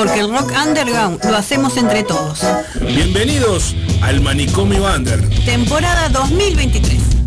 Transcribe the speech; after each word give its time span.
porque 0.00 0.20
el 0.20 0.30
rock 0.30 0.50
underground 0.66 1.22
lo 1.26 1.36
hacemos 1.36 1.76
entre 1.76 2.02
todos. 2.04 2.40
Bienvenidos 2.80 3.76
al 4.00 4.22
Manicomio 4.22 4.86
Under. 4.86 5.20
Temporada 5.44 6.08
2023. 6.08 7.19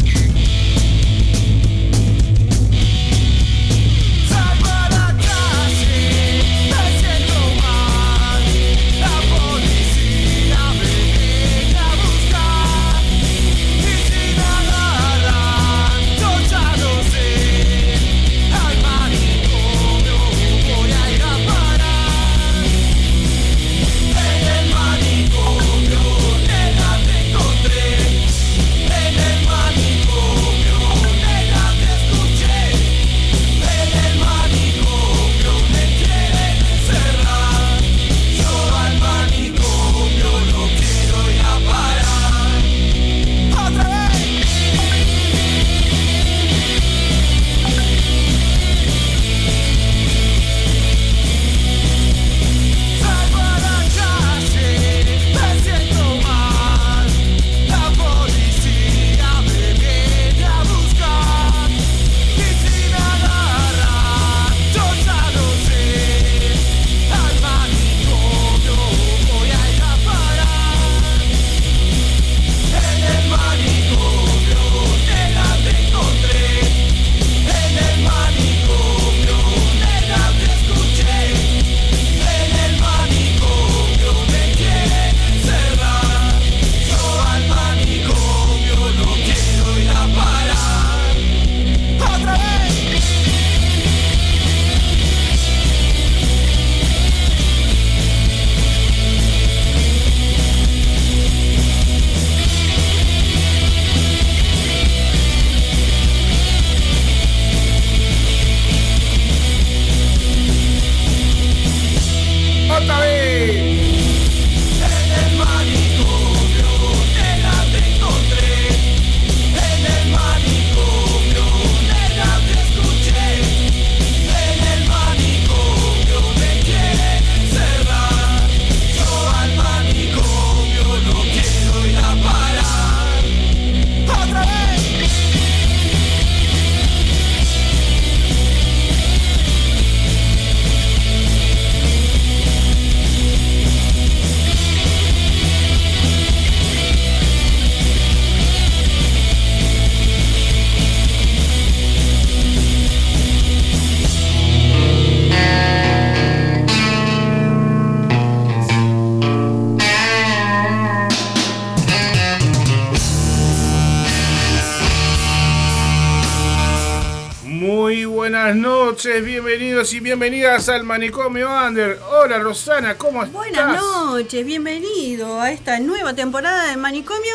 Bienvenidos 169.83 169.93
y 169.93 169.99
bienvenidas 169.99 170.69
al 170.69 170.83
Manicomio 170.83 171.49
Under. 171.51 171.99
Hola 172.09 172.39
Rosana, 172.39 172.97
¿cómo 172.97 173.21
estás? 173.21 173.33
Buenas 173.33 173.81
noches, 173.81 174.45
bienvenido 174.45 175.41
a 175.41 175.51
esta 175.51 175.79
nueva 175.79 176.13
temporada 176.13 176.69
de 176.69 176.77
Manicomio 176.77 177.33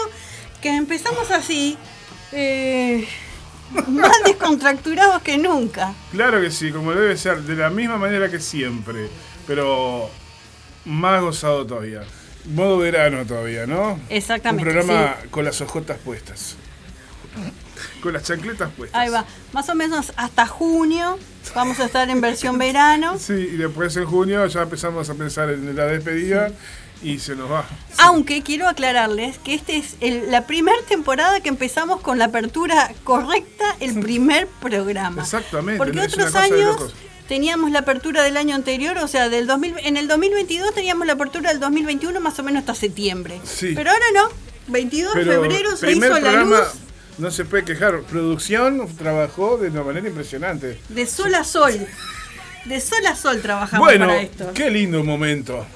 que 0.62 0.75
empezamos 0.75 1.31
así, 1.31 1.76
eh, 2.32 3.06
más 3.88 4.12
descontracturados 4.25 5.20
que 5.22 5.36
nunca. 5.36 5.92
Claro 6.10 6.41
que 6.41 6.50
sí, 6.50 6.72
como 6.72 6.92
debe 6.92 7.19
ser, 7.19 7.42
de 7.42 7.54
la 7.54 7.69
misma 7.69 7.98
manera 7.98 8.31
que 8.31 8.41
siempre, 8.41 9.10
pero 9.47 10.09
más 10.86 11.20
gozado 11.20 11.66
todavía. 11.66 12.03
Modo 12.47 12.78
verano 12.78 13.26
todavía, 13.26 13.66
¿no? 13.66 14.00
Exactamente. 14.09 14.66
Un 14.66 14.75
programa 14.75 15.16
con 15.30 15.44
las 15.44 15.60
ojotas 15.60 15.98
puestas. 15.98 16.56
Con 18.03 18.12
las 18.12 18.25
chancletas 18.25 18.71
puestas. 18.77 19.00
Ahí 19.00 19.11
va. 19.11 19.25
Más 19.53 19.69
o 19.69 19.75
menos 19.75 20.12
hasta 20.16 20.47
junio 20.47 21.19
vamos 21.55 21.81
a 21.81 21.87
estar 21.87 22.09
en 22.11 22.21
versión 22.21 22.59
verano. 22.59 23.19
Sí, 23.19 23.33
y 23.33 23.56
después 23.56 23.97
en 23.97 24.05
junio 24.05 24.47
ya 24.47 24.62
empezamos 24.62 25.09
a 25.11 25.15
pensar 25.15 25.50
en 25.50 25.75
la 25.75 25.87
despedida. 25.87 26.50
Y 27.00 27.21
se 27.21 27.37
nos 27.37 27.49
va. 27.49 27.65
Aunque 27.99 28.43
quiero 28.43 28.66
aclararles 28.66 29.39
que 29.39 29.55
esta 29.55 29.72
es 29.72 29.94
la 30.00 30.49
primera 30.49 30.78
temporada 30.89 31.41
que 31.41 31.49
empezamos 31.49 32.00
con 32.00 32.19
la 32.19 32.25
apertura 32.25 32.93
correcta, 33.05 33.77
el 33.78 34.00
primer 34.00 34.49
programa. 34.60 35.22
Exactamente. 35.22 35.78
Porque 35.78 36.00
otros 36.00 36.34
años 36.34 36.93
teníamos 37.28 37.71
la 37.71 37.81
apertura 37.81 38.25
del 38.25 38.37
año 38.37 38.56
anterior, 38.56 38.99
o 38.99 39.06
sea, 39.06 39.28
del 39.28 39.47
2000, 39.47 39.77
en 39.84 39.97
el 39.97 40.09
2022 40.09 40.75
teníamos 40.75 41.06
la 41.06 41.12
apertura 41.12 41.50
del 41.50 41.60
2021 41.60 42.19
más 42.21 42.39
o 42.39 42.43
menos 42.43 42.60
hasta 42.60 42.75
septiembre. 42.75 43.41
Sí. 43.45 43.75
Pero 43.77 43.91
ahora 43.91 44.06
no, 44.15 44.28
22 44.69 45.15
de 45.15 45.25
febrero 45.25 45.77
se 45.77 45.93
hizo 45.93 46.19
la 46.19 46.33
luz 46.43 46.59
no 47.19 47.31
se 47.31 47.45
puede 47.45 47.65
quejar. 47.65 48.03
Producción 48.03 48.89
trabajó 48.97 49.59
de 49.59 49.69
una 49.69 49.83
manera 49.83 50.09
impresionante. 50.09 50.79
De 50.89 51.06
sol 51.06 51.34
a 51.34 51.45
sol. 51.45 51.73
De 52.65 52.81
sol 52.81 53.06
a 53.06 53.17
sol 53.17 53.41
trabajamos 53.41 53.87
para 53.89 54.21
esto. 54.21 54.45
Bueno, 54.45 54.55
qué 54.55 54.71
lindo 54.71 55.03
momento. 55.05 55.67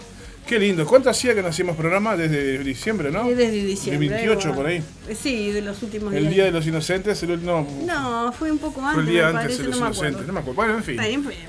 Qué 0.46 0.58
lindo. 0.58 0.84
¿Cuánto 0.84 1.08
hacía 1.08 1.34
que 1.34 1.42
no 1.42 1.48
hacíamos 1.48 1.76
programa? 1.76 2.16
Desde 2.16 2.58
diciembre, 2.58 3.10
¿no? 3.10 3.24
Desde 3.28 3.50
diciembre. 3.50 4.08
De 4.08 4.14
28 4.16 4.54
por 4.54 4.66
ahí. 4.66 4.82
Sí, 5.14 5.52
de 5.52 5.62
los 5.62 5.82
últimos 5.82 6.10
días. 6.10 6.24
El 6.24 6.30
Día 6.30 6.44
de 6.44 6.50
los 6.50 6.66
Inocentes, 6.66 7.22
el, 7.22 7.44
no. 7.44 7.66
No, 7.86 8.32
fue 8.32 8.50
un 8.50 8.58
poco 8.58 8.80
antes. 8.80 8.94
Fue 8.94 9.02
el 9.02 9.08
día 9.08 9.28
antes 9.28 9.58
de 9.58 9.64
los 9.64 9.76
Inocentes, 9.76 10.26
no 10.26 10.32
me 10.32 10.40
acuerdo. 10.40 10.56
Bueno, 10.56 10.76
en 10.76 10.84
fin. 10.84 11.00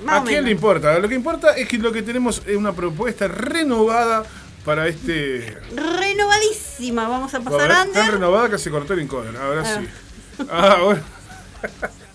¿A 0.08 0.24
quién 0.24 0.46
le 0.46 0.52
importa? 0.52 0.98
Lo 1.00 1.09
que 1.09 1.16
importa 1.16 1.56
es 1.58 1.68
que 1.68 1.80
lo 1.80 1.92
que 1.92 2.03
tenemos 2.03 2.44
es 2.46 2.56
una 2.56 2.72
propuesta 2.72 3.28
renovada 3.28 4.23
para 4.66 4.88
este. 4.88 5.58
Renovadísima, 5.76 7.08
vamos 7.08 7.34
a 7.34 7.42
pasar 7.42 7.72
a 7.72 7.86
Tan 7.86 8.12
renovada 8.12 8.50
que 8.50 8.58
se 8.58 8.72
cortó 8.72 8.94
el 8.94 9.00
encoder, 9.00 9.36
ahora 9.38 9.64
ah. 9.66 9.80
sí. 9.80 9.88
Ah, 10.50 10.78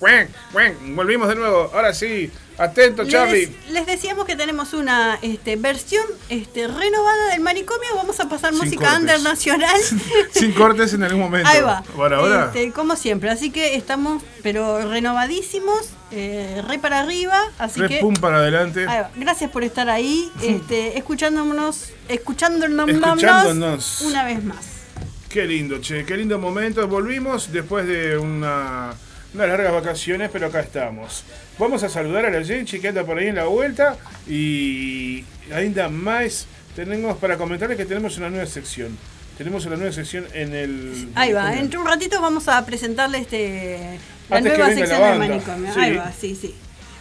bueno. 0.01 0.29
Volvimos 0.95 1.29
de 1.29 1.35
nuevo, 1.35 1.71
ahora 1.75 1.93
sí. 1.93 2.31
Atento, 2.59 3.07
Charlie. 3.07 3.57
Les, 3.71 3.87
decíamos 3.87 4.27
que 4.27 4.35
tenemos 4.35 4.73
una 4.73 5.17
este, 5.23 5.55
versión 5.55 6.05
este, 6.29 6.67
renovada 6.67 7.29
del 7.31 7.41
manicomio. 7.41 7.89
Vamos 7.95 8.19
a 8.19 8.29
pasar 8.29 8.53
música 8.53 8.97
under 8.97 9.21
nacional. 9.21 9.81
Sin 10.33 10.53
cortes 10.53 10.93
en 10.93 11.05
algún 11.05 11.21
momento. 11.21 11.49
Ahí 11.49 11.61
va. 11.63 11.85
ahora. 11.97 12.47
Este, 12.47 12.73
como 12.73 12.97
siempre. 12.97 13.31
Así 13.31 13.51
que 13.51 13.77
estamos, 13.77 14.25
pero 14.43 14.91
renovadísimos, 14.91 15.91
eh, 16.11 16.63
re 16.67 16.79
para 16.79 17.01
arriba. 17.01 17.39
Así 17.59 17.81
que. 17.87 17.99
pum 17.99 18.15
para 18.15 18.39
adelante. 18.39 18.87
Gracias 19.17 19.51
por 19.51 19.65
estar 19.65 19.89
ahí, 19.91 20.31
este, 20.43 20.99
escuchándonos, 20.99 21.91
escuchándonos, 22.09 22.89
escuchándonos 22.89 24.01
una 24.03 24.25
vez 24.25 24.43
más. 24.45 24.67
Qué 25.29 25.45
lindo, 25.45 25.79
che, 25.81 26.05
qué 26.05 26.17
lindo 26.17 26.39
momento. 26.39 26.87
Volvimos 26.89 27.53
después 27.53 27.87
de 27.87 28.17
una 28.17 28.95
unas 29.35 29.49
largas 29.49 29.73
vacaciones, 29.73 30.31
pero 30.33 30.47
acá 30.47 30.61
estamos. 30.61 31.25
Vamos 31.59 31.83
a 31.83 31.89
saludar 31.89 32.25
a 32.27 32.31
la 32.31 32.45
gente 32.45 32.81
que 32.81 32.89
anda 32.89 33.05
por 33.05 33.19
ahí 33.19 33.29
en 33.29 33.37
la 33.37 33.45
vuelta 33.45 33.97
y 34.27 35.25
ainda 35.53 35.89
más 35.89 36.47
tenemos 36.75 37.19
para 37.19 37.37
comentarles 37.37 37.77
que 37.77 37.85
tenemos 37.85 38.17
una 38.17 38.31
nueva 38.31 38.47
sección. 38.47 38.97
Tenemos 39.37 39.67
una 39.67 39.77
nueva 39.77 39.93
sección 39.93 40.27
en 40.33 40.55
el. 40.55 41.09
Ahí 41.15 41.33
va, 41.33 41.55
entre 41.55 41.79
un 41.79 41.87
ratito 41.87 42.21
vamos 42.21 42.49
a 42.49 42.65
presentarle 42.65 43.19
este 43.19 43.99
la 44.29 44.41
nueva 44.41 44.67
sección 44.67 45.03
del 45.03 45.19
manicomio. 45.19 45.73
Ahí 45.77 45.97
va, 45.97 46.13
sí, 46.13 46.37
sí. 46.41 46.55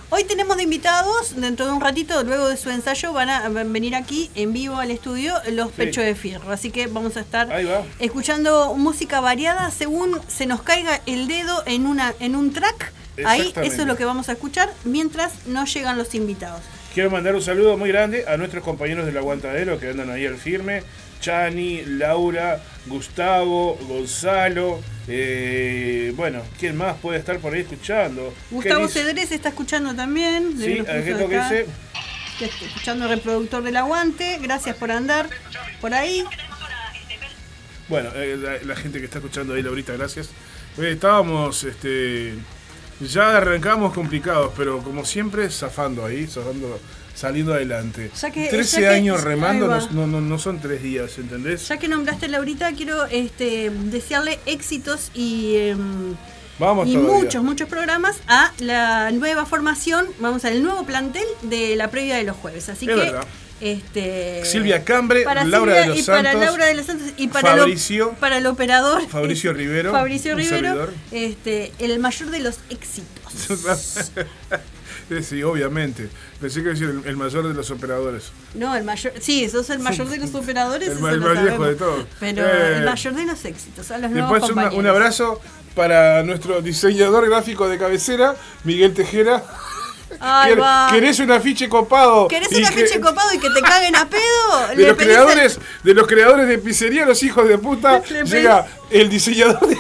Hoy 0.10 0.24
tenemos 0.24 0.56
de 0.56 0.64
invitados, 0.64 1.36
dentro 1.36 1.66
de 1.66 1.74
un 1.74 1.82
ratito, 1.82 2.24
luego 2.24 2.48
de 2.48 2.56
su 2.56 2.70
ensayo, 2.70 3.12
van 3.12 3.30
a 3.30 3.50
venir 3.50 3.94
aquí 3.94 4.32
en 4.36 4.54
vivo 4.54 4.78
al 4.78 4.90
estudio 4.90 5.34
los 5.52 5.70
Pechos 5.74 6.06
de 6.06 6.16
Fierro. 6.16 6.50
Así 6.50 6.72
que 6.72 6.88
vamos 6.88 7.18
a 7.18 7.20
estar 7.20 7.50
escuchando 8.00 8.74
música 8.76 9.20
variada 9.20 9.70
según 9.70 10.18
se 10.30 10.46
nos 10.46 10.62
caiga 10.62 11.02
el 11.08 11.28
dedo 11.28 11.62
en, 11.66 11.86
una, 11.86 12.14
en 12.22 12.38
un 12.38 12.54
track. 12.54 12.94
Ahí 13.26 13.54
eso 13.62 13.82
es 13.82 13.88
lo 13.88 13.98
que 13.98 14.06
vamos 14.06 14.30
a 14.30 14.34
escuchar 14.34 14.74
mientras 14.86 15.46
no 15.46 15.66
llegan 15.66 15.98
los 15.98 16.16
invitados. 16.16 16.62
Quiero 16.94 17.12
mandar 17.12 17.36
un 17.36 17.42
saludo 17.42 17.78
muy 17.78 17.90
grande 17.90 18.24
a 18.30 18.38
nuestros 18.38 18.64
compañeros 18.64 19.06
del 19.06 19.18
aguantadero 19.18 19.78
que 19.78 19.90
andan 19.90 20.10
ahí 20.10 20.26
al 20.26 20.38
firme. 20.38 20.84
Chani, 21.20 21.84
Laura, 21.86 22.62
Gustavo, 22.86 23.78
Gonzalo. 23.88 24.82
Eh, 25.08 26.14
bueno, 26.16 26.42
¿quién 26.60 26.76
más 26.76 26.98
puede 26.98 27.20
estar 27.20 27.40
por 27.40 27.54
ahí 27.54 27.62
escuchando? 27.62 28.34
Gustavo 28.52 28.88
Cedrés 28.88 29.32
está 29.32 29.50
escuchando 29.50 29.96
también. 29.96 30.54
Sí, 30.58 30.84
¿qué 30.86 31.12
es 31.12 31.20
lo 31.20 31.30
que 31.30 31.38
dice? 31.38 31.66
Escuchando 32.40 33.06
el 33.06 33.12
reproductor 33.12 33.64
del 33.64 33.78
aguante. 33.78 34.38
Gracias 34.42 34.76
por 34.76 34.92
andar 34.92 35.30
por 35.82 35.94
ahí. 35.94 36.24
Bueno, 37.90 38.10
eh, 38.16 38.60
la, 38.66 38.76
gente 38.76 39.00
que 39.00 39.06
está 39.06 39.20
escuchando 39.20 39.54
ahí, 39.54 39.64
Laurita, 39.64 39.94
gracias. 39.94 40.30
Eh, 40.78 40.92
estábamos, 40.92 41.64
este, 41.64 42.34
ya 43.00 43.38
arrancamos 43.38 43.94
complicados, 43.94 44.52
pero 44.58 44.80
como 44.80 45.06
siempre, 45.06 45.50
zafando 45.50 46.06
ahí, 46.06 46.28
zafando 46.28 46.80
saliendo 47.18 47.54
adelante. 47.54 48.12
13 48.14 48.88
años 48.88 49.24
remando 49.24 49.68
no, 49.92 50.06
no, 50.06 50.22
no, 50.22 50.40
son 50.40 50.60
tres 50.60 50.84
días, 50.84 51.18
¿entendés? 51.18 51.68
Ya 51.68 51.78
que 51.78 51.88
nombraste 51.88 52.28
Laurita, 52.28 52.72
quiero 52.74 53.08
este, 53.08 53.72
desearle 53.72 54.40
éxitos 54.46 55.10
y, 55.16 55.56
em, 55.58 56.16
Vamos 56.60 56.88
y 56.88 56.98
muchos, 56.98 57.44
muchos 57.44 57.68
programas 57.70 58.18
a 58.28 58.52
la 58.60 59.12
nueva 59.12 59.46
formación, 59.46 60.08
vamos 60.20 60.46
al 60.46 60.62
nuevo 60.62 60.86
plantel 60.86 61.26
de 61.44 61.76
la 61.76 61.90
previa 61.90 62.18
de 62.18 62.24
los 62.24 62.36
jueves. 62.36 62.70
Así 62.70 62.86
que 62.86 63.14
Este, 63.60 64.46
Silvia 64.46 64.84
Cambre, 64.84 65.26
Laura 65.46 65.74
de 65.74 65.88
los 65.88 65.98
y 65.98 66.04
Santos, 66.04 66.24
para 66.24 66.46
Laura 66.46 66.66
de 66.68 66.76
los 66.76 66.86
Santos 66.86 67.08
y 67.18 67.28
para, 67.28 67.58
Fabricio, 67.58 68.12
para 68.20 68.38
el 68.38 68.46
operador 68.46 69.08
Fabricio 69.08 69.52
Rivero, 69.54 69.92
Fabricio 69.92 70.36
Rivero, 70.36 70.90
este, 71.12 71.72
el 71.80 71.98
mayor 71.98 72.30
de 72.30 72.40
los 72.42 72.60
éxitos. 72.70 74.12
Sí, 75.22 75.42
obviamente. 75.44 76.10
Pensé 76.42 76.62
que 76.62 76.70
decir 76.70 77.02
el, 77.06 77.18
mayor 77.18 77.48
de 77.48 77.54
los 77.54 77.72
operadores. 77.72 78.32
No, 78.54 78.76
el 78.76 78.84
mayor. 78.84 79.14
Sí, 79.20 79.48
sos 79.50 79.70
el 79.70 79.80
mayor 79.80 80.08
de 80.10 80.18
los 80.18 80.36
operadores. 80.36 80.90
el, 80.90 81.00
más 81.00 81.44
viejo 81.44 81.66
de 81.66 81.76
todos. 81.76 82.06
Pero 82.20 82.46
el 82.46 82.82
eh, 82.82 82.86
mayor 82.86 83.14
de 83.14 83.26
los 83.26 83.46
éxitos. 83.46 83.90
A 83.92 83.98
los 83.98 84.12
Después 84.12 84.44
un 84.74 84.88
abrazo 84.88 85.40
para 85.76 86.24
nuestro 86.24 86.62
diseñador 86.62 87.30
gráfico 87.30 87.70
de 87.70 87.78
cabecera, 87.78 88.36
Miguel 88.64 88.94
Tejera. 88.94 89.44
Ay, 90.20 90.56
¿Querés 90.92 91.20
un 91.20 91.32
afiche 91.32 91.70
copado? 91.70 92.28
¿Querés 92.28 92.52
un 92.52 92.66
afiche 92.66 93.00
copado 93.02 93.34
y 93.34 93.40
que 93.40 93.50
te 93.50 93.62
caguen 93.62 93.96
a 93.96 94.10
pedo? 94.10 94.68
De 94.76 94.88
los, 94.88 94.98
creadores, 94.98 95.60
de 95.84 95.94
los 95.94 96.08
creadores 96.08 96.48
de 96.48 96.58
pizzería, 96.58 97.06
los 97.06 97.22
hijos 97.24 97.48
de 97.48 97.58
puta, 97.58 98.02
llega 98.26 98.66
el 98.90 99.10
diseñador 99.10 99.68
de 99.68 99.78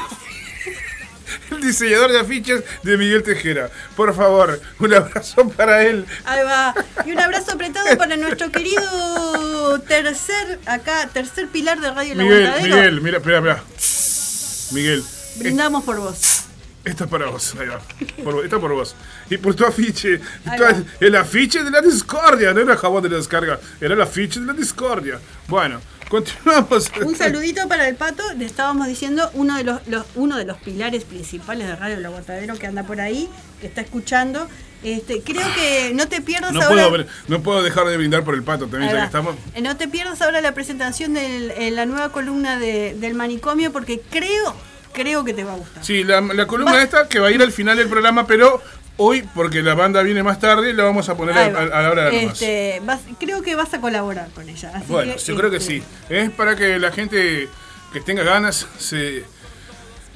el 1.51 1.62
diseñador 1.62 2.12
de 2.12 2.19
afiches 2.19 2.63
de 2.83 2.97
Miguel 2.97 3.24
Tejera. 3.24 3.69
Por 3.95 4.15
favor, 4.15 4.59
un 4.79 4.94
abrazo 4.94 5.50
para 5.50 5.83
él. 5.83 6.06
Ahí 6.25 6.44
va. 6.44 6.74
Y 7.06 7.12
un 7.12 7.19
abrazo 7.19 7.53
apretado 7.53 7.97
para 7.97 8.18
nuestro 8.18 8.51
querido 8.51 9.79
tercer, 9.88 10.59
acá, 10.65 11.09
tercer 11.12 11.47
pilar 11.47 11.79
de 11.79 11.91
Radio 11.91 12.15
Miguel, 12.15 12.51
Miguel, 12.62 13.01
mira, 13.01 13.18
espera, 13.18 13.38
espera. 13.38 13.63
Miguel. 14.71 15.03
Brindamos 15.38 15.83
por 15.83 15.97
vos. 15.97 16.46
Esto 16.88 17.04
es 17.04 17.10
para 17.10 17.30
vos, 17.30 17.54
ahí 17.60 17.68
va. 17.68 17.80
Por, 18.24 18.74
vos. 18.74 18.95
Y 19.30 19.38
por 19.38 19.56
tu 19.56 19.66
afiche. 19.66 20.22
el 21.00 21.16
afiche 21.16 21.63
de 21.63 21.72
la 21.72 21.81
discordia. 21.81 22.54
No 22.54 22.62
era 22.62 22.78
jabón 22.78 23.04
de 23.04 23.10
la 23.10 23.18
descarga, 23.18 23.60
era 23.81 23.94
el 23.94 24.01
afiche 24.01 24.39
de 24.39 24.45
la 24.45 24.54
discordia. 24.54 25.19
Bueno. 25.48 25.81
Continuamos. 26.10 26.89
Un 27.06 27.18
saludito 27.18 27.68
para 27.68 27.86
el 27.86 27.95
pato. 27.95 28.24
Le 28.38 28.45
estábamos 28.45 28.88
diciendo 28.88 29.30
uno 29.34 29.57
de 29.57 29.66
los, 29.66 29.81
uno 30.16 30.38
de 30.38 30.45
los 30.45 30.57
pilares 30.57 31.04
principales 31.04 31.68
de 31.68 31.75
Radio 31.75 31.98
El 31.98 32.06
Aguantadero 32.06 32.56
que 32.57 32.66
anda 32.66 32.84
por 32.84 33.01
ahí, 33.01 33.28
que 33.60 33.68
está 33.68 33.81
escuchando. 33.81 34.48
Este, 34.83 35.22
creo 35.22 35.45
que 35.56 35.92
no 35.95 36.07
te 36.07 36.22
pierdas 36.22 36.54
no 36.54 36.62
ahora. 36.62 36.88
Puedo 36.88 37.06
no 37.28 37.42
puedo 37.42 37.63
dejar 37.63 37.88
de 37.88 37.98
brindar 37.98 38.24
por 38.24 38.36
el 38.36 38.44
pato 38.44 38.68
también, 38.68 38.92
ya 38.92 39.00
que 39.00 39.06
estamos. 39.06 39.36
Eh, 39.56 39.62
no 39.62 39.75
te 39.75 39.88
pierdas 39.88 40.22
ahora 40.22 40.40
la 40.40 40.54
presentación 40.54 41.13
de 41.13 41.72
la 41.72 41.86
nueva 41.86 42.12
columna 42.12 42.57
del 42.60 43.13
manicomio, 43.16 43.72
porque 43.72 44.00
creo, 44.10 44.56
creo 44.94 45.24
que 45.24 45.34
te 45.34 45.44
va 45.44 45.54
a 45.54 45.57
gustar. 45.57 45.84
Sí, 45.84 46.04
la, 46.04 46.48
columna 46.48 46.81
esta 46.81 47.07
que 47.07 47.19
va 47.19 47.28
a 47.28 47.31
ir 47.31 47.42
al 47.42 47.51
final 47.51 47.78
del 47.78 47.88
programa, 47.88 48.25
pero 48.28 48.62
Hoy, 49.00 49.24
porque 49.36 49.62
la 49.62 49.75
banda 49.75 50.01
viene 50.01 50.24
más 50.24 50.39
tarde, 50.39 50.74
la 50.74 50.84
vamos 50.84 51.07
a 51.07 51.16
poner 51.16 51.38
a, 51.38 51.51
la 51.51 51.92
hora 51.92 52.10
de 52.10 52.24
este, 52.24 52.81
Creo 53.19 53.44
que 53.44 53.56
vas 53.56 53.72
a 53.75 53.80
colaborar 53.80 54.30
con 54.31 54.50
ella. 54.50 54.74
bueno, 54.88 55.16
yo 55.16 55.36
creo 55.36 55.51
que 55.51 55.57
este, 55.57 55.81
sí. 55.81 55.84
Es 56.10 56.31
para 56.31 56.56
que 56.56 56.80
la 56.80 56.92
gente 56.92 57.48
que 57.94 58.01
tenga 58.01 58.24
ganas 58.24 58.68
se, 58.80 59.24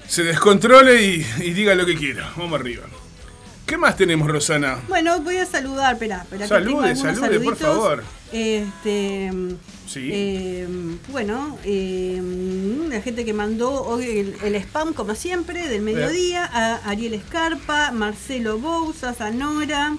se 0.08 0.24
descontrole 0.24 1.00
y, 1.00 1.20
diga 1.52 1.76
lo 1.76 1.86
que 1.86 1.96
quiera. 1.96 2.32
Vamos 2.36 2.60
arriba. 2.60 2.84
¿Qué 3.68 3.78
más 3.78 3.96
tenemos, 3.96 4.28
Rosana? 4.28 4.80
Bueno, 4.88 5.22
voy 5.22 5.38
a 5.38 5.46
saludar, 5.46 5.94
espera, 5.94 6.24
espera. 6.24 6.48
Salude, 6.48 6.96
salude, 6.96 7.40
por 7.40 7.56
favor. 7.56 8.04
Este, 8.32 9.32
sí. 9.92 10.10
Eh, 10.14 10.68
bueno, 11.10 11.58
eh, 11.66 12.22
la 12.90 13.02
gente 13.02 13.26
que 13.26 13.34
mandó 13.34 13.84
hoy 13.84 14.36
el, 14.44 14.56
spam, 14.56 14.94
como 14.94 15.16
siempre, 15.16 15.68
del 15.68 15.82
mediodía, 15.82 16.46
a 16.46 16.90
Ariel 16.90 17.14
Escarpa, 17.14 17.92
Marcelo 17.92 18.58
Bouzas, 18.58 19.22
a 19.22 19.32
Nora, 19.32 19.96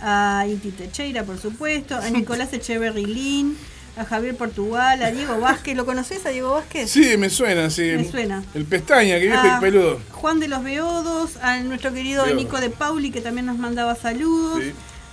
a 0.00 0.46
Inti 0.48 0.70
Techeira, 0.70 1.24
por 1.24 1.38
supuesto, 1.38 1.96
a 1.96 2.08
Nicolás 2.10 2.52
Echeverry 2.52 3.04
Lin, 3.04 3.56
a 3.96 4.04
Javier 4.04 4.36
Portugal, 4.36 5.02
a 5.02 5.10
Diego 5.10 5.38
Vázquez. 5.40 5.76
¿Lo 5.76 5.84
conoces 5.84 6.24
a 6.24 6.30
Diego 6.30 6.52
Vázquez? 6.52 6.90
Sí, 6.90 7.16
me 7.16 7.28
suena, 7.28 7.68
sí. 7.70 7.92
Me 7.96 8.10
suena. 8.10 8.44
El 8.54 8.64
pestaña, 8.64 9.18
que 9.18 9.26
viejo 9.26 9.46
y 9.46 9.60
peludo. 9.60 10.00
Juan 10.10 10.40
de 10.40 10.48
los 10.48 10.62
Beodos, 10.62 11.36
a 11.42 11.58
nuestro 11.60 11.92
querido 11.92 12.26
Nico 12.34 12.60
de 12.60 12.70
Pauli, 12.70 13.10
que 13.10 13.20
también 13.20 13.46
nos 13.46 13.58
mandaba 13.58 13.94
saludos. 13.96 14.62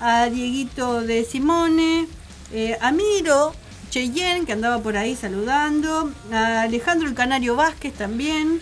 A 0.01 0.29
Dieguito 0.29 1.01
de 1.01 1.25
Simone, 1.25 2.07
eh, 2.53 2.77
a 2.79 2.93
Miro 2.93 3.53
Cheyenne, 3.89 4.45
que 4.45 4.53
andaba 4.53 4.81
por 4.81 4.97
ahí 4.97 5.15
saludando. 5.15 6.11
A 6.31 6.61
Alejandro 6.61 7.07
el 7.07 7.15
Canario 7.15 7.55
Vázquez 7.55 7.93
también. 7.93 8.61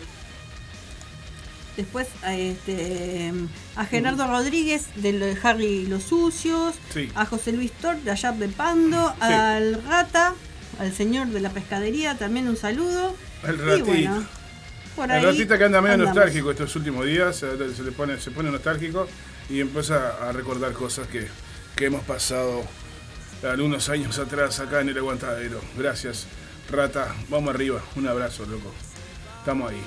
Después 1.76 2.08
a, 2.24 2.34
este, 2.34 3.32
a 3.76 3.86
Gerardo 3.86 4.26
Rodríguez 4.28 4.88
de 4.96 5.38
Harry 5.44 5.66
y 5.66 5.86
los 5.86 6.04
Sucios. 6.04 6.76
A 7.16 7.26
José 7.26 7.52
Luis 7.52 7.72
Tort 7.72 8.00
de 8.00 8.12
allá 8.12 8.32
de 8.32 8.48
Pando. 8.48 9.14
Al 9.20 9.84
Rata, 9.84 10.34
al 10.80 10.94
señor 10.94 11.28
de 11.28 11.40
la 11.40 11.50
pescadería, 11.50 12.18
también 12.18 12.48
un 12.48 12.58
saludo. 12.58 13.16
El 13.44 13.60
ratito. 13.60 14.26
el 15.04 15.24
ratita 15.24 15.58
que 15.58 15.64
anda 15.66 15.82
medio 15.82 15.98
nostálgico 15.98 16.50
estos 16.50 16.76
últimos 16.76 17.06
días, 17.06 17.36
se, 17.36 17.56
le 17.56 17.92
pone, 17.92 18.20
se 18.20 18.32
pone 18.32 18.50
nostálgico 18.50 19.08
y 19.50 19.60
empieza 19.60 20.28
a 20.28 20.32
recordar 20.32 20.74
cosas 20.74 21.08
que, 21.08 21.28
que 21.76 21.86
hemos 21.86 22.04
pasado 22.04 22.64
algunos 23.44 23.90
años 23.90 24.18
atrás 24.20 24.60
acá 24.60 24.82
en 24.82 24.90
el 24.90 24.98
aguantadero. 24.98 25.62
Gracias, 25.78 26.26
Rata. 26.70 27.14
Vamos 27.30 27.54
arriba. 27.54 27.82
Un 27.96 28.08
abrazo, 28.08 28.46
loco. 28.46 28.74
Estamos 29.40 29.72
ahí. 29.72 29.82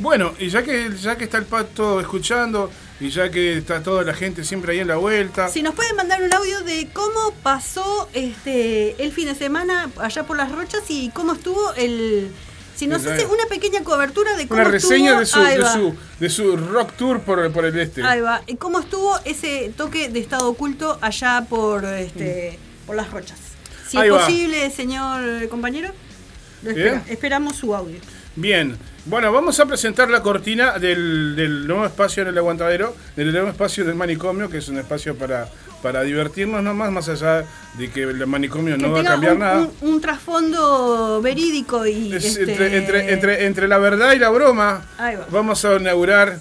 Bueno, 0.00 0.32
y 0.38 0.48
ya 0.48 0.62
que, 0.62 0.92
ya 1.00 1.16
que 1.16 1.24
está 1.24 1.38
el 1.38 1.44
pato 1.44 2.00
escuchando 2.00 2.70
y 3.00 3.10
ya 3.10 3.30
que 3.30 3.58
está 3.58 3.82
toda 3.82 4.04
la 4.04 4.14
gente 4.14 4.44
siempre 4.44 4.72
ahí 4.72 4.78
en 4.78 4.88
la 4.88 4.96
vuelta. 4.96 5.48
Si 5.48 5.60
nos 5.60 5.74
pueden 5.74 5.96
mandar 5.96 6.22
un 6.22 6.32
audio 6.32 6.62
de 6.62 6.88
cómo 6.92 7.32
pasó 7.42 8.08
este 8.12 9.02
el 9.02 9.12
fin 9.12 9.26
de 9.26 9.34
semana 9.34 9.90
allá 9.98 10.24
por 10.24 10.36
las 10.36 10.52
rochas 10.52 10.82
y 10.88 11.10
cómo 11.10 11.32
estuvo 11.32 11.74
el. 11.74 12.30
Si 12.76 12.86
nos 12.86 13.04
hace 13.04 13.26
una 13.26 13.44
pequeña 13.46 13.82
cobertura 13.82 14.36
de 14.36 14.46
cómo 14.46 14.60
Una 14.60 14.70
reseña 14.70 15.18
de, 15.18 15.26
su, 15.26 15.40
de, 15.40 15.64
su, 15.64 15.96
de, 16.20 16.30
su, 16.30 16.56
rock 16.56 16.92
tour 16.92 17.20
por, 17.20 17.50
por, 17.50 17.64
el 17.64 17.76
este. 17.76 18.04
Ahí 18.04 18.20
va. 18.20 18.42
¿Y 18.46 18.54
cómo 18.54 18.78
estuvo 18.78 19.18
ese 19.24 19.72
toque 19.76 20.08
de 20.08 20.20
estado 20.20 20.48
oculto 20.48 20.96
allá 21.00 21.44
por 21.48 21.84
este. 21.84 22.60
Por 22.88 22.96
las 22.96 23.10
rochas. 23.10 23.38
Si 23.86 23.98
es 23.98 24.08
posible, 24.08 24.70
señor 24.70 25.46
compañero, 25.50 25.90
esperamos 27.06 27.56
su 27.56 27.74
audio. 27.74 28.00
Bien, 28.34 28.78
bueno, 29.04 29.30
vamos 29.30 29.60
a 29.60 29.66
presentar 29.66 30.08
la 30.08 30.22
cortina 30.22 30.78
del, 30.78 31.66
nuevo 31.66 31.84
espacio 31.84 32.22
en 32.22 32.30
el 32.30 32.38
aguantadero, 32.38 32.96
del 33.14 33.30
nuevo 33.30 33.48
espacio 33.48 33.84
del 33.84 33.94
manicomio, 33.94 34.48
que 34.48 34.56
es 34.56 34.68
un 34.68 34.78
espacio 34.78 35.18
para, 35.18 35.50
para 35.82 36.02
divertirnos 36.02 36.62
nomás, 36.62 36.90
más 36.90 37.10
allá 37.10 37.44
de 37.76 37.90
que 37.90 38.04
el 38.04 38.26
manicomio 38.26 38.78
no 38.78 38.90
va 38.90 39.00
a 39.00 39.04
cambiar 39.04 39.36
nada. 39.36 39.68
Un, 39.82 40.00
trasfondo 40.00 41.20
verídico 41.20 41.86
y... 41.86 42.14
Este, 42.14 42.78
entre, 42.78 43.12
entre, 43.12 43.44
entre, 43.44 43.68
la 43.68 43.76
verdad 43.76 44.14
y 44.14 44.18
la 44.18 44.30
broma, 44.30 44.86
vamos 45.30 45.62
a 45.66 45.76
inaugurar 45.76 46.38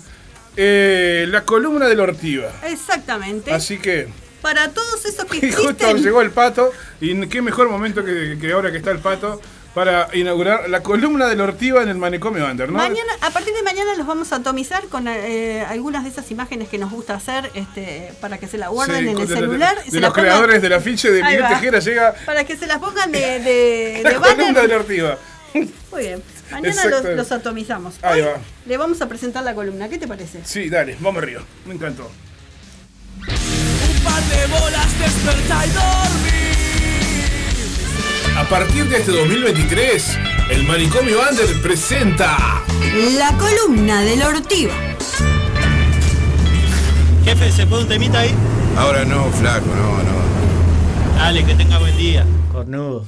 eh, 0.55 1.25
la 1.27 1.43
columna 1.43 1.89
del 1.89 1.99
Ortiva. 1.99 2.49
Exactamente. 2.63 3.51
Así 3.51 3.79
que 3.79 4.07
para 4.41 4.69
todos 4.69 5.05
esos 5.05 5.25
que 5.25 5.37
existen. 5.37 5.59
Y 5.63 5.67
justo 5.67 5.97
llegó 5.97 6.21
el 6.21 6.31
pato, 6.31 6.71
y 7.01 7.27
qué 7.27 7.41
mejor 7.41 7.69
momento 7.69 8.03
que, 8.03 8.37
que, 8.39 8.51
ahora 8.51 8.71
que 8.71 8.77
está 8.77 8.91
el 8.91 8.99
pato 8.99 9.41
para 9.77 10.09
inaugurar 10.13 10.67
la 10.71 10.81
columna 10.81 11.27
del 11.27 11.39
Ortiva 11.39 11.83
en 11.83 11.89
el 11.89 11.97
manicomio 11.97 12.47
Under, 12.47 12.67
¿no? 12.67 12.79
Mañana, 12.79 13.13
a 13.21 13.29
partir 13.29 13.53
de 13.53 13.61
mañana 13.61 13.93
los 13.95 14.07
vamos 14.07 14.33
a 14.33 14.37
atomizar 14.37 14.87
con 14.87 15.07
eh, 15.07 15.63
algunas 15.69 16.03
de 16.03 16.09
esas 16.09 16.31
imágenes 16.31 16.67
que 16.67 16.79
nos 16.79 16.91
gusta 16.91 17.13
hacer 17.13 17.51
este, 17.53 18.11
para 18.19 18.39
que 18.39 18.47
se 18.47 18.57
la 18.57 18.69
guarden 18.69 19.07
en 19.07 19.19
el 19.19 19.27
celular. 19.27 19.77
De, 19.85 19.99
los 19.99 20.13
creadores 20.13 20.63
del 20.63 20.73
afiche 20.73 21.11
de 21.11 21.21
Miguel 21.21 21.45
Tejera 21.47 21.77
llega. 21.77 22.15
Para 22.25 22.43
que 22.43 22.57
se 22.57 22.65
las 22.65 22.79
pongan 22.79 23.11
de, 23.11 23.19
de, 23.39 24.01
la 24.03 24.15
columna 24.15 24.61
del 24.61 24.71
Ortiva. 24.71 25.17
Muy 25.53 26.01
bien. 26.01 26.23
Mañana 26.49 26.85
los, 27.15 27.31
atomizamos. 27.31 27.95
Ahí 28.01 28.21
va. 28.21 28.37
Le 28.65 28.77
vamos 28.77 28.99
a 29.01 29.07
presentar 29.07 29.43
la 29.43 29.53
columna. 29.53 29.89
¿Qué 29.89 29.99
te 29.99 30.07
parece? 30.07 30.41
Sí, 30.43 30.69
dale, 30.69 30.97
vamos 30.99 31.21
arriba. 31.21 31.43
Me 31.67 31.75
encantó. 31.75 32.09
Un 34.07 34.13
par 34.13 34.23
de 34.23 34.47
bolas 34.47 34.99
desperta 34.99 35.65
y 35.65 35.69
dormir. 35.69 37.27
A 38.37 38.43
partir 38.47 38.87
de 38.87 38.97
este 38.97 39.11
2023, 39.11 40.17
el 40.51 40.63
Manicomio 40.63 41.19
Under 41.29 41.61
presenta 41.61 42.63
La 43.17 43.33
columna 43.37 44.01
del 44.03 44.23
Ortiva. 44.23 44.73
Jefe, 47.25 47.51
¿se 47.51 47.67
puede 47.67 47.83
un 47.83 47.89
temita 47.89 48.19
ahí? 48.19 48.33
Ahora 48.77 49.03
no, 49.03 49.29
flaco, 49.31 49.67
no, 49.67 49.97
no. 50.03 51.17
Dale, 51.17 51.43
que 51.43 51.55
tenga 51.55 51.79
buen 51.79 51.97
día. 51.97 52.25
Cornudo. 52.53 53.05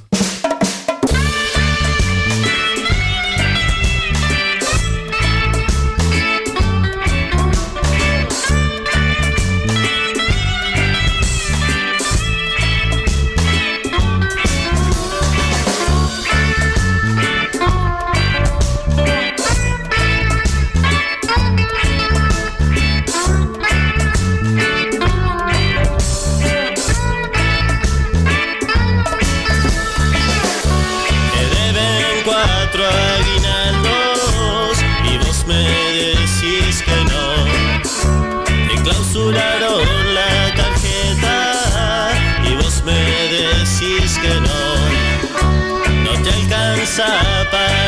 Para 46.99 47.78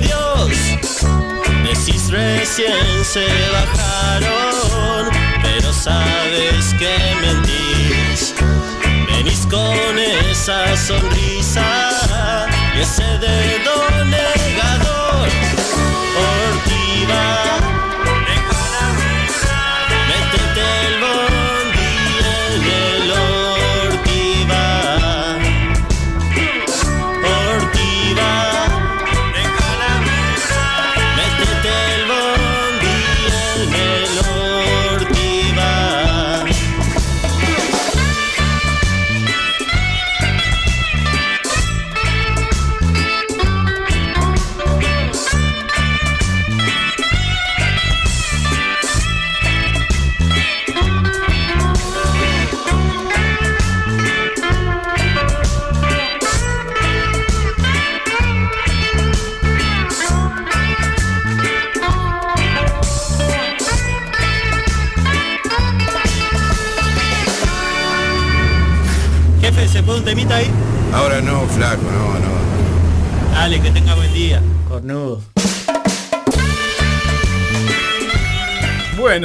Dios. 0.00 0.50
Decís 1.64 2.10
recién 2.10 3.04
se 3.04 3.26
bajaron, 3.52 5.10
pero 5.42 5.72
sabes 5.72 6.74
que 6.78 6.96
mentís. 7.20 8.34
Venís 9.08 9.46
con 9.46 9.98
esa 9.98 10.76
sonrisa 10.76 12.46
y 12.76 12.80
ese 12.80 13.18
dedo 13.18 14.04
negador. 14.04 15.28
Ortiva 16.52 17.65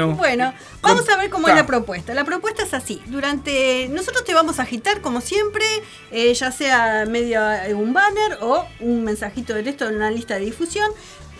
Bueno. 0.07 0.31
Bueno, 0.31 0.53
vamos 0.81 1.09
a 1.09 1.17
ver 1.17 1.29
cómo 1.29 1.47
es 1.47 1.55
la 1.55 1.65
propuesta. 1.65 2.13
La 2.13 2.23
propuesta 2.23 2.63
es 2.63 2.73
así. 2.73 3.01
Durante. 3.07 3.87
Nosotros 3.89 4.23
te 4.23 4.33
vamos 4.33 4.59
a 4.59 4.63
agitar 4.63 5.01
como 5.01 5.21
siempre, 5.21 5.65
eh, 6.11 6.33
ya 6.33 6.51
sea 6.51 7.05
medio 7.05 7.41
eh, 7.51 7.73
un 7.73 7.93
banner 7.93 8.37
o 8.41 8.65
un 8.79 9.03
mensajito 9.03 9.53
de 9.53 9.63
texto 9.63 9.87
en 9.87 9.95
una 9.95 10.09
lista 10.09 10.35
de 10.35 10.41
difusión. 10.41 10.89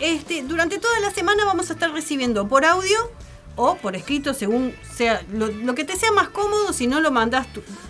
Este, 0.00 0.42
durante 0.42 0.78
toda 0.78 0.98
la 1.00 1.10
semana 1.10 1.44
vamos 1.44 1.70
a 1.70 1.74
estar 1.74 1.92
recibiendo 1.92 2.48
por 2.48 2.64
audio 2.64 3.10
o 3.56 3.76
por 3.76 3.96
escrito, 3.96 4.34
según 4.34 4.74
sea 4.96 5.22
lo, 5.32 5.74
que 5.74 5.84
te 5.84 5.96
sea 5.96 6.12
más 6.12 6.28
cómodo. 6.28 6.72
Si 6.72 6.86
no 6.86 7.00
lo 7.00 7.10
mandas 7.10 7.46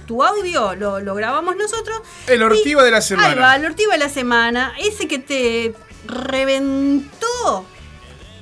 tu, 0.07 0.23
audio, 0.23 0.75
lo, 0.75 1.15
grabamos 1.15 1.57
nosotros. 1.57 2.01
El 2.27 2.43
ortiva 2.43 2.83
de 2.85 2.91
la 2.91 3.01
semana. 3.01 3.29
Ahí 3.29 3.39
va, 3.39 3.57
el 3.57 3.65
ortiva 3.65 3.93
de 3.95 3.99
la 3.99 4.09
semana. 4.09 4.75
Ese 4.79 5.09
que 5.09 5.19
te 5.19 5.75
reventó. 6.07 7.67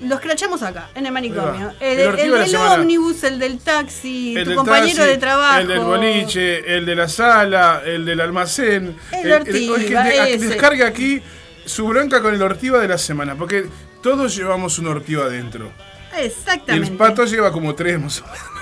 Lo 0.00 0.14
escrachamos 0.14 0.62
acá, 0.62 0.88
en 0.94 1.06
el 1.06 1.12
manicomio. 1.12 1.72
El, 1.78 2.16
del 2.16 2.56
ómnibus, 2.56 3.22
el 3.24 3.38
del 3.38 3.58
taxi, 3.58 4.34
tu 4.44 4.54
compañero 4.54 5.04
de 5.04 5.18
trabajo. 5.18 5.60
El 5.60 5.68
del 5.68 5.80
boliche, 5.80 6.76
el 6.76 6.86
de 6.86 6.94
la 6.94 7.08
sala, 7.08 7.82
el 7.84 8.06
del 8.06 8.20
almacén. 8.20 8.96
El, 9.12 9.32
ortiva, 9.32 10.04
Descarga 10.38 10.86
aquí 10.86 11.22
su 11.66 11.86
bronca 11.86 12.22
con 12.22 12.34
el 12.34 12.42
ortiva 12.42 12.78
de 12.78 12.88
la 12.88 12.98
semana. 12.98 13.36
Porque 13.36 13.66
todos 14.02 14.34
llevamos 14.34 14.78
una 14.78 14.90
ortiva 14.90 15.24
adentro. 15.24 15.70
Exactamente. 16.16 16.90
El 16.90 16.96
pato 16.96 17.24
lleva 17.26 17.52
como 17.52 17.74
tres 17.74 18.00
más 18.00 18.20
o 18.20 18.24
menos. 18.24 18.59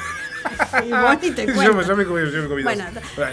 Y 0.86 0.90
vos 0.90 1.20
te 1.20 1.46
yo, 1.46 1.96
me 1.96 2.04
comí, 2.04 2.20
yo 2.32 2.42
me 2.42 2.48
comí 2.48 2.62
bueno, 2.62 2.84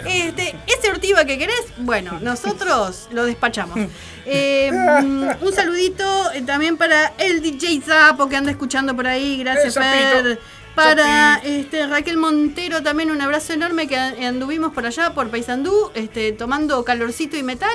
Este, 0.06 0.54
ese 0.66 0.90
ortiva 0.90 1.24
que 1.24 1.38
querés, 1.38 1.64
bueno, 1.78 2.18
nosotros 2.20 3.08
lo 3.12 3.24
despachamos. 3.24 3.78
Eh, 4.28 4.72
mm, 4.72 5.28
un 5.40 5.52
saludito 5.52 6.32
eh, 6.32 6.42
también 6.42 6.76
para 6.76 7.12
el 7.16 7.40
DJ 7.40 7.80
Zapo 7.80 8.28
que 8.28 8.34
anda 8.34 8.50
escuchando 8.50 8.96
por 8.96 9.06
ahí. 9.06 9.38
Gracias, 9.38 9.74
Fer. 9.74 10.40
Para 10.76 11.40
este, 11.42 11.86
Raquel 11.86 12.18
Montero 12.18 12.82
también 12.82 13.10
un 13.10 13.22
abrazo 13.22 13.54
enorme 13.54 13.88
que 13.88 13.96
anduvimos 13.96 14.74
por 14.74 14.84
allá, 14.84 15.14
por 15.14 15.30
Paysandú, 15.30 15.90
este, 15.94 16.32
tomando 16.32 16.84
calorcito 16.84 17.36
y 17.38 17.42
metal. 17.42 17.70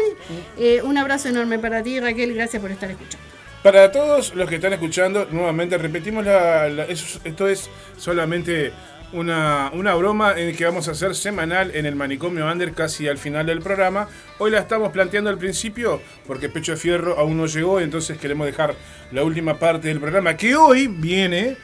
Eh, 0.56 0.82
un 0.84 1.00
abrazo 1.00 1.30
enorme 1.30 1.58
para 1.58 1.82
ti, 1.82 2.00
Raquel. 2.00 2.36
Gracias 2.36 2.62
por 2.62 2.70
estar 2.70 2.92
escuchando. 2.92 3.26
Para 3.64 3.92
todos 3.92 4.36
los 4.36 4.48
que 4.48 4.56
están 4.56 4.74
escuchando, 4.74 5.28
nuevamente 5.32 5.80
repetimos, 5.80 6.26
la, 6.26 6.68
esto 6.68 7.48
es 7.48 7.70
solamente 7.98 8.72
una, 9.14 9.72
una, 9.74 9.94
broma 9.96 10.34
en 10.38 10.56
que 10.56 10.66
vamos 10.66 10.88
a 10.88 10.92
hacer 10.92 11.16
semanal 11.16 11.76
en 11.76 11.86
el 11.86 11.96
manicomio 11.96 12.46
Under 12.46 12.74
casi 12.74 13.08
al 13.08 13.18
final 13.18 13.46
del 13.46 13.62
programa. 13.62 14.08
Hoy 14.40 14.52
la 14.52 14.60
estamos 14.60 14.92
planteando 14.92 15.30
al 15.30 15.38
principio 15.38 16.02
porque 16.28 16.50
Pecho 16.50 16.74
de 16.74 16.78
Fierro 16.78 17.18
aún 17.20 17.38
no 17.38 17.46
llegó, 17.46 17.80
entonces 17.80 18.18
queremos 18.18 18.48
dejar 18.48 18.76
la 19.12 19.24
última 19.24 19.60
parte 19.60 19.88
del 19.88 20.00
programa 20.00 20.38
que 20.38 20.56
hoy 20.56 20.88
viene 20.88 21.58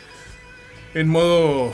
en 0.94 1.08
modo 1.08 1.74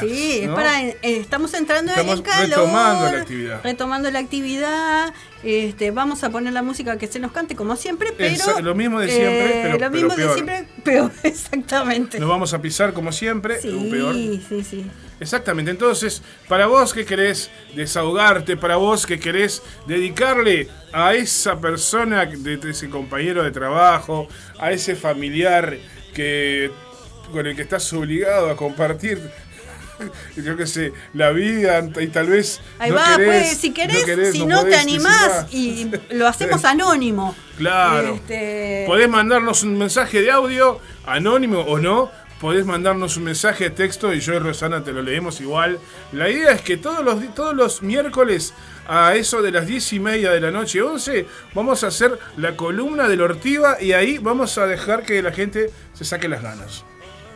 sí, 0.00 0.40
es 0.42 0.48
para, 0.48 0.82
eh, 0.82 0.96
estamos 1.02 1.52
entrando 1.54 1.92
en 1.92 2.22
calor. 2.22 2.48
Retomando 2.48 3.04
la 3.04 3.20
actividad. 3.20 3.60
Retomando 3.62 4.10
la 4.10 4.18
actividad. 4.18 5.14
Este, 5.42 5.90
vamos 5.90 6.22
a 6.22 6.30
poner 6.30 6.52
la 6.52 6.62
música 6.62 6.96
que 6.98 7.06
se 7.06 7.18
nos 7.18 7.32
cante 7.32 7.56
como 7.56 7.76
siempre, 7.76 8.12
pero. 8.16 8.60
lo 8.60 8.74
mismo 8.74 9.00
de 9.00 9.08
siempre, 9.08 9.46
eh, 9.46 9.60
pero, 9.64 9.78
lo 9.78 9.90
mismo 9.90 10.14
de 10.14 10.34
siempre, 10.34 10.68
peor, 10.84 11.10
exactamente. 11.22 12.20
Nos 12.20 12.28
vamos 12.28 12.54
a 12.54 12.62
pisar 12.62 12.92
como 12.92 13.10
siempre, 13.10 13.60
sí, 13.60 13.88
peor. 13.90 14.14
Sí, 14.14 14.64
sí. 14.64 14.86
Exactamente. 15.18 15.70
Entonces, 15.70 16.22
para 16.48 16.66
vos 16.66 16.92
que 16.92 17.04
querés 17.04 17.50
desahogarte, 17.74 18.56
para 18.56 18.76
vos 18.76 19.06
que 19.06 19.20
querés 19.20 19.62
dedicarle 19.86 20.68
a 20.92 21.14
esa 21.14 21.60
persona, 21.60 22.26
de 22.26 22.58
ese 22.70 22.88
compañero 22.88 23.42
de 23.42 23.50
trabajo, 23.50 24.28
a 24.58 24.72
ese 24.72 24.96
familiar 24.96 25.76
que 26.14 26.70
con 27.32 27.46
el 27.46 27.56
que 27.56 27.62
estás 27.62 27.90
obligado 27.92 28.50
a 28.50 28.56
compartir 28.56 29.18
yo 30.36 30.56
qué 30.56 30.66
sé, 30.66 30.92
la 31.14 31.30
vida 31.30 31.82
y 32.00 32.06
tal 32.08 32.28
vez. 32.28 32.60
Ahí 32.78 32.90
va, 32.90 33.14
pues, 33.16 33.56
si 33.58 33.72
querés, 33.72 34.32
si 34.32 34.46
no, 34.46 34.64
te 34.64 34.76
animás 34.76 35.52
y 35.52 35.90
lo 36.10 36.26
hacemos 36.26 36.64
anónimo. 36.64 37.34
Claro. 37.56 38.14
Este... 38.14 38.84
Podés 38.86 39.08
mandarnos 39.08 39.62
un 39.62 39.78
mensaje 39.78 40.22
de 40.22 40.30
audio, 40.30 40.80
anónimo 41.06 41.60
o 41.60 41.78
no. 41.78 42.10
Podés 42.40 42.66
mandarnos 42.66 43.16
un 43.16 43.24
mensaje 43.24 43.64
de 43.64 43.70
texto 43.70 44.12
y 44.12 44.18
yo 44.18 44.34
y 44.34 44.38
Rosana 44.40 44.82
te 44.82 44.92
lo 44.92 45.00
leemos 45.00 45.40
igual. 45.40 45.78
La 46.10 46.28
idea 46.28 46.50
es 46.50 46.60
que 46.62 46.76
todos 46.76 47.04
los, 47.04 47.34
todos 47.36 47.54
los 47.54 47.82
miércoles 47.82 48.52
a 48.88 49.14
eso 49.14 49.42
de 49.42 49.52
las 49.52 49.68
10 49.68 49.92
y 49.92 50.00
media 50.00 50.32
de 50.32 50.40
la 50.40 50.50
noche, 50.50 50.82
11, 50.82 51.26
vamos 51.54 51.84
a 51.84 51.86
hacer 51.86 52.18
la 52.36 52.56
columna 52.56 53.06
del 53.06 53.20
Ortiva 53.20 53.80
y 53.80 53.92
ahí 53.92 54.18
vamos 54.18 54.58
a 54.58 54.66
dejar 54.66 55.04
que 55.04 55.22
la 55.22 55.30
gente 55.30 55.70
se 55.94 56.04
saque 56.04 56.28
las 56.28 56.42
ganas 56.42 56.84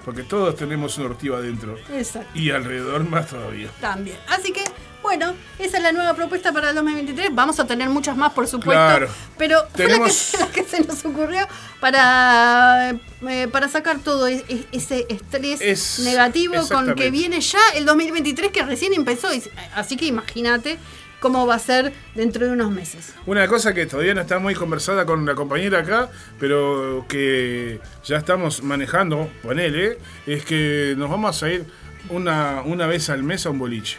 porque 0.06 0.22
todos 0.22 0.54
tenemos 0.54 0.96
una 0.98 1.06
ortiva 1.06 1.38
adentro. 1.38 1.76
Exacto. 1.92 2.30
Y 2.38 2.52
alrededor 2.52 3.02
más 3.10 3.26
todavía. 3.26 3.68
También. 3.80 4.16
Así 4.28 4.52
que, 4.52 4.62
bueno, 5.02 5.34
esa 5.58 5.78
es 5.78 5.82
la 5.82 5.90
nueva 5.90 6.14
propuesta 6.14 6.52
para 6.52 6.70
el 6.70 6.76
2023. 6.76 7.34
Vamos 7.34 7.58
a 7.58 7.66
tener 7.66 7.88
muchas 7.88 8.16
más, 8.16 8.32
por 8.32 8.46
supuesto. 8.46 8.70
Claro. 8.70 9.08
Pero 9.36 9.66
fue 9.74 9.88
la 10.38 10.46
que, 10.52 10.62
se 10.62 10.84
nos 10.84 11.04
ocurrió 11.04 11.48
para, 11.80 12.94
eh, 13.28 13.48
para 13.50 13.68
sacar 13.68 13.98
todo 13.98 14.28
e, 14.28 14.44
e, 14.48 14.64
ese 14.70 15.06
estrés 15.08 15.98
negativo 16.04 16.54
con 16.68 16.94
que 16.94 17.10
viene 17.10 17.40
ya 17.40 17.58
el 17.74 17.84
2023 17.84 18.52
que 18.52 18.62
recién 18.62 18.94
empezó. 18.94 19.26
Así 19.74 19.96
que 19.96 20.06
imagínate 20.06 20.78
cómo 21.20 21.46
va 21.46 21.56
a 21.56 21.58
ser 21.58 21.92
dentro 22.14 22.46
de 22.46 22.52
unos 22.52 22.70
meses. 22.70 23.14
Una 23.26 23.46
cosa 23.48 23.74
que 23.74 23.86
todavía 23.86 24.14
no 24.14 24.20
está 24.20 24.38
muy 24.38 24.54
conversada 24.54 25.06
con 25.06 25.24
la 25.26 25.34
compañera 25.34 25.80
acá, 25.80 26.10
pero 26.38 27.04
que 27.08 27.80
ya 28.04 28.16
estamos 28.16 28.62
manejando, 28.62 29.30
ponele, 29.42 29.98
es 30.26 30.44
que 30.44 30.94
nos 30.96 31.10
vamos 31.10 31.42
a 31.42 31.50
ir 31.50 31.66
una, 32.10 32.62
una 32.64 32.86
vez 32.86 33.10
al 33.10 33.22
mes 33.22 33.46
a 33.46 33.50
un 33.50 33.58
boliche. 33.58 33.98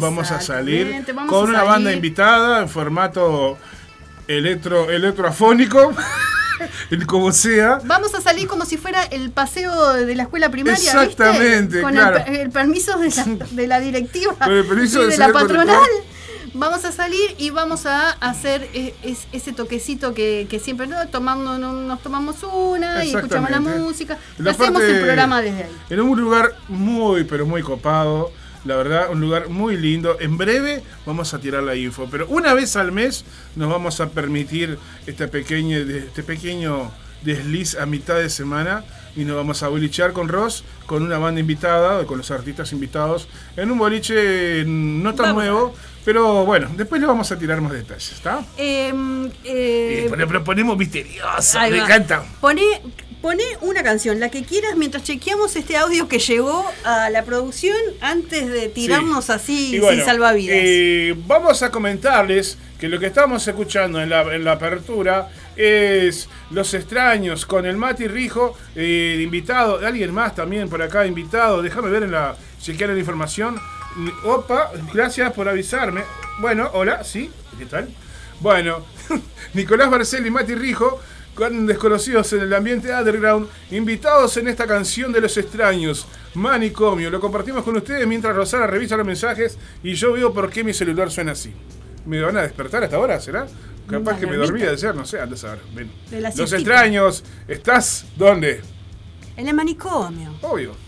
Vamos 0.00 0.30
a 0.30 0.40
salir 0.40 1.04
con 1.26 1.50
una 1.50 1.64
banda 1.64 1.92
invitada 1.92 2.60
en 2.60 2.68
formato 2.68 3.58
electro, 4.28 4.90
electroafónico. 4.90 5.92
como 7.06 7.32
sea. 7.32 7.80
Vamos 7.84 8.14
a 8.14 8.20
salir 8.20 8.46
como 8.46 8.64
si 8.64 8.76
fuera 8.76 9.02
el 9.02 9.30
paseo 9.30 9.94
de 9.94 10.14
la 10.14 10.24
escuela 10.24 10.50
primaria. 10.50 10.92
Exactamente, 10.92 11.82
Con 11.82 11.96
el, 11.96 12.50
permiso 12.50 12.96
de 12.98 13.10
la, 13.10 13.46
de 13.50 13.66
la 13.66 13.80
directiva. 13.80 14.34
Con 14.38 14.52
el 14.52 14.64
permiso 14.64 15.04
de, 15.04 15.18
la 15.18 15.32
patronal 15.32 15.80
vamos 16.54 16.84
a 16.84 16.92
salir 16.92 17.34
y 17.38 17.50
vamos 17.50 17.84
a 17.86 18.10
hacer 18.10 18.68
e, 18.72 18.94
ese 19.32 19.52
toquecito 19.52 20.14
que, 20.14 20.60
siempre 20.62 20.86
¿no? 20.86 21.06
Tomando, 21.08 21.58
nos 21.58 22.02
tomamos 22.02 22.36
una 22.42 23.04
y 23.04 23.14
escuchamos 23.14 23.50
la 23.50 23.60
música. 23.60 24.18
hacemos 24.48 24.82
el 24.82 25.00
programa 25.00 25.42
desde 25.42 25.64
ahí. 25.64 25.76
En 25.90 26.00
un 26.00 26.20
lugar 26.20 26.56
muy, 26.68 27.24
pero 27.24 27.46
muy 27.46 27.62
copado. 27.62 28.32
La 28.64 28.76
verdad, 28.76 29.10
un 29.10 29.20
lugar 29.20 29.50
muy 29.50 29.76
lindo. 29.76 30.16
En 30.20 30.38
breve 30.38 30.82
vamos 31.04 31.34
a 31.34 31.38
tirar 31.38 31.62
la 31.62 31.76
info, 31.76 32.08
pero 32.10 32.26
una 32.28 32.54
vez 32.54 32.76
al 32.76 32.92
mes 32.92 33.26
nos 33.56 33.70
vamos 33.70 34.00
a 34.00 34.08
permitir 34.08 34.78
este 35.06 35.28
pequeño, 35.28 35.76
este 35.76 36.22
pequeño 36.22 36.90
desliz 37.22 37.76
a 37.76 37.84
mitad 37.84 38.16
de 38.16 38.30
semana 38.30 38.84
y 39.16 39.24
nos 39.24 39.36
vamos 39.36 39.62
a 39.62 39.68
bolichear 39.68 40.12
con 40.12 40.28
Ross, 40.28 40.64
con 40.86 41.02
una 41.02 41.18
banda 41.18 41.40
invitada, 41.40 42.04
con 42.06 42.18
los 42.18 42.30
artistas 42.30 42.72
invitados, 42.72 43.28
en 43.56 43.70
un 43.70 43.78
boliche 43.78 44.64
no 44.66 45.14
tan 45.14 45.34
nuevo, 45.34 45.74
pero 46.04 46.44
bueno, 46.44 46.70
después 46.76 47.00
le 47.00 47.06
vamos 47.06 47.30
a 47.32 47.38
tirar 47.38 47.60
más 47.60 47.72
detalles, 47.72 48.12
¿está? 48.12 48.44
Em, 48.56 49.30
eh, 49.44 50.10
pero 50.10 50.44
ponemos 50.44 50.76
misterioso, 50.76 51.58
me 51.60 51.78
encanta. 51.78 52.24
Pone, 52.40 52.62
pone 53.22 53.42
una 53.62 53.82
canción, 53.82 54.20
la 54.20 54.30
que 54.30 54.44
quieras, 54.44 54.76
mientras 54.76 55.02
chequeamos 55.02 55.56
este 55.56 55.78
audio 55.78 56.06
que 56.06 56.18
llegó 56.18 56.70
a 56.84 57.08
la 57.08 57.24
producción 57.24 57.76
antes 58.02 58.50
de 58.50 58.68
tirarnos 58.68 59.30
así 59.30 59.80
sin 59.80 60.04
salvavidas. 60.04 60.58
Eh, 60.60 61.14
vamos 61.26 61.62
a 61.62 61.70
comentarles 61.70 62.58
que 62.78 62.88
lo 62.88 63.00
que 63.00 63.06
estamos 63.06 63.48
escuchando 63.48 64.02
en 64.02 64.10
la, 64.10 64.22
en 64.34 64.44
la 64.44 64.52
apertura 64.52 65.30
es 65.56 66.28
Los 66.50 66.74
Extraños 66.74 67.46
con 67.46 67.64
el 67.64 67.78
Mati 67.78 68.08
Rijo, 68.08 68.58
eh, 68.76 69.18
invitado, 69.22 69.78
alguien 69.86 70.12
más 70.12 70.34
también 70.34 70.68
por 70.68 70.82
acá 70.82 71.06
invitado, 71.06 71.62
déjame 71.62 71.88
ver 71.88 72.02
en 72.02 72.12
la, 72.12 72.36
chequear 72.60 72.90
la 72.90 72.98
información. 72.98 73.58
Opa, 74.24 74.72
gracias 74.92 75.32
por 75.32 75.48
avisarme. 75.48 76.02
Bueno, 76.40 76.70
hola, 76.72 77.04
sí, 77.04 77.30
¿qué 77.58 77.66
tal? 77.66 77.88
Bueno, 78.40 78.84
Nicolás 79.54 79.90
Barcel 79.90 80.26
y 80.26 80.30
Mati 80.30 80.54
Rijo, 80.54 81.00
con 81.34 81.66
desconocidos 81.66 82.32
en 82.32 82.40
el 82.40 82.54
ambiente 82.54 82.92
underground, 82.92 83.48
invitados 83.70 84.36
en 84.36 84.48
esta 84.48 84.66
canción 84.66 85.12
de 85.12 85.20
los 85.20 85.36
extraños, 85.36 86.06
Manicomio. 86.34 87.10
Lo 87.10 87.20
compartimos 87.20 87.62
con 87.62 87.76
ustedes 87.76 88.06
mientras 88.06 88.34
Rosana 88.34 88.66
revisa 88.66 88.96
los 88.96 89.06
mensajes 89.06 89.58
y 89.82 89.94
yo 89.94 90.12
veo 90.12 90.32
por 90.32 90.50
qué 90.50 90.64
mi 90.64 90.72
celular 90.72 91.10
suena 91.10 91.32
así. 91.32 91.52
¿Me 92.04 92.20
van 92.20 92.36
a 92.36 92.42
despertar 92.42 92.82
hasta 92.84 92.96
ahora, 92.96 93.20
será? 93.20 93.46
Capaz 93.88 94.18
que 94.18 94.26
me 94.26 94.36
dormía 94.36 94.70
de 94.70 94.78
ser, 94.78 94.94
no 94.94 95.04
sé, 95.04 95.20
antes 95.20 95.44
a 95.44 95.50
ver. 95.50 95.60
Ven. 95.74 95.90
Los 96.36 96.52
extraños, 96.52 97.22
¿estás 97.46 98.06
dónde? 98.16 98.60
En 99.36 99.48
el 99.48 99.54
manicomio. 99.54 100.34
Obvio. 100.42 100.83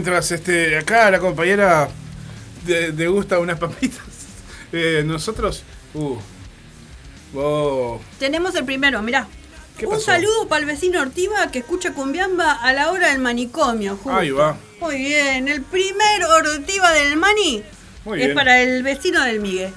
Mientras 0.00 0.32
este 0.32 0.78
acá 0.78 1.10
la 1.10 1.18
compañera 1.18 1.86
de, 2.64 3.06
gusta 3.08 3.38
unas 3.38 3.58
papitas, 3.58 4.00
eh, 4.72 5.02
nosotros... 5.04 5.62
Uh, 5.92 6.16
Tenemos 8.18 8.54
el 8.54 8.64
primero, 8.64 9.02
mirá. 9.02 9.28
Un 9.82 10.00
saludo 10.00 10.48
para 10.48 10.60
el 10.60 10.66
vecino 10.66 11.00
Ortiva 11.00 11.50
que 11.50 11.58
escucha 11.60 11.92
Cumbiamba 11.92 12.52
a 12.52 12.72
la 12.72 12.90
hora 12.90 13.10
del 13.10 13.18
manicomio. 13.18 13.98
Ahí 14.06 14.30
va. 14.30 14.56
Muy 14.80 14.96
bien, 14.96 15.48
el 15.48 15.62
primer 15.62 16.24
Ortiva 16.24 16.92
del 16.92 17.16
Mani 17.16 17.62
es 18.16 18.34
para 18.34 18.62
el 18.62 18.82
vecino 18.82 19.22
del 19.22 19.40
Miguel. 19.40 19.72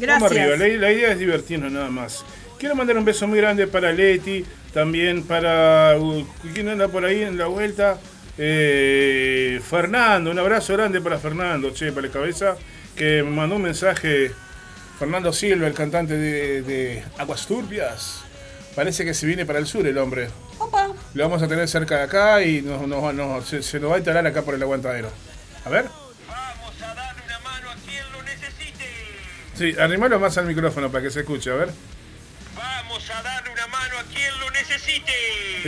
Gracias. 0.00 0.32
arriba, 0.32 0.56
la, 0.56 0.90
idea 0.90 1.12
es 1.12 1.18
divertirnos 1.18 1.70
nada 1.70 1.90
más. 1.90 2.24
Quiero 2.58 2.74
mandar 2.74 2.96
un 2.96 3.04
beso 3.04 3.28
muy 3.28 3.38
grande 3.38 3.66
para 3.66 3.92
Leti, 3.92 4.44
también 4.72 5.22
para... 5.22 5.98
Uh, 5.98 6.26
¿Quién 6.54 6.70
anda 6.70 6.88
por 6.88 7.04
ahí 7.04 7.22
en 7.22 7.36
la 7.36 7.46
vuelta? 7.46 8.00
Eh, 8.38 9.60
Fernando, 9.68 10.30
un 10.30 10.38
abrazo 10.38 10.74
grande 10.74 11.00
para 11.00 11.18
Fernando, 11.18 11.72
che, 11.72 11.90
para 11.92 12.06
la 12.06 12.12
cabeza, 12.12 12.56
que 12.94 13.22
me 13.22 13.30
mandó 13.30 13.56
un 13.56 13.62
mensaje. 13.62 14.32
Fernando 14.98 15.30
Silva, 15.32 15.66
el 15.66 15.74
cantante 15.74 16.16
de, 16.16 17.04
Aguas 17.18 17.46
Turbias. 17.46 18.24
Parece 18.74 19.04
que 19.04 19.12
se 19.14 19.26
viene 19.26 19.44
para 19.44 19.58
el 19.58 19.66
sur 19.66 19.86
el 19.86 19.98
hombre. 19.98 20.28
Opa. 20.58 20.88
Lo 21.12 21.22
vamos 21.22 21.42
a 21.42 21.48
tener 21.48 21.68
cerca 21.68 21.98
de 21.98 22.02
acá 22.04 22.42
y 22.42 22.60
se, 22.60 23.78
nos 23.80 23.90
va 23.90 23.94
a 23.94 23.98
instalar 23.98 24.26
acá 24.26 24.42
por 24.42 24.54
el 24.54 24.62
aguantadero. 24.62 25.10
A 25.64 25.68
ver. 25.68 25.86
Vamos 26.26 26.82
a 26.82 26.94
darle 26.94 27.22
una 27.26 27.38
mano 27.40 27.70
a 27.70 27.74
quien 27.74 28.04
lo 28.12 28.22
necesite. 28.22 28.84
Sí, 29.54 29.74
arrimalo 29.78 30.18
más 30.18 30.36
al 30.38 30.46
micrófono 30.46 30.90
para 30.90 31.04
que 31.04 31.10
se 31.10 31.20
escuche, 31.20 31.50
a 31.50 31.54
ver. 31.54 31.70
Vamos 32.96 33.10
a 33.10 33.22
darle 33.22 33.50
una 33.50 33.66
mano 33.66 33.98
a 33.98 34.04
quien 34.04 34.40
lo 34.40 34.50
necesite. 34.52 35.12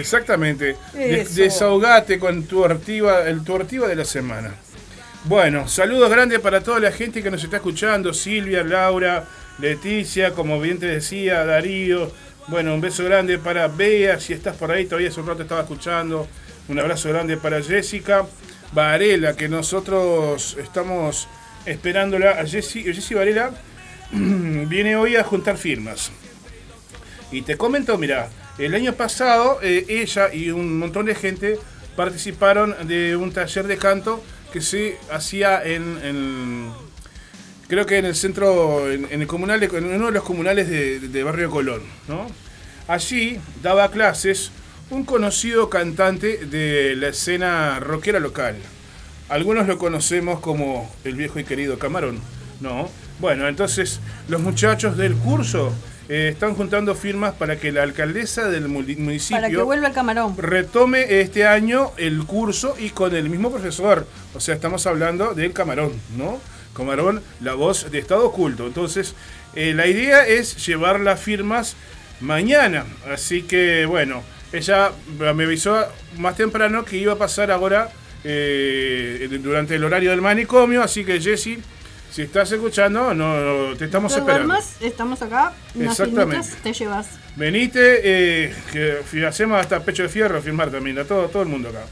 Exactamente. 0.01 0.77
desahogate 0.95 2.19
con 2.19 2.45
tu 2.45 2.63
ortiva, 2.63 3.29
el 3.29 3.45
tu 3.45 3.53
ortiva 3.53 3.87
de 3.87 3.97
la 3.97 4.07
semana. 4.07 4.55
Bueno, 5.25 5.69
saludos 5.69 6.09
grandes 6.09 6.41
para 6.41 6.63
toda 6.63 6.81
la 6.81 6.91
gente 6.91 7.23
que 7.23 7.31
nos 7.31 7.45
está 7.45 7.57
escuchando, 7.57 8.15
Silvia, 8.15 8.65
Laura, 8.65 9.27
Leticia, 9.59 10.33
como 10.33 10.59
bien 10.59 10.79
te 10.79 10.87
decía, 10.87 11.45
Darío. 11.45 12.11
Bueno, 12.47 12.73
un 12.73 12.81
beso 12.81 13.05
grande 13.05 13.37
para 13.37 13.69
Bea, 13.69 14.19
si 14.19 14.33
estás 14.33 14.57
por 14.57 14.71
ahí, 14.71 14.87
todavía 14.87 15.11
hace 15.11 15.21
un 15.21 15.27
rato 15.27 15.43
estaba 15.43 15.61
escuchando. 15.61 16.27
Un 16.69 16.79
abrazo 16.79 17.11
grande 17.11 17.37
para 17.37 17.63
Jessica. 17.63 18.25
Varela, 18.73 19.37
que 19.37 19.51
nosotros 19.51 20.57
estamos 20.59 21.29
esperándola. 21.67 22.41
A 22.41 22.47
Jessie 22.47 23.15
Varela 23.15 23.51
viene 24.13 24.97
hoy 24.97 25.17
a 25.17 25.25
juntar 25.25 25.59
firmas. 25.59 26.11
Y 27.31 27.43
te 27.43 27.57
comento, 27.57 27.99
mira, 27.99 28.31
el 28.59 28.75
año 28.75 28.95
pasado 28.95 29.59
eh, 29.63 29.85
ella 29.89 30.33
y 30.33 30.51
un 30.51 30.79
montón 30.79 31.07
de 31.07 31.15
gente 31.15 31.59
participaron 31.97 32.75
de 32.87 33.17
un 33.17 33.33
taller 33.33 33.67
de 33.67 33.77
canto 33.77 34.23
que 34.53 34.61
se 34.61 34.99
hacía 35.11 35.63
en, 35.63 36.71
creo 37.69 37.87
que 37.87 37.99
en 37.99 38.07
el 38.07 38.15
centro, 38.15 38.91
en, 38.91 39.07
el 39.11 39.27
comunal, 39.27 39.63
en 39.63 39.85
uno 39.85 40.07
de 40.07 40.13
los 40.13 40.25
comunales 40.25 40.69
de, 40.69 41.23
Barrio 41.23 41.51
Colón, 41.51 41.83
¿no? 42.07 42.27
Allí 42.87 43.39
daba 43.63 43.91
clases 43.91 44.51
un 44.91 45.05
conocido 45.05 45.69
cantante 45.69 46.47
de 46.47 46.97
la 46.97 47.09
escena 47.09 47.79
rockera 47.81 48.21
local. 48.21 48.57
Algunos 49.29 49.67
lo 49.67 49.77
conocemos 49.77 50.41
como 50.41 50.91
el 51.05 51.15
viejo 51.15 51.39
y 51.39 51.45
querido 51.45 51.79
Camarón, 51.79 52.21
¿no? 52.61 52.89
Bueno, 53.21 53.49
entonces 53.49 54.01
los 54.29 54.41
muchachos 54.41 54.97
del 54.97 55.15
curso 55.15 55.75
eh, 56.09 56.29
están 56.29 56.55
juntando 56.55 56.95
firmas 56.95 57.35
para 57.35 57.59
que 57.59 57.71
la 57.71 57.83
alcaldesa 57.83 58.49
del 58.49 58.69
municipio 58.69 59.37
para 59.37 59.51
que 59.51 59.59
vuelva 59.59 59.89
el 59.89 59.93
camarón 59.93 60.35
retome 60.39 61.21
este 61.21 61.47
año 61.47 61.93
el 61.99 62.25
curso 62.25 62.77
y 62.79 62.91
con 62.91 63.15
el 63.15 63.29
mismo 63.29 63.51
profesor. 63.51 64.07
O 64.35 64.41
sea, 64.41 64.55
estamos 64.55 64.87
hablando 64.87 65.35
del 65.35 65.53
camarón, 65.53 65.93
¿no? 66.17 66.41
Camarón, 66.75 67.23
la 67.41 67.55
voz 67.55 67.91
de 67.91 67.99
Estado 67.99 68.25
Oculto. 68.25 68.67
Entonces, 68.67 69.15
eh, 69.55 69.75
la 69.75 69.87
idea 69.87 70.27
es 70.27 70.65
llevar 70.67 71.01
las 71.01 71.21
firmas 71.21 71.77
mañana. 72.21 72.87
Así 73.13 73.43
que, 73.43 73.85
bueno, 73.85 74.23
ella 74.53 74.93
me 75.19 75.45
avisó 75.45 75.77
más 76.17 76.37
temprano 76.37 76.85
que 76.87 76.97
iba 76.97 77.13
a 77.15 77.19
pasar 77.19 77.51
ahora 77.51 77.91
eh, 78.25 79.29
durante 79.43 79.75
el 79.75 79.85
horario 79.85 80.11
del 80.11 80.23
manicomio. 80.23 80.83
Así 80.83 81.05
que, 81.05 81.21
Jessy 81.21 81.59
si 82.11 82.23
estás 82.23 82.51
escuchando, 82.53 83.13
no, 83.15 83.77
te 83.77 83.85
estamos 83.85 84.17
esperando. 84.17 84.55
estamos 84.81 85.23
acá, 85.23 85.53
Exactamente. 85.79 86.49
te 86.63 86.73
llevas. 86.73 87.09
Venite, 87.37 88.01
eh, 88.03 88.55
que 88.73 89.27
hacemos 89.27 89.61
hasta 89.61 89.81
pecho 89.81 90.03
de 90.03 90.09
fierro 90.09 90.41
firmar 90.41 90.71
también, 90.71 90.99
a 90.99 91.05
todo, 91.05 91.29
todo 91.29 91.43
el 91.43 91.49
mundo 91.49 91.69
acá. 91.69 91.85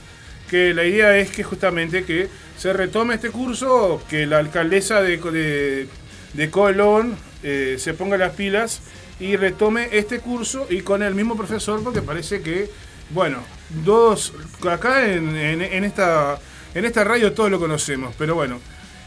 Que 0.51 0.73
la 0.75 0.85
idea 0.85 1.17
es 1.19 1.31
que 1.31 1.43
justamente 1.43 2.05
que 2.05 2.29
se 2.57 2.73
retome 2.73 3.15
este 3.15 3.31
curso, 3.31 4.03
que 4.09 4.27
la 4.27 4.39
alcaldesa 4.39 5.03
de, 5.03 5.89
de, 6.33 6.51
Colón 6.51 7.17
eh, 7.43 7.77
se 7.79 7.95
ponga 7.95 8.17
las 8.17 8.33
pilas 8.33 8.81
y 9.21 9.37
retome 9.37 9.89
este 9.93 10.21
curso 10.21 10.67
y 10.71 10.81
con 10.81 11.03
el 11.03 11.15
mismo 11.15 11.37
profesor, 11.37 11.83
porque 11.83 12.01
parece 12.01 12.43
que, 12.43 12.71
bueno, 13.11 13.39
dos, 13.85 14.33
acá 14.71 15.13
en, 15.13 15.37
en 15.37 15.85
esta, 15.85 16.39
en 16.75 16.85
esta 16.85 17.05
radio 17.05 17.33
todos 17.33 17.51
lo 17.51 17.59
conocemos, 17.59 18.15
pero 18.17 18.35
bueno 18.35 18.61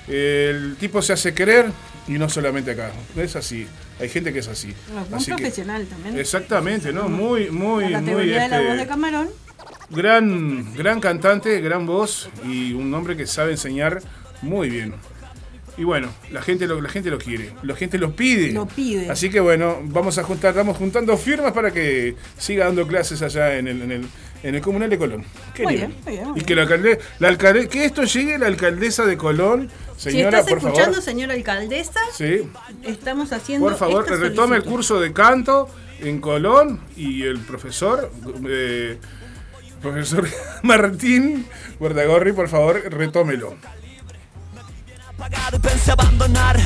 el 0.07 0.75
tipo 0.79 1.01
se 1.01 1.13
hace 1.13 1.33
querer 1.33 1.67
y 2.07 2.13
no 2.13 2.29
solamente 2.29 2.71
acá. 2.71 2.91
Es 3.15 3.35
así. 3.35 3.67
Hay 3.99 4.09
gente 4.09 4.31
que 4.31 4.39
es 4.39 4.47
así. 4.47 4.73
Un 5.11 5.25
profesional 5.25 5.85
también. 5.85 6.17
Exactamente, 6.17 6.93
¿no? 6.93 7.09
Muy, 7.09 7.49
muy, 7.49 7.89
la 7.89 8.01
muy. 8.01 8.27
de 8.27 8.35
la 8.35 8.45
este, 8.45 8.67
voz 8.67 8.77
de 8.77 8.87
Camarón. 8.87 9.29
Gran, 9.89 10.73
gran 10.75 10.99
cantante, 10.99 11.59
gran 11.61 11.85
voz 11.85 12.29
y 12.45 12.73
un 12.73 12.93
hombre 12.93 13.17
que 13.17 13.27
sabe 13.27 13.51
enseñar 13.51 14.01
muy 14.41 14.69
bien. 14.69 14.93
Y 15.77 15.85
bueno, 15.85 16.09
la 16.31 16.41
gente 16.41 16.67
lo, 16.67 16.81
la 16.81 16.89
gente 16.89 17.09
lo 17.09 17.17
quiere, 17.17 17.53
la 17.63 17.73
gente 17.73 17.97
lo 17.97 18.13
pide. 18.13 18.51
Lo 18.51 18.67
pide. 18.67 19.09
Así 19.09 19.29
que 19.29 19.39
bueno, 19.39 19.79
vamos 19.83 20.17
a 20.17 20.23
juntar, 20.23 20.49
estamos 20.49 20.75
juntando 20.75 21.15
firmas 21.17 21.53
para 21.53 21.71
que 21.71 22.15
siga 22.37 22.65
dando 22.65 22.85
clases 22.85 23.21
allá 23.21 23.57
en 23.57 23.69
el, 23.69 23.81
en 23.83 23.91
el, 23.91 24.05
en 24.43 24.55
el 24.55 24.61
Comunal 24.61 24.89
de 24.89 24.97
Colón. 24.97 25.23
Qué 25.53 25.63
muy 25.63 25.77
bien, 25.77 25.95
muy 26.03 26.13
bien, 26.13 26.27
y 26.35 26.41
que 26.41 26.53
la 26.53 26.65
la 27.19 27.27
alcalde, 27.29 27.69
que 27.69 27.85
esto 27.85 28.03
llegue 28.03 28.35
a 28.35 28.39
la 28.39 28.47
alcaldesa 28.47 29.05
de 29.05 29.15
Colón. 29.15 29.69
Señora, 29.99 30.43
si 30.43 30.51
estás 30.51 30.63
escuchando, 30.63 31.01
señora 31.01 31.33
alcaldesa, 31.33 31.99
sí. 32.13 32.49
estamos 32.83 33.33
haciendo. 33.33 33.67
Por 33.67 33.77
favor, 33.77 34.09
retome 34.09 34.55
el 34.55 34.63
curso 34.63 35.01
de 35.01 35.11
canto 35.11 35.67
en 35.99 36.21
Colón 36.21 36.79
y 36.95 37.23
el 37.23 37.39
profesor. 37.39 38.09
Eh, 38.47 38.97
profesor 39.81 40.25
Martín 40.63 41.45
Guardagorri, 41.79 42.31
por 42.31 42.47
favor, 42.47 42.81
retómelo 42.89 43.55
y 45.53 45.59
pensé 45.59 45.91
abandonar. 45.91 46.57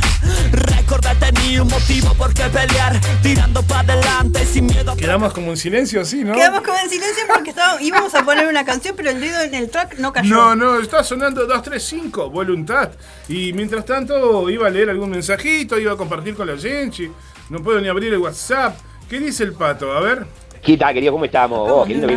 un 1.61 1.67
motivo 1.67 2.13
por 2.15 2.33
qué 2.33 2.43
pelear, 2.45 2.99
tirando 3.21 3.61
para 3.63 3.93
adelante 3.93 4.45
sin 4.45 4.65
miedo. 4.65 4.95
Quedamos 4.95 5.33
como 5.33 5.51
en 5.51 5.57
silencio 5.57 6.01
así, 6.01 6.23
¿no? 6.23 6.33
Quedamos 6.33 6.61
como 6.61 6.77
en 6.77 6.89
silencio 6.89 7.23
porque 7.27 7.53
íbamos 7.81 8.13
a 8.15 8.23
poner 8.23 8.47
una 8.47 8.65
canción, 8.65 8.95
pero 8.95 9.09
el 9.09 9.19
dedo 9.19 9.41
en 9.41 9.53
el 9.53 9.69
track 9.69 9.99
no 9.99 10.13
cayó. 10.13 10.33
No, 10.33 10.55
no, 10.55 10.79
está 10.79 11.03
sonando 11.03 11.41
235, 11.41 12.29
voluntad. 12.29 12.91
Y 13.27 13.53
mientras 13.53 13.85
tanto 13.85 14.49
iba 14.49 14.67
a 14.67 14.69
leer 14.69 14.89
algún 14.89 15.11
mensajito, 15.11 15.77
iba 15.77 15.93
a 15.93 15.97
compartir 15.97 16.35
con 16.35 16.47
la 16.47 16.57
gente. 16.57 17.11
No 17.49 17.61
puedo 17.61 17.79
ni 17.81 17.87
abrir 17.87 18.13
el 18.13 18.19
WhatsApp. 18.19 18.77
¿Qué 19.09 19.19
dice 19.19 19.43
el 19.43 19.53
pato? 19.53 19.91
A 19.91 19.99
ver. 19.99 20.25
¿Qué 20.63 20.77
tal, 20.77 20.93
querido? 20.93 21.11
¿Cómo 21.13 21.25
estamos? 21.25 21.69
Oh, 21.69 21.85
qué 21.85 21.93
lindo 21.93 22.07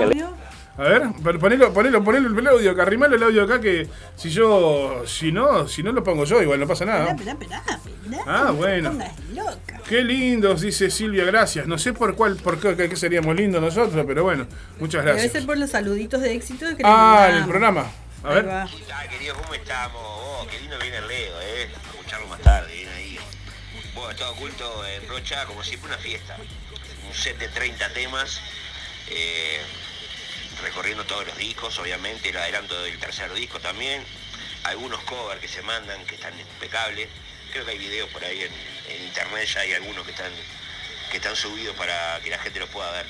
a 0.78 0.82
ver, 0.82 1.02
ponelo, 1.38 1.72
ponelo, 1.72 2.04
ponelo 2.04 2.38
el 2.38 2.46
audio 2.46 2.70
acá, 2.72 2.82
arrimalo 2.82 3.16
el 3.16 3.22
audio 3.22 3.44
acá 3.44 3.60
que 3.60 3.88
si 4.16 4.28
yo, 4.30 5.04
si 5.06 5.32
no, 5.32 5.66
si 5.66 5.82
no 5.82 5.92
lo 5.92 6.04
pongo 6.04 6.24
yo, 6.24 6.42
igual 6.42 6.60
no 6.60 6.66
pasa 6.66 6.84
nada. 6.84 7.16
ah, 8.26 8.50
bueno. 8.50 8.98
Qué 9.88 10.02
lindos, 10.02 10.60
dice 10.60 10.90
Silvia, 10.90 11.24
gracias. 11.24 11.66
No 11.66 11.78
sé 11.78 11.92
por 11.92 12.14
cuál, 12.14 12.36
por 12.36 12.58
qué, 12.58 12.94
seríamos 12.96 13.34
lindos 13.36 13.62
nosotros, 13.62 14.04
pero 14.06 14.24
bueno, 14.24 14.46
muchas 14.78 15.02
gracias. 15.02 15.22
Debe 15.22 15.38
ser 15.40 15.46
por 15.46 15.56
los 15.56 15.70
saluditos 15.70 16.20
de 16.20 16.34
éxito 16.34 16.66
que 16.76 16.82
Ah, 16.84 17.30
el 17.32 17.44
programa. 17.44 17.86
A 18.22 18.30
ver. 18.30 18.44
¿Qué 18.44 18.82
tal, 18.88 19.08
querido? 19.08 19.34
¿Cómo 19.36 19.54
estamos? 19.54 20.00
Oh, 20.02 20.46
qué 20.50 20.58
lindo 20.60 20.76
viene 20.80 20.98
el 20.98 21.06
Leo, 21.06 21.40
eh. 21.40 21.68
Escucharlo 21.92 22.26
más 22.26 22.40
tarde, 22.40 22.74
viene 22.74 22.90
ahí. 22.92 23.18
Bueno, 23.94 24.14
todo 24.16 24.32
oculto 24.32 24.84
en 24.86 25.08
Rocha, 25.08 25.44
como 25.46 25.62
siempre, 25.62 25.88
una 25.88 25.98
fiesta. 25.98 26.36
Un 27.08 27.14
set 27.14 27.38
de 27.38 27.48
30 27.48 27.92
temas. 27.92 28.40
Eh, 29.10 29.60
recorriendo 30.62 31.04
todos 31.04 31.26
los 31.26 31.36
discos, 31.36 31.78
obviamente 31.78 32.30
el 32.30 32.36
adelanto 32.36 32.80
del 32.82 32.98
tercer 32.98 33.32
disco 33.34 33.60
también, 33.60 34.04
algunos 34.64 35.00
covers 35.02 35.40
que 35.40 35.48
se 35.48 35.62
mandan 35.62 36.04
que 36.06 36.14
están 36.14 36.38
impecables, 36.38 37.08
creo 37.52 37.64
que 37.64 37.72
hay 37.72 37.78
videos 37.78 38.10
por 38.10 38.24
ahí 38.24 38.42
en, 38.42 38.52
internet, 39.04 39.48
ya 39.48 39.60
hay 39.60 39.72
algunos 39.74 40.04
que 40.04 40.12
están, 40.12 40.32
que 41.10 41.16
están 41.16 41.36
subidos 41.36 41.76
para 41.76 42.20
que 42.22 42.30
la 42.30 42.38
gente 42.38 42.60
los 42.60 42.68
pueda 42.70 42.90
ver. 42.92 43.06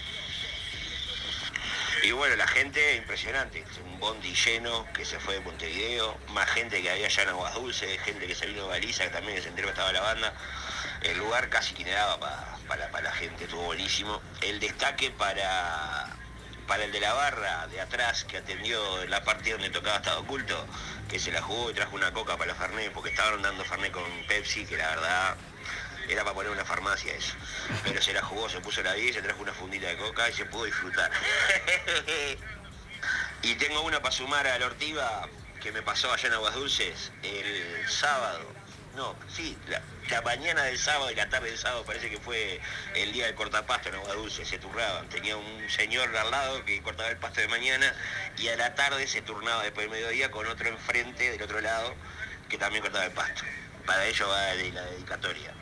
Y 2.02 2.12
bueno, 2.12 2.36
la 2.36 2.46
gente 2.46 2.96
impresionante, 2.96 3.64
un 3.84 3.98
bondi 3.98 4.34
lleno 4.34 4.86
que 4.92 5.04
se 5.04 5.18
fue 5.18 5.34
de 5.34 5.40
Montevideo, 5.40 6.16
más 6.28 6.48
gente 6.50 6.80
que 6.80 6.90
había 6.90 7.06
allá 7.06 7.22
en 7.22 7.28
Aguas 7.30 7.54
Dulces, 7.54 8.00
gente 8.02 8.26
que 8.26 8.46
vino 8.46 8.62
de 8.62 8.68
Baliza, 8.68 9.04
que 9.04 9.10
también 9.10 9.42
se 9.42 9.48
enteró 9.48 9.68
que 9.68 9.72
estaba 9.72 9.92
la 9.92 10.02
banda. 10.02 10.34
El 11.02 11.18
lugar 11.18 11.48
casi 11.48 11.74
que 11.74 11.84
para, 11.84 12.58
para, 12.68 12.90
para 12.90 13.04
la 13.04 13.12
gente, 13.12 13.44
estuvo 13.44 13.62
buenísimo. 13.62 14.20
El 14.40 14.60
destaque 14.60 15.10
para 15.10 16.16
para 16.66 16.84
el 16.84 16.92
de 16.92 17.00
la 17.00 17.14
barra 17.14 17.66
de 17.68 17.80
atrás 17.80 18.24
que 18.24 18.38
atendió 18.38 19.06
la 19.06 19.22
parte 19.22 19.52
donde 19.52 19.70
tocaba 19.70 19.96
Estado 19.96 20.20
Oculto, 20.20 20.66
que 21.08 21.18
se 21.18 21.32
la 21.32 21.42
jugó 21.42 21.70
y 21.70 21.74
trajo 21.74 21.94
una 21.94 22.12
coca 22.12 22.36
para 22.36 22.52
la 22.52 22.58
Fernet, 22.58 22.92
porque 22.92 23.10
estaban 23.10 23.42
dando 23.42 23.64
Fernet 23.64 23.92
con 23.92 24.04
Pepsi, 24.26 24.66
que 24.66 24.76
la 24.76 24.88
verdad 24.88 25.36
era 26.08 26.22
para 26.22 26.34
poner 26.34 26.52
una 26.52 26.64
farmacia 26.64 27.14
eso. 27.14 27.34
Pero 27.84 28.00
se 28.00 28.12
la 28.12 28.22
jugó, 28.22 28.48
se 28.48 28.60
puso 28.60 28.82
la 28.82 28.94
10, 28.94 29.16
se 29.16 29.22
trajo 29.22 29.42
una 29.42 29.52
fundita 29.52 29.88
de 29.88 29.96
coca 29.96 30.28
y 30.28 30.32
se 30.32 30.46
pudo 30.46 30.64
disfrutar. 30.64 31.10
y 33.42 33.54
tengo 33.54 33.82
una 33.82 34.00
para 34.00 34.12
sumar 34.12 34.46
a 34.46 34.58
la 34.58 34.66
ortiva 34.66 35.28
que 35.60 35.72
me 35.72 35.82
pasó 35.82 36.12
allá 36.12 36.28
en 36.28 36.34
Aguas 36.34 36.54
Dulces 36.54 37.12
el 37.22 37.88
sábado. 37.88 38.40
No, 38.96 39.14
sí, 39.28 39.56
la, 39.68 39.82
mañana 40.24 40.64
del 40.64 40.78
sábado 40.78 41.10
y 41.10 41.14
la 41.14 41.28
tarde 41.28 41.48
del 41.50 41.58
sábado 41.58 41.84
parece 41.84 42.10
que 42.10 42.18
fue 42.18 42.60
el 42.94 43.12
día 43.12 43.26
del 43.26 43.34
cortapasto 43.34 43.88
en 43.88 43.96
Agua 43.96 44.14
Dulce, 44.14 44.44
se 44.44 44.58
turnaban. 44.58 45.08
Tenía 45.08 45.36
un 45.36 45.68
señor 45.68 46.14
al 46.16 46.30
lado 46.30 46.64
que 46.64 46.80
cortaba 46.82 47.08
el 47.10 47.16
pasto 47.16 47.40
de 47.40 47.48
mañana 47.48 47.92
y 48.38 48.48
a 48.48 48.56
la 48.56 48.74
tarde 48.74 49.06
se 49.06 49.22
turnaba 49.22 49.62
después 49.62 49.88
del 49.88 49.96
mediodía 49.96 50.30
con 50.30 50.46
otro 50.46 50.68
enfrente 50.68 51.30
del 51.30 51.42
otro 51.42 51.60
lado 51.60 51.94
que 52.48 52.58
también 52.58 52.82
cortaba 52.82 53.04
el 53.04 53.12
pasto. 53.12 53.42
Para 53.84 54.06
ello 54.06 54.28
va 54.28 54.54
la 54.54 54.84
dedicatoria. 54.86 55.52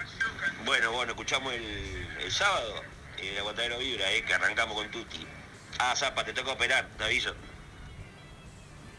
Bueno, 0.65 0.93
bueno, 0.93 1.13
escuchamos 1.13 1.53
el, 1.53 2.31
sábado, 2.31 2.83
el 3.19 3.39
aguantadero 3.39 3.79
vibra, 3.79 4.11
eh, 4.13 4.25
que 4.25 4.35
arrancamos 4.35 4.77
con 4.77 4.91
Tuti. 4.91 5.27
Ah, 5.79 5.95
Zapa, 5.97 6.25
te 6.25 6.33
toca 6.33 6.53
operar, 6.53 6.89
te 6.97 7.05
aviso. 7.05 7.35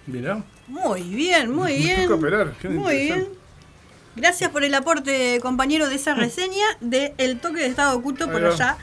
Mira. 0.06 0.44
Muy 0.68 1.02
bien, 1.02 1.52
muy 1.52 1.78
bien. 1.78 2.02
Me 2.02 2.04
toca 2.04 2.16
operar, 2.16 2.54
Muy 2.64 2.98
bien. 2.98 3.45
Gracias 4.16 4.50
por 4.50 4.64
el 4.64 4.74
aporte, 4.74 5.40
compañero, 5.42 5.90
de 5.90 5.96
esa 5.96 6.14
reseña 6.14 6.66
de 6.80 7.14
El 7.18 7.40
toque 7.40 7.60
de 7.60 7.68
estado 7.68 7.98
oculto 7.98 8.32
por 8.32 8.46
allá, 8.46 8.78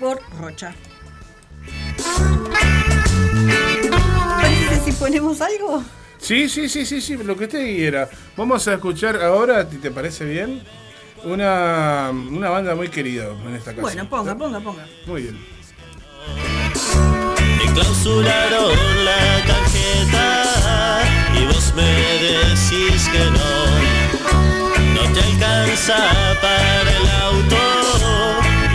por 0.00 0.20
Rocha. 0.40 0.74
¿Parece 4.40 4.84
si 4.84 4.92
ponemos 4.92 5.40
algo? 5.40 5.84
Sí, 6.18 6.48
sí, 6.48 6.68
sí, 6.68 6.84
sí, 6.84 7.00
sí, 7.00 7.16
lo 7.16 7.36
que 7.36 7.46
te 7.48 7.64
quiera. 7.64 8.08
Vamos 8.36 8.66
a 8.66 8.74
escuchar 8.74 9.22
ahora, 9.22 9.68
¿te 9.68 9.90
parece 9.90 10.24
bien? 10.24 10.62
Una, 11.24 12.10
una 12.10 12.50
banda 12.50 12.74
muy 12.74 12.88
querida 12.88 13.28
en 13.28 13.54
esta 13.54 13.70
casa. 13.70 13.82
Bueno, 13.82 14.08
ponga, 14.08 14.36
ponga, 14.36 14.60
ponga. 14.60 14.86
Muy 15.06 15.22
bien. 15.22 15.38
Me 17.58 17.72
clausuraron 17.72 19.04
la 19.04 19.44
tarjeta 19.46 21.02
y 21.40 21.46
vos 21.46 21.72
me 21.76 21.82
decís 21.82 23.08
que 23.12 23.30
no. 23.30 23.91
Te 25.14 25.20
alcanza 25.20 25.96
para 26.40 26.90
el 26.90 27.08
auto 27.22 27.56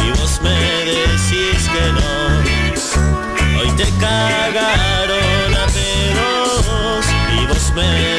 y 0.05 0.09
vos 0.19 0.39
me 0.43 0.59
decís 0.85 1.67
que 1.67 1.91
no. 1.93 3.59
Hoy 3.59 3.71
te 3.71 3.85
cagaron 3.99 5.55
a 5.55 5.65
pedos 5.67 7.05
y 7.33 7.47
vos 7.47 7.73
me 7.75 8.16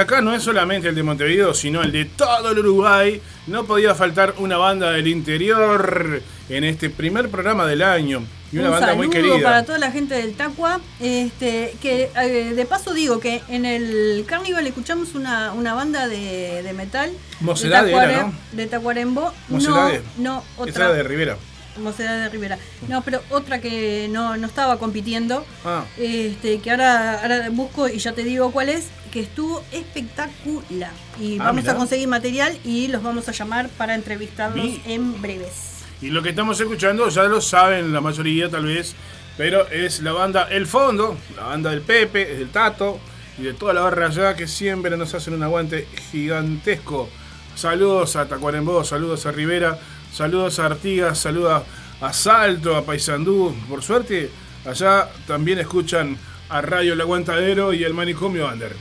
de 0.00 0.04
acá 0.04 0.22
no 0.22 0.34
es 0.34 0.42
solamente 0.42 0.88
el 0.88 0.94
de 0.94 1.02
Montevideo, 1.02 1.52
sino 1.52 1.82
el 1.82 1.92
de 1.92 2.06
todo 2.06 2.52
el 2.52 2.58
Uruguay. 2.58 3.20
No 3.46 3.64
podía 3.64 3.94
faltar 3.94 4.34
una 4.38 4.56
banda 4.56 4.92
del 4.92 5.06
interior 5.06 6.22
en 6.48 6.64
este 6.64 6.88
primer 6.88 7.28
programa 7.28 7.66
del 7.66 7.82
año. 7.82 8.24
Y 8.50 8.58
una 8.58 8.70
banda 8.70 8.94
muy 8.94 9.10
querida. 9.10 9.42
para 9.42 9.64
toda 9.64 9.78
la 9.78 9.92
gente 9.92 10.14
del 10.14 10.34
Tacua. 10.34 10.80
Este, 11.00 11.74
que 11.82 12.10
eh, 12.16 12.54
de 12.54 12.64
paso 12.64 12.94
digo 12.94 13.20
que 13.20 13.42
en 13.48 13.66
el 13.66 14.24
Carnival 14.26 14.66
escuchamos 14.66 15.14
una, 15.14 15.52
una 15.52 15.74
banda 15.74 16.08
de, 16.08 16.72
metal. 16.74 17.10
De, 17.40 17.92
era, 17.92 18.22
¿no? 18.22 18.34
de 18.52 18.66
Tacuarembó. 18.66 19.32
No, 19.50 19.90
no, 20.16 20.44
otra. 20.56 20.86
Era 20.86 20.94
de 20.94 21.02
Rivera. 21.02 21.36
Mocedad 21.80 22.18
de 22.18 22.28
Rivera. 22.28 22.58
No, 22.88 23.02
pero 23.02 23.20
otra 23.30 23.60
que 23.60 24.08
no, 24.10 24.34
estaba 24.34 24.78
compitiendo, 24.78 25.44
ah. 25.64 25.84
este, 25.98 26.60
que 26.60 26.70
ahora, 26.70 27.20
ahora 27.20 27.50
busco 27.50 27.88
y 27.88 27.98
ya 27.98 28.12
te 28.12 28.24
digo 28.24 28.50
cuál 28.52 28.68
es, 28.68 28.88
que 29.10 29.20
estuvo 29.20 29.62
espectacular. 29.72 30.92
Y 31.20 31.38
ah, 31.38 31.44
vamos 31.44 31.68
a 31.68 31.74
conseguir 31.74 32.08
material 32.08 32.56
y 32.64 32.88
los 32.88 33.02
vamos 33.02 33.28
a 33.28 33.32
llamar 33.32 33.68
para 33.70 33.94
entrevistarlos 33.94 34.66
en 34.86 35.20
breves. 35.20 35.70
Y 36.00 36.08
lo 36.08 36.22
que 36.22 36.30
estamos 36.30 36.58
escuchando 36.60 37.08
ya 37.08 37.24
lo 37.24 37.40
saben 37.40 37.92
la 37.92 38.00
mayoría 38.00 38.48
tal 38.48 38.64
vez, 38.64 38.94
pero 39.36 39.68
es 39.68 40.00
la 40.00 40.12
banda 40.12 40.48
El 40.50 40.66
Fondo, 40.66 41.16
la 41.36 41.44
banda 41.44 41.70
del 41.70 41.82
Pepe, 41.82 42.24
del 42.24 42.50
Tato 42.50 42.98
y 43.38 43.42
de 43.42 43.52
toda 43.52 43.74
la 43.74 43.82
barra 43.82 44.06
allá 44.06 44.34
que 44.34 44.46
siempre 44.46 44.96
nos 44.96 45.14
hacen 45.14 45.34
un 45.34 45.42
aguante 45.42 45.86
gigantesco. 46.10 47.08
Saludos 47.54 48.16
a 48.16 48.26
Tacuarembó, 48.26 48.84
saludos 48.84 49.26
a 49.26 49.32
Rivera, 49.32 49.78
saludos 50.12 50.58
a 50.58 50.66
Artigas, 50.66 51.18
saludos 51.18 51.62
a 52.00 52.12
Salto, 52.12 52.76
a 52.76 52.84
Paysandú. 52.84 53.54
Por 53.68 53.82
suerte, 53.82 54.30
allá 54.64 55.08
también 55.26 55.58
escuchan 55.58 56.16
a 56.48 56.60
Radio 56.60 56.94
El 56.94 57.00
Aguantadero 57.00 57.72
y 57.72 57.84
el 57.84 57.94
Manicomio 57.94 58.48
Ander. 58.48 58.74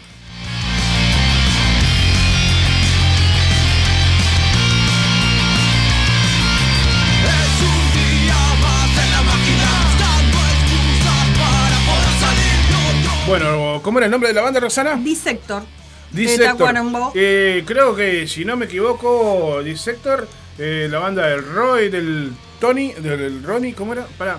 Bueno, 13.29 13.79
¿cómo 13.83 13.99
era 13.99 14.07
el 14.07 14.11
nombre 14.11 14.29
de 14.29 14.33
la 14.33 14.41
banda, 14.41 14.59
Rosana? 14.59 14.95
Dissector. 14.95 15.61
Dissector. 16.09 16.73
Eh, 17.13 17.63
creo 17.63 17.95
que, 17.95 18.25
si 18.25 18.43
no 18.43 18.57
me 18.57 18.65
equivoco, 18.65 19.61
Dissector, 19.61 20.27
eh, 20.59 20.87
la 20.91 20.99
banda 20.99 21.25
del 21.27 21.43
Roy, 21.43 21.89
del 21.89 22.33
Tony, 22.59 22.91
del 22.93 23.41
Ronnie, 23.41 23.73
¿cómo 23.73 23.93
era? 23.93 24.05
Pará. 24.17 24.37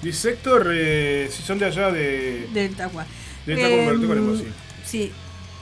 Dissector, 0.00 0.68
eh, 0.72 1.28
si 1.30 1.42
son 1.42 1.58
de 1.58 1.66
allá 1.66 1.90
de. 1.90 2.48
Del 2.52 2.74
Tacua. 2.74 3.04
Del 3.44 3.56
Tacua, 3.58 4.14
em, 4.14 4.38
sí. 4.38 4.46
Sí. 4.84 5.12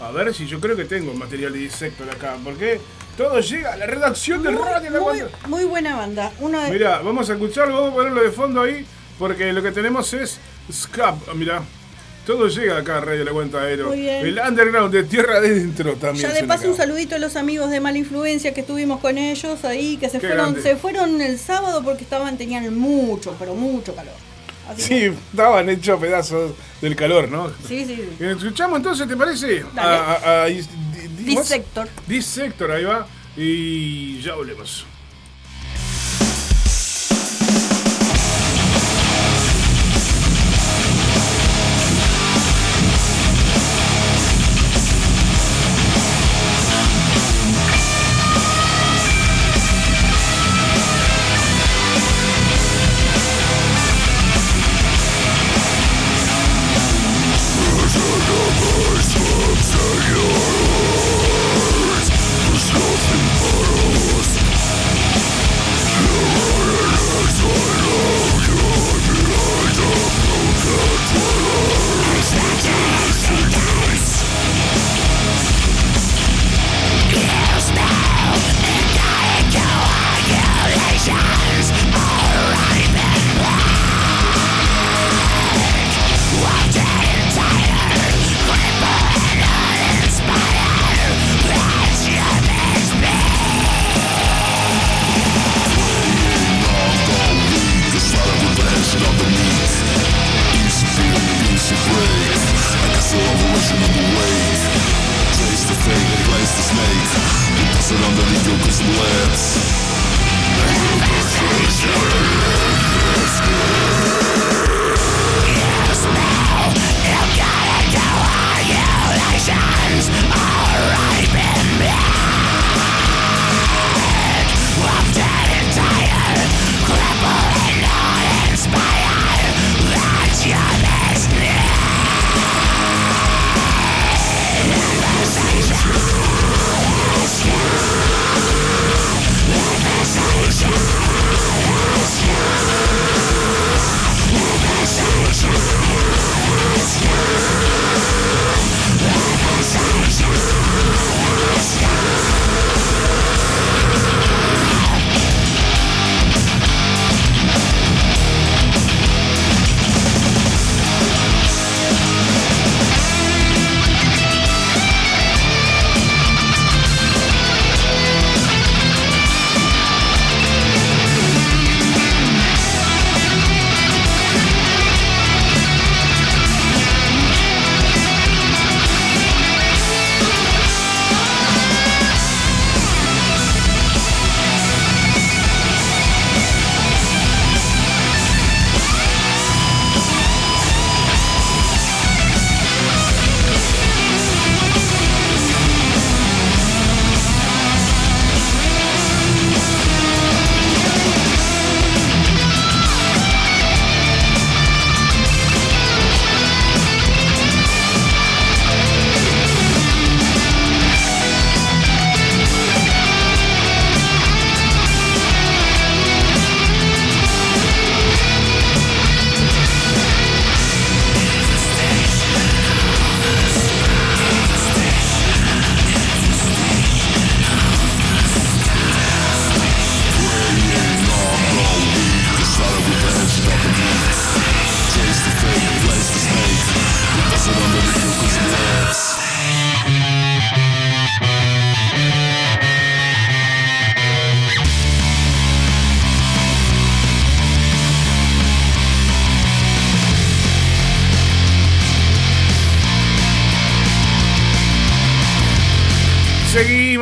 A 0.00 0.10
ver 0.12 0.34
si 0.34 0.46
yo 0.46 0.60
creo 0.60 0.76
que 0.76 0.84
tengo 0.84 1.12
material 1.14 1.52
de 1.52 1.60
Dissector 1.60 2.08
acá, 2.10 2.36
porque 2.44 2.80
todo 3.16 3.40
llega 3.40 3.72
a 3.72 3.76
la 3.76 3.86
redacción 3.86 4.42
del 4.42 4.58
radio. 4.58 4.90
Muy, 5.00 5.22
muy 5.46 5.64
buena 5.64 5.96
banda. 5.96 6.32
Uno 6.40 6.60
Mira, 6.70 7.00
vamos 7.00 7.28
a 7.28 7.34
escucharlo, 7.34 7.74
vamos 7.74 7.92
a 7.92 7.96
ponerlo 7.96 8.22
de 8.22 8.30
fondo 8.30 8.62
ahí, 8.62 8.86
porque 9.18 9.52
lo 9.52 9.62
que 9.62 9.72
tenemos 9.72 10.12
es 10.12 10.38
Scap. 10.70 11.34
Mira. 11.34 11.62
Todo 12.26 12.48
llega 12.48 12.78
acá 12.78 12.98
a 12.98 13.00
Radio 13.00 13.24
La 13.24 13.32
Cuenta 13.32 13.62
Aero. 13.62 13.92
El 13.92 14.38
underground 14.38 14.92
de 14.92 15.04
tierra 15.04 15.36
adentro 15.36 15.94
también. 15.94 16.28
Ya 16.28 16.34
le 16.34 16.46
paso 16.46 16.68
un 16.68 16.76
saludito 16.76 17.14
a 17.14 17.18
los 17.18 17.36
amigos 17.36 17.70
de 17.70 17.80
Mala 17.80 17.98
Influencia 17.98 18.52
que 18.52 18.60
estuvimos 18.60 19.00
con 19.00 19.18
ellos 19.18 19.64
ahí, 19.64 19.96
que 19.96 20.08
se 20.08 20.20
fueron, 20.20 20.62
se 20.62 20.76
fueron 20.76 21.20
el 21.20 21.38
sábado 21.38 21.82
porque 21.82 22.04
estaban, 22.04 22.36
tenían 22.36 22.76
mucho, 22.76 23.34
pero 23.38 23.54
mucho 23.54 23.94
calor. 23.94 24.14
sí, 24.76 25.12
estaban 25.30 25.68
hechos 25.70 25.98
pedazos 25.98 26.52
del 26.80 26.94
calor, 26.94 27.28
¿no? 27.28 27.50
Sí, 27.66 27.84
sí. 27.84 28.04
Escuchamos 28.20 28.76
entonces, 28.76 29.08
¿te 29.08 29.16
parece? 29.16 29.64
A, 29.76 30.44
a, 30.44 30.46
Dissector. 30.46 31.88
Dissector, 32.06 32.70
ahí 32.70 32.84
va. 32.84 33.06
Y 33.36 34.20
ya 34.20 34.34
volvemos. 34.34 34.84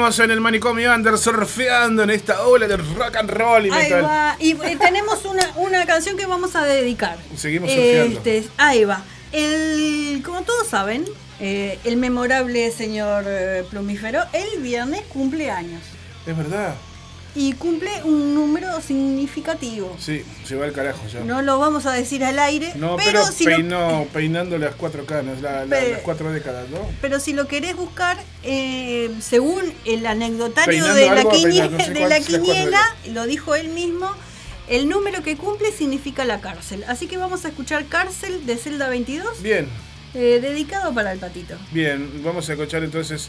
Seguimos 0.08 0.24
en 0.24 0.30
el 0.30 0.40
manicomio 0.40 0.94
under 0.94 1.18
surfeando 1.18 2.02
en 2.02 2.08
esta 2.08 2.46
ola 2.46 2.66
de 2.66 2.78
rock 2.78 3.16
and 3.16 3.30
roll 3.30 3.66
y 3.66 3.70
metal. 3.70 3.92
Ahí 3.92 4.02
va. 4.02 4.36
Y 4.38 4.52
eh, 4.52 4.78
tenemos 4.80 5.24
una, 5.26 5.52
una, 5.56 5.84
canción 5.84 6.16
que 6.16 6.24
vamos 6.24 6.56
a 6.56 6.64
dedicar. 6.64 7.18
Seguimos 7.36 7.70
surfeando. 7.70 8.16
Este, 8.16 8.48
ahí 8.56 8.84
va. 8.84 9.02
El, 9.32 10.22
como 10.24 10.42
todos 10.42 10.66
saben, 10.66 11.04
eh, 11.40 11.78
el 11.84 11.98
memorable 11.98 12.70
señor 12.70 13.24
eh, 13.26 13.64
Plumífero 13.68 14.22
el 14.32 14.62
viernes 14.62 15.02
cumple 15.12 15.50
años. 15.50 15.82
Es 16.26 16.36
verdad 16.36 16.74
y 17.38 17.52
cumple 17.52 18.02
un 18.02 18.34
número 18.34 18.80
significativo. 18.80 19.96
Sí, 20.00 20.24
se 20.44 20.56
va 20.56 20.64
al 20.64 20.72
carajo 20.72 21.06
ya. 21.06 21.20
No 21.20 21.40
lo 21.40 21.60
vamos 21.60 21.86
a 21.86 21.92
decir 21.92 22.24
al 22.24 22.36
aire. 22.40 22.72
No, 22.74 22.96
pero, 22.96 23.22
peinando 24.12 24.58
las 24.58 24.74
cuatro 24.74 25.06
canas, 25.06 25.40
las 25.40 26.00
cuatro 26.02 26.32
décadas, 26.32 26.68
¿no? 26.68 26.80
Pero 27.00 27.20
si 27.20 27.34
lo 27.34 27.46
querés 27.46 27.76
buscar, 27.76 28.16
eh, 28.42 29.12
según 29.20 29.72
el 29.84 30.04
anecdotario 30.04 30.92
de 30.92 31.06
la, 31.06 31.22
de 31.22 32.08
la 32.08 32.20
quiniela, 32.20 32.96
lo 33.12 33.24
dijo 33.26 33.54
él 33.54 33.68
mismo, 33.68 34.10
el 34.68 34.88
número 34.88 35.22
que 35.22 35.36
cumple 35.36 35.70
significa 35.70 36.24
la 36.24 36.40
cárcel. 36.40 36.84
Así 36.88 37.06
que 37.06 37.18
vamos 37.18 37.44
a 37.44 37.48
escuchar 37.48 37.86
Cárcel 37.86 38.46
de 38.46 38.56
Celda 38.56 38.88
22. 38.88 39.42
Bien. 39.42 39.68
Eh, 40.14 40.40
dedicado 40.42 40.92
para 40.92 41.12
el 41.12 41.20
patito. 41.20 41.54
Bien, 41.70 42.20
vamos 42.24 42.48
a 42.48 42.54
escuchar 42.54 42.82
entonces 42.82 43.28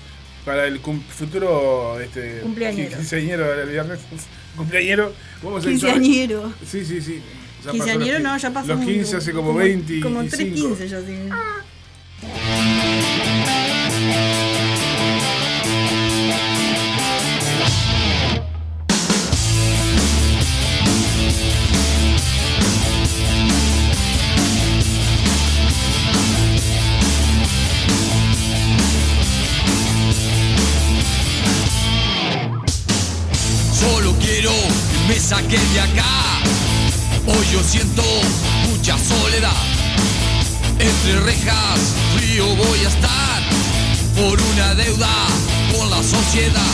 para 0.50 0.66
el 0.66 0.80
futuro 0.80 2.00
este, 2.00 2.40
cumpleañero. 2.40 2.98
Quinceañero 2.98 3.56
del 3.56 3.70
viernes. 3.70 4.00
Cumpleañero. 4.58 5.14
Vamos 5.44 5.64
a 5.64 5.70
Quinceañero. 5.70 6.52
Sí, 6.66 6.84
sí, 6.84 7.00
sí. 7.02 7.22
Quinceañero 7.70 8.18
no, 8.18 8.36
ya 8.36 8.50
pasó. 8.50 8.74
Los 8.74 8.84
15 8.84 9.18
hace 9.18 9.32
como, 9.32 9.54
20. 9.54 10.00
Como 10.00 10.26
3 10.26 10.36
15 10.52 10.88
ya 10.88 11.02
sí. 11.02 11.30
Saqué 35.30 35.60
de 35.74 35.80
acá. 35.80 36.42
Hoy 37.28 37.46
yo 37.54 37.62
siento 37.64 38.04
mucha 38.68 38.98
soledad. 38.98 39.62
Entre 40.80 41.20
rejas, 41.20 41.80
frío 42.16 42.48
voy 42.56 42.80
a 42.84 42.88
estar 42.88 43.44
por 44.16 44.42
una 44.42 44.74
deuda 44.74 45.28
con 45.72 45.88
la 45.92 46.02
sociedad. 46.02 46.74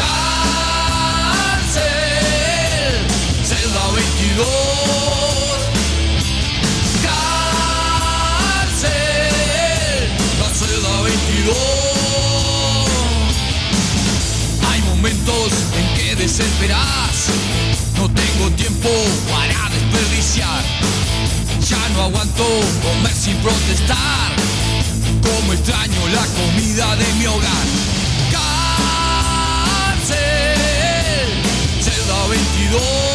Cárcel, 0.00 1.82
celda 3.44 3.90
22. 3.96 4.46
Cárcel, 8.64 8.88
celda 10.54 11.02
22. 11.02 11.56
Hay 14.70 14.80
momentos 14.82 15.52
en 15.76 15.86
que 15.98 16.16
desesperas 16.16 17.13
no 17.13 17.13
tengo 18.34 18.50
tiempo 18.56 18.88
para 19.30 19.68
desperdiciar. 19.70 20.62
Ya 21.68 21.88
no 21.90 22.02
aguanto 22.02 22.44
comer 22.82 23.12
sin 23.12 23.36
protestar. 23.38 24.32
Como 25.22 25.52
extraño 25.52 26.08
la 26.08 26.26
comida 26.26 26.96
de 26.96 27.12
mi 27.14 27.26
hogar. 27.26 27.66
Cárcel, 29.92 30.16
celda 31.80 32.26
22. 32.28 33.13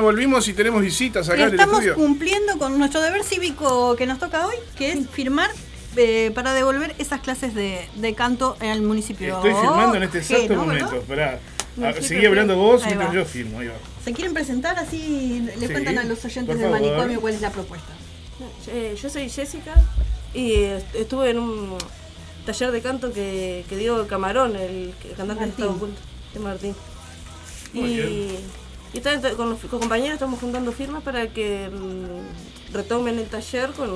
Volvimos, 0.00 0.48
y 0.48 0.54
tenemos 0.54 0.82
visitas 0.82 1.28
acá 1.28 1.42
en 1.42 1.48
el 1.48 1.54
Estamos 1.54 1.84
cumpliendo 1.94 2.58
con 2.58 2.78
nuestro 2.78 3.00
deber 3.00 3.24
cívico 3.24 3.96
que 3.96 4.06
nos 4.06 4.18
toca 4.18 4.46
hoy, 4.46 4.56
que 4.76 4.92
es 4.92 5.08
firmar 5.10 5.50
eh, 5.96 6.30
para 6.34 6.54
devolver 6.54 6.94
esas 6.98 7.20
clases 7.20 7.54
de, 7.54 8.14
canto 8.16 8.56
en 8.60 8.70
el 8.70 8.82
municipio. 8.82 9.36
Estoy 9.36 9.54
firmando 9.54 9.96
en 9.96 10.02
este 10.04 10.18
exacto 10.18 10.54
momento. 10.54 10.96
Esperá. 10.96 11.40
Ah, 11.82 11.92
seguí 12.00 12.26
hablando 12.26 12.56
vos 12.56 12.84
mientras 12.84 13.12
yo 13.12 13.24
firmo. 13.24 13.58
¿Se 14.04 14.12
quieren 14.12 14.34
presentar? 14.34 14.78
Así 14.78 15.48
le 15.58 15.68
cuentan 15.68 15.98
a 15.98 16.04
los 16.04 16.24
oyentes 16.24 16.58
del 16.58 16.70
manicomio 16.70 17.20
cuál 17.20 17.34
es 17.34 17.40
la 17.40 17.50
propuesta. 17.50 17.92
Eh, 18.68 18.96
yo 19.00 19.10
soy 19.10 19.28
Jessica 19.28 19.74
y 20.32 20.62
estuve 20.94 21.30
en 21.30 21.38
un 21.38 21.78
taller 22.46 22.70
de 22.72 22.80
canto 22.80 23.12
que, 23.12 23.64
que 23.68 23.76
dio 23.76 24.06
Camarón, 24.06 24.56
el, 24.56 24.94
cantante 25.16 25.44
de 25.44 25.50
Estado 25.50 25.70
Oculto, 25.72 26.00
de 26.32 26.40
Martín. 26.40 26.74
y 27.74 28.36
y 28.92 29.00
con 29.36 29.50
los 29.50 29.60
compañeros 29.60 30.14
estamos 30.14 30.40
juntando 30.40 30.72
firmas 30.72 31.02
para 31.02 31.28
que 31.28 31.68
mm, 31.68 32.74
retomen 32.74 33.18
el 33.18 33.26
taller 33.26 33.70
con, 33.70 33.88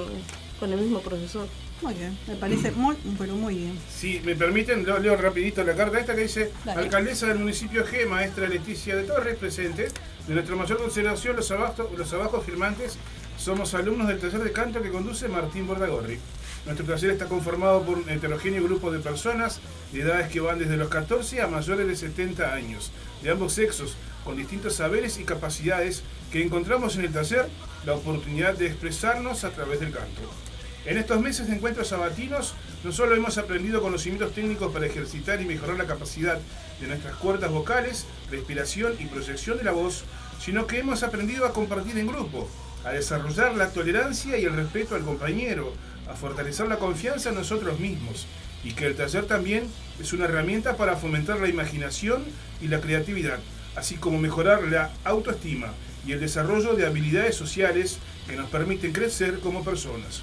el 0.62 0.80
mismo 0.80 1.00
profesor. 1.00 1.46
Muy 1.82 1.94
bien, 1.94 2.16
me 2.26 2.36
parece 2.36 2.70
muy, 2.70 2.96
pero 3.18 3.34
muy 3.34 3.56
bien. 3.56 3.78
Si 3.90 4.20
me 4.20 4.34
permiten, 4.34 4.86
leo, 5.02 5.16
rapidito 5.16 5.62
la 5.64 5.74
carta 5.74 5.98
esta 5.98 6.14
que 6.14 6.22
dice, 6.22 6.52
alcaldesa 6.64 7.26
del 7.26 7.38
municipio 7.38 7.84
G, 7.84 8.06
maestra 8.06 8.48
Leticia 8.48 8.96
de 8.96 9.02
Torres, 9.02 9.36
presente, 9.36 9.88
de 10.26 10.34
nuestra 10.34 10.56
mayor 10.56 10.78
consideración, 10.78 11.36
los, 11.36 11.50
abastos, 11.50 11.88
los 11.98 12.12
abajos 12.12 12.44
firmantes, 12.46 12.96
somos 13.36 13.74
alumnos 13.74 14.08
del 14.08 14.20
taller 14.20 14.42
de 14.42 14.52
canto 14.52 14.80
que 14.80 14.90
conduce 14.90 15.28
Martín 15.28 15.66
Bordagorri. 15.66 16.18
Nuestro 16.64 16.86
taller 16.86 17.10
está 17.10 17.26
conformado 17.26 17.82
por 17.82 17.98
un 17.98 18.08
heterogéneo 18.08 18.62
grupo 18.62 18.90
de 18.90 19.00
personas 19.00 19.60
de 19.92 20.00
edades 20.00 20.28
que 20.28 20.40
van 20.40 20.58
desde 20.58 20.78
los 20.78 20.88
14 20.88 21.42
a 21.42 21.48
mayores 21.48 21.86
de 21.86 21.96
70 21.96 22.54
años, 22.54 22.90
de 23.22 23.30
ambos 23.30 23.52
sexos, 23.52 23.96
con 24.24 24.36
distintos 24.36 24.76
saberes 24.76 25.18
y 25.18 25.24
capacidades 25.24 26.02
que 26.32 26.42
encontramos 26.42 26.96
en 26.96 27.04
el 27.04 27.12
taller 27.12 27.48
la 27.84 27.94
oportunidad 27.94 28.54
de 28.54 28.66
expresarnos 28.66 29.44
a 29.44 29.50
través 29.50 29.80
del 29.80 29.92
canto. 29.92 30.22
En 30.86 30.98
estos 30.98 31.20
meses 31.20 31.46
de 31.46 31.54
encuentros 31.54 31.88
sabatinos, 31.88 32.54
no 32.82 32.92
solo 32.92 33.14
hemos 33.14 33.38
aprendido 33.38 33.80
conocimientos 33.80 34.34
técnicos 34.34 34.72
para 34.72 34.86
ejercitar 34.86 35.40
y 35.40 35.46
mejorar 35.46 35.76
la 35.76 35.86
capacidad 35.86 36.38
de 36.80 36.86
nuestras 36.86 37.16
cuerdas 37.16 37.50
vocales, 37.50 38.04
respiración 38.30 38.94
y 38.98 39.06
proyección 39.06 39.56
de 39.56 39.64
la 39.64 39.72
voz, 39.72 40.04
sino 40.40 40.66
que 40.66 40.78
hemos 40.78 41.02
aprendido 41.02 41.46
a 41.46 41.52
compartir 41.52 41.96
en 41.96 42.06
grupo, 42.06 42.50
a 42.84 42.90
desarrollar 42.90 43.54
la 43.54 43.70
tolerancia 43.70 44.36
y 44.36 44.44
el 44.44 44.54
respeto 44.54 44.94
al 44.94 45.04
compañero, 45.04 45.72
a 46.06 46.14
fortalecer 46.14 46.68
la 46.68 46.78
confianza 46.78 47.30
en 47.30 47.36
nosotros 47.36 47.80
mismos, 47.80 48.26
y 48.62 48.72
que 48.72 48.86
el 48.86 48.94
taller 48.94 49.24
también 49.26 49.64
es 50.00 50.12
una 50.12 50.26
herramienta 50.26 50.76
para 50.76 50.96
fomentar 50.96 51.40
la 51.40 51.48
imaginación 51.48 52.24
y 52.60 52.68
la 52.68 52.80
creatividad, 52.80 53.38
así 53.76 53.96
como 53.96 54.18
mejorar 54.18 54.64
la 54.64 54.90
autoestima 55.04 55.72
y 56.06 56.12
el 56.12 56.20
desarrollo 56.20 56.74
de 56.74 56.86
habilidades 56.86 57.34
sociales 57.34 57.98
que 58.28 58.36
nos 58.36 58.50
permiten 58.50 58.92
crecer 58.92 59.40
como 59.40 59.64
personas. 59.64 60.22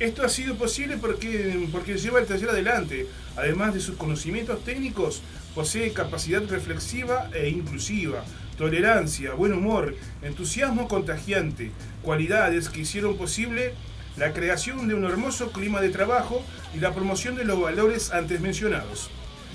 Esto 0.00 0.24
ha 0.24 0.28
sido 0.28 0.56
posible 0.56 0.96
porque, 0.96 1.68
porque 1.70 1.96
lleva 1.96 2.18
el 2.18 2.26
taller 2.26 2.50
adelante. 2.50 3.06
Además 3.36 3.72
de 3.72 3.80
sus 3.80 3.96
conocimientos 3.96 4.64
técnicos, 4.64 5.22
posee 5.54 5.92
capacidad 5.92 6.42
reflexiva 6.48 7.30
e 7.34 7.48
inclusiva, 7.50 8.24
tolerancia, 8.58 9.34
buen 9.34 9.52
humor, 9.52 9.94
entusiasmo 10.22 10.88
contagiante, 10.88 11.70
cualidades 12.02 12.68
que 12.68 12.80
hicieron 12.80 13.16
posible 13.16 13.74
la 14.16 14.32
creación 14.32 14.88
de 14.88 14.94
un 14.94 15.04
hermoso 15.04 15.52
clima 15.52 15.80
de 15.80 15.90
trabajo 15.90 16.42
y 16.74 16.80
la 16.80 16.92
promoción 16.92 17.36
de 17.36 17.44
los 17.44 17.60
valores 17.60 18.12
antes 18.12 18.40
mencionados. 18.40 19.10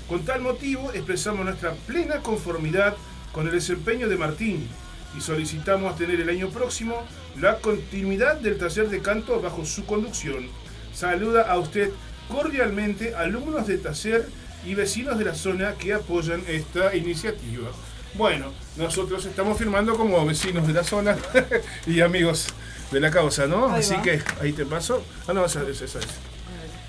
Con 0.08 0.24
tal 0.24 0.40
motivo 0.40 0.92
expresamos 0.94 1.44
nuestra 1.44 1.72
plena 1.86 2.22
conformidad 2.22 2.96
con 3.32 3.46
el 3.46 3.52
desempeño 3.52 4.08
de 4.08 4.16
Martín 4.16 4.68
y 5.16 5.20
solicitamos 5.20 5.96
tener 5.96 6.20
el 6.20 6.28
año 6.28 6.50
próximo 6.50 7.02
la 7.40 7.58
continuidad 7.58 8.36
del 8.36 8.58
taller 8.58 8.88
de 8.88 9.00
canto 9.00 9.40
bajo 9.40 9.64
su 9.64 9.86
conducción. 9.86 10.48
Saluda 10.92 11.50
a 11.50 11.58
usted 11.58 11.90
cordialmente 12.28 13.14
alumnos 13.14 13.66
de 13.66 13.78
taller 13.78 14.28
y 14.66 14.74
vecinos 14.74 15.18
de 15.18 15.24
la 15.24 15.34
zona 15.34 15.74
que 15.74 15.94
apoyan 15.94 16.42
esta 16.46 16.94
iniciativa. 16.94 17.70
Bueno, 18.14 18.52
nosotros 18.76 19.24
estamos 19.26 19.58
firmando 19.58 19.96
como 19.96 20.24
vecinos 20.26 20.66
de 20.66 20.72
la 20.72 20.84
zona 20.84 21.16
y 21.86 22.00
amigos 22.00 22.48
de 22.90 23.00
la 23.00 23.10
causa, 23.10 23.46
¿no? 23.46 23.66
Así 23.66 23.96
que 23.98 24.20
ahí 24.40 24.52
te 24.52 24.66
paso. 24.66 25.04
Ah, 25.26 25.32
no, 25.32 25.44
esa, 25.44 25.62
es. 25.62 25.96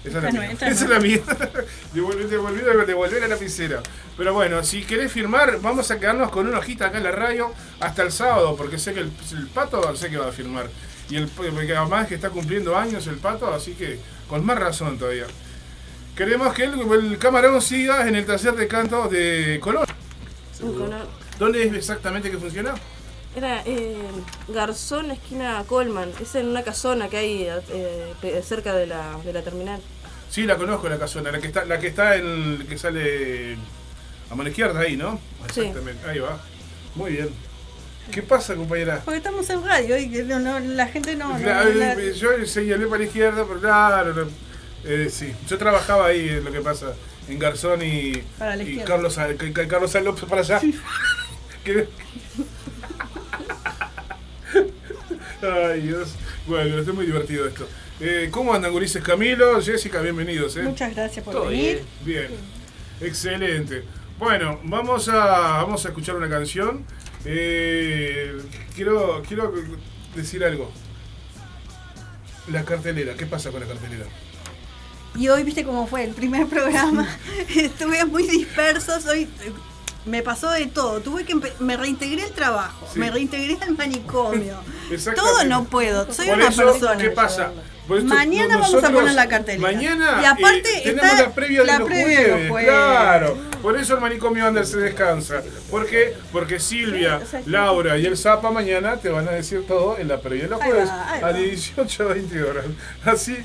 Esa 0.10 0.18
es 0.18 0.24
la 0.24 0.32
mía. 0.32 0.52
Esa 0.52 0.68
es 0.70 0.90
la 0.90 1.00
mía. 1.00 1.22
devolver, 1.94 3.22
la 3.22 3.28
lapicera. 3.28 3.82
Pero 4.18 4.34
bueno, 4.34 4.64
si 4.64 4.84
querés 4.84 5.12
firmar, 5.12 5.60
vamos 5.62 5.92
a 5.92 6.00
quedarnos 6.00 6.32
con 6.32 6.48
una 6.48 6.60
hojita 6.60 6.88
acá 6.88 6.98
en 6.98 7.04
la 7.04 7.12
radio 7.12 7.54
hasta 7.80 8.04
el 8.04 8.12
sábado, 8.12 8.56
porque 8.56 8.78
sé 8.78 8.94
que 8.94 9.02
el, 9.02 9.12
pato 9.54 9.96
sé 9.96 10.10
que 10.10 10.18
va 10.18 10.30
a 10.30 10.32
firmar. 10.32 10.68
Y 11.10 11.16
el 11.16 11.28
porque 11.28 11.76
además 11.76 12.08
que 12.08 12.16
está 12.16 12.30
cumpliendo 12.30 12.78
años 12.78 13.08
el 13.08 13.18
pato, 13.18 13.52
así 13.54 13.74
que 13.74 14.00
con 14.28 14.46
más 14.46 14.60
razón 14.60 14.98
todavía. 14.98 15.26
Queremos 16.16 16.54
que 16.54 16.66
el, 16.66 17.18
camarón 17.18 17.62
siga 17.62 18.08
en 18.08 18.16
el 18.16 18.26
taller 18.26 18.56
de 18.56 18.68
canto 18.68 19.08
de 19.08 19.60
Colón. 19.62 19.86
¿Dónde 21.40 21.64
es 21.64 21.74
exactamente 21.74 22.30
que 22.30 22.38
funciona? 22.38 22.76
Era 23.36 23.62
eh, 23.66 23.96
Garzón, 24.48 25.12
esquina 25.12 25.64
Colman. 25.68 26.12
Es 26.22 26.36
en 26.36 26.48
una 26.48 26.64
casona 26.64 27.10
que 27.10 27.18
hay 27.18 27.48
eh, 27.70 28.42
cerca 28.44 28.74
de 28.74 28.88
la, 28.88 29.18
de 29.24 29.32
la 29.32 29.42
terminal. 29.44 29.80
Sí, 30.30 30.44
la 30.44 30.58
conozco 30.58 30.88
la 30.90 31.00
casona, 31.00 31.32
la 31.32 31.40
que 31.40 31.48
está, 31.48 31.66
la 31.66 31.80
que 31.80 31.88
está 31.88 32.16
en 32.16 32.66
que 32.70 32.78
sale 32.78 33.58
a 34.30 34.36
mano 34.36 34.50
izquierda 34.50 34.82
ahí, 34.82 34.96
¿no? 34.96 35.20
Exactamente, 35.46 36.08
ahí 36.08 36.20
va. 36.20 36.40
Muy 36.96 37.14
bien. 37.14 37.30
¿Qué 38.12 38.22
pasa, 38.22 38.56
compañera? 38.56 39.02
Porque 39.06 39.18
estamos 39.18 39.50
en 39.50 39.64
radio 39.64 39.98
y 39.98 40.08
la 40.10 40.88
gente 40.88 41.16
no. 41.16 41.38
Yo 41.40 42.46
señalé 42.46 42.86
para 42.88 43.00
la 43.00 43.06
izquierda, 43.06 43.46
pero 43.48 43.60
claro, 43.60 44.30
eh, 44.84 45.10
sí. 45.12 45.34
Yo 45.48 45.58
trabajaba 45.58 46.08
ahí, 46.08 46.30
en 46.30 46.44
lo 46.44 46.52
que 46.52 46.62
pasa, 46.62 46.94
en 47.28 47.40
Garzón 47.40 47.82
y, 47.84 48.24
y 48.66 48.78
Carlos, 48.86 49.18
Carlos 49.68 49.96
López 49.96 50.26
para 50.26 50.42
allá. 50.42 50.62
Ay, 55.42 55.82
Dios. 55.82 56.16
Bueno, 56.48 56.80
está 56.80 56.94
muy 56.94 57.06
divertido 57.06 57.48
esto. 57.48 57.68
Eh, 58.02 58.30
¿Cómo 58.32 58.54
andan, 58.54 58.72
Gurises 58.72 59.04
Camilo? 59.04 59.62
Jessica, 59.62 60.00
bienvenidos. 60.00 60.56
¿eh? 60.56 60.64
Muchas 60.64 60.96
gracias 60.96 61.26
por 61.26 61.50
venir. 61.50 61.84
Bien. 62.06 62.30
excelente. 63.02 63.84
Bueno, 64.18 64.60
vamos 64.64 65.10
a, 65.10 65.64
vamos 65.64 65.86
a 65.86 65.90
escuchar 65.90 66.16
una 66.16 66.30
canción. 66.30 66.86
Eh, 67.26 68.38
quiero, 68.74 69.22
quiero 69.28 69.54
decir 70.16 70.46
algo. 70.46 70.72
La 72.50 72.64
cartelera, 72.64 73.16
¿qué 73.16 73.26
pasa 73.26 73.52
con 73.52 73.60
la 73.60 73.68
cartelera? 73.68 74.06
Y 75.16 75.28
hoy 75.28 75.44
viste 75.44 75.66
cómo 75.66 75.86
fue 75.86 76.06
el 76.06 76.14
primer 76.14 76.48
programa. 76.48 77.06
Estuve 77.56 78.06
muy 78.06 78.24
dispersos. 78.24 79.06
Hoy 79.08 79.28
me 80.06 80.24
pasó 80.24 80.52
de 80.52 80.68
todo. 80.68 81.02
Tuve 81.02 81.26
que 81.26 81.36
me 81.60 81.76
reintegré 81.76 82.24
al 82.24 82.32
trabajo, 82.32 82.88
me 82.96 83.12
reintegré 83.12 83.58
al 83.62 83.76
manicomio. 83.76 84.56
todo 85.16 85.44
no 85.44 85.66
puedo. 85.66 86.12
Soy 86.14 86.30
una 86.30 86.50
persona. 86.50 86.98
¿Qué 86.98 87.10
pasa? 87.10 87.52
Mañana 88.04 88.58
vamos 88.58 88.84
a 88.84 88.92
poner 88.92 89.14
la 89.14 89.28
cartelera. 89.28 89.62
Mañana 89.62 90.20
y 90.22 90.26
aparte 90.26 90.70
eh, 90.78 90.82
tenemos 90.84 91.20
la 91.20 91.34
previa, 91.34 91.64
de, 91.64 91.80
los 91.80 91.90
jueves, 91.90 92.66
Claro. 92.66 93.38
Por 93.62 93.78
eso 93.78 93.96
el 93.96 94.02
manicomio 94.02 94.46
Ander 94.46 94.66
se 94.66 94.78
descansa. 94.78 95.42
¿Por 95.70 95.86
qué? 95.86 96.14
Porque 96.32 96.60
Silvia, 96.60 97.20
Laura 97.46 97.98
y 97.98 98.06
el 98.06 98.18
Zapa 98.18 98.52
mañana 98.52 98.98
te 98.98 99.10
van 99.10 99.28
a 99.28 99.32
decir 99.32 99.66
todo 99.68 99.98
en 99.98 100.08
la 100.08 100.22
previa 100.22 100.44
de 100.44 100.50
los 100.50 100.62
jueves 100.62 100.90
a 100.90 101.34
18 101.34 102.08
20 102.08 102.44
horas. 102.44 102.66
Así, 103.04 103.38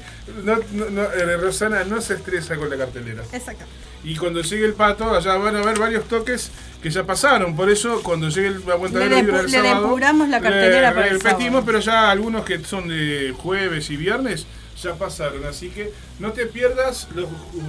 no, 0.45 0.59
no, 0.73 1.03
eh, 1.03 1.37
Rosana 1.37 1.85
no 1.85 2.01
se 2.01 2.15
estresa 2.15 2.57
con 2.57 2.71
la 2.71 2.77
cartelera. 2.77 3.23
Exacto. 3.33 3.65
Y 4.05 4.17
cuando 4.17 4.43
llegue 4.43 4.67
el 4.67 4.75
pato, 4.75 5.11
allá 5.15 5.37
van 5.37 5.57
a 5.57 5.61
haber 5.61 5.79
varios 5.79 6.05
toques 6.05 6.51
que 6.83 6.91
ya 6.91 7.05
pasaron. 7.05 7.57
Por 7.57 7.71
eso, 7.71 8.03
cuando 8.03 8.29
llegue 8.29 8.51
la 8.67 8.77
cuenta 8.77 8.99
de 8.99 9.09
libre 9.09 9.39
del 9.39 9.51
sábado. 9.51 9.75
Le 9.75 9.81
depuramos 9.81 10.29
la 10.29 10.41
cartelera 10.41 10.95
para 10.95 11.07
repetimos, 11.07 11.65
pero 11.65 11.81
ya 11.81 12.11
algunos 12.11 12.45
que 12.45 12.63
son 12.63 12.89
de 12.89 13.35
jueves 13.37 13.89
y 13.89 13.97
viernes 13.97 14.34
ya 14.83 14.95
pasaron. 14.95 15.45
Así 15.45 15.71
que 15.71 15.93
no 16.19 16.33
te 16.33 16.47
pierdas 16.47 17.09
los 17.15 17.29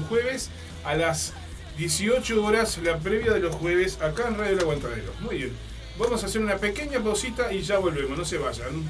jueves 0.10 0.50
a 0.84 0.96
las 0.96 1.34
18 1.78 2.44
horas, 2.44 2.78
la 2.80 3.00
previa 3.00 3.34
de 3.34 3.40
los 3.40 3.56
jueves, 3.56 4.00
acá 4.02 4.28
en 4.28 4.38
Radio 4.38 4.54
El 4.54 4.60
Aguantadero. 4.62 5.14
Muy 5.22 5.38
bien. 5.38 5.52
Vamos 5.98 6.24
a 6.24 6.26
hacer 6.26 6.42
una 6.42 6.58
pequeña 6.58 7.02
pausita 7.02 7.54
y 7.54 7.62
ya 7.62 7.78
volvemos. 7.78 8.18
No 8.18 8.26
se 8.26 8.38
vayan. 8.38 8.90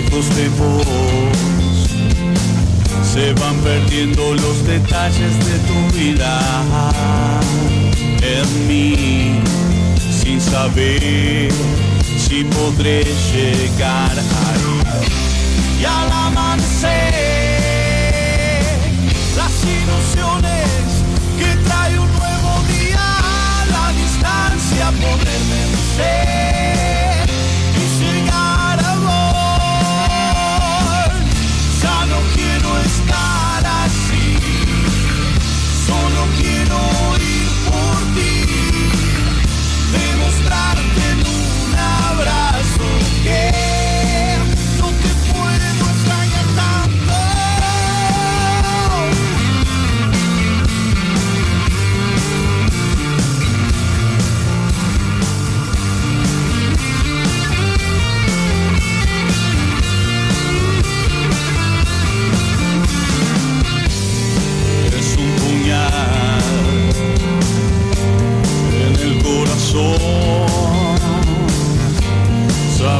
Lejos 0.00 0.28
de 0.36 0.48
vos 0.60 0.86
se 3.02 3.32
van 3.34 3.56
perdiendo 3.60 4.34
los 4.34 4.66
detalles 4.66 5.32
de 5.48 5.58
tu 5.68 5.96
vida 5.96 6.32
en 8.20 8.68
mí 8.68 9.40
sin 10.20 10.38
saber 10.40 11.50
si 12.18 12.44
podré 12.44 13.04
llegar 13.32 14.16
ahí. 14.42 14.68
Y 15.80 15.84
al 15.84 16.10
amanecer, 16.26 16.92
las 19.40 19.54
ilusiones 19.78 20.68
que 21.38 21.50
trae 21.66 21.98
un 21.98 22.12
nuevo 22.20 22.52
día, 22.74 23.06
la 23.74 23.86
distancia 24.02 24.86
poder 25.00 25.40
vencer 25.52 27.05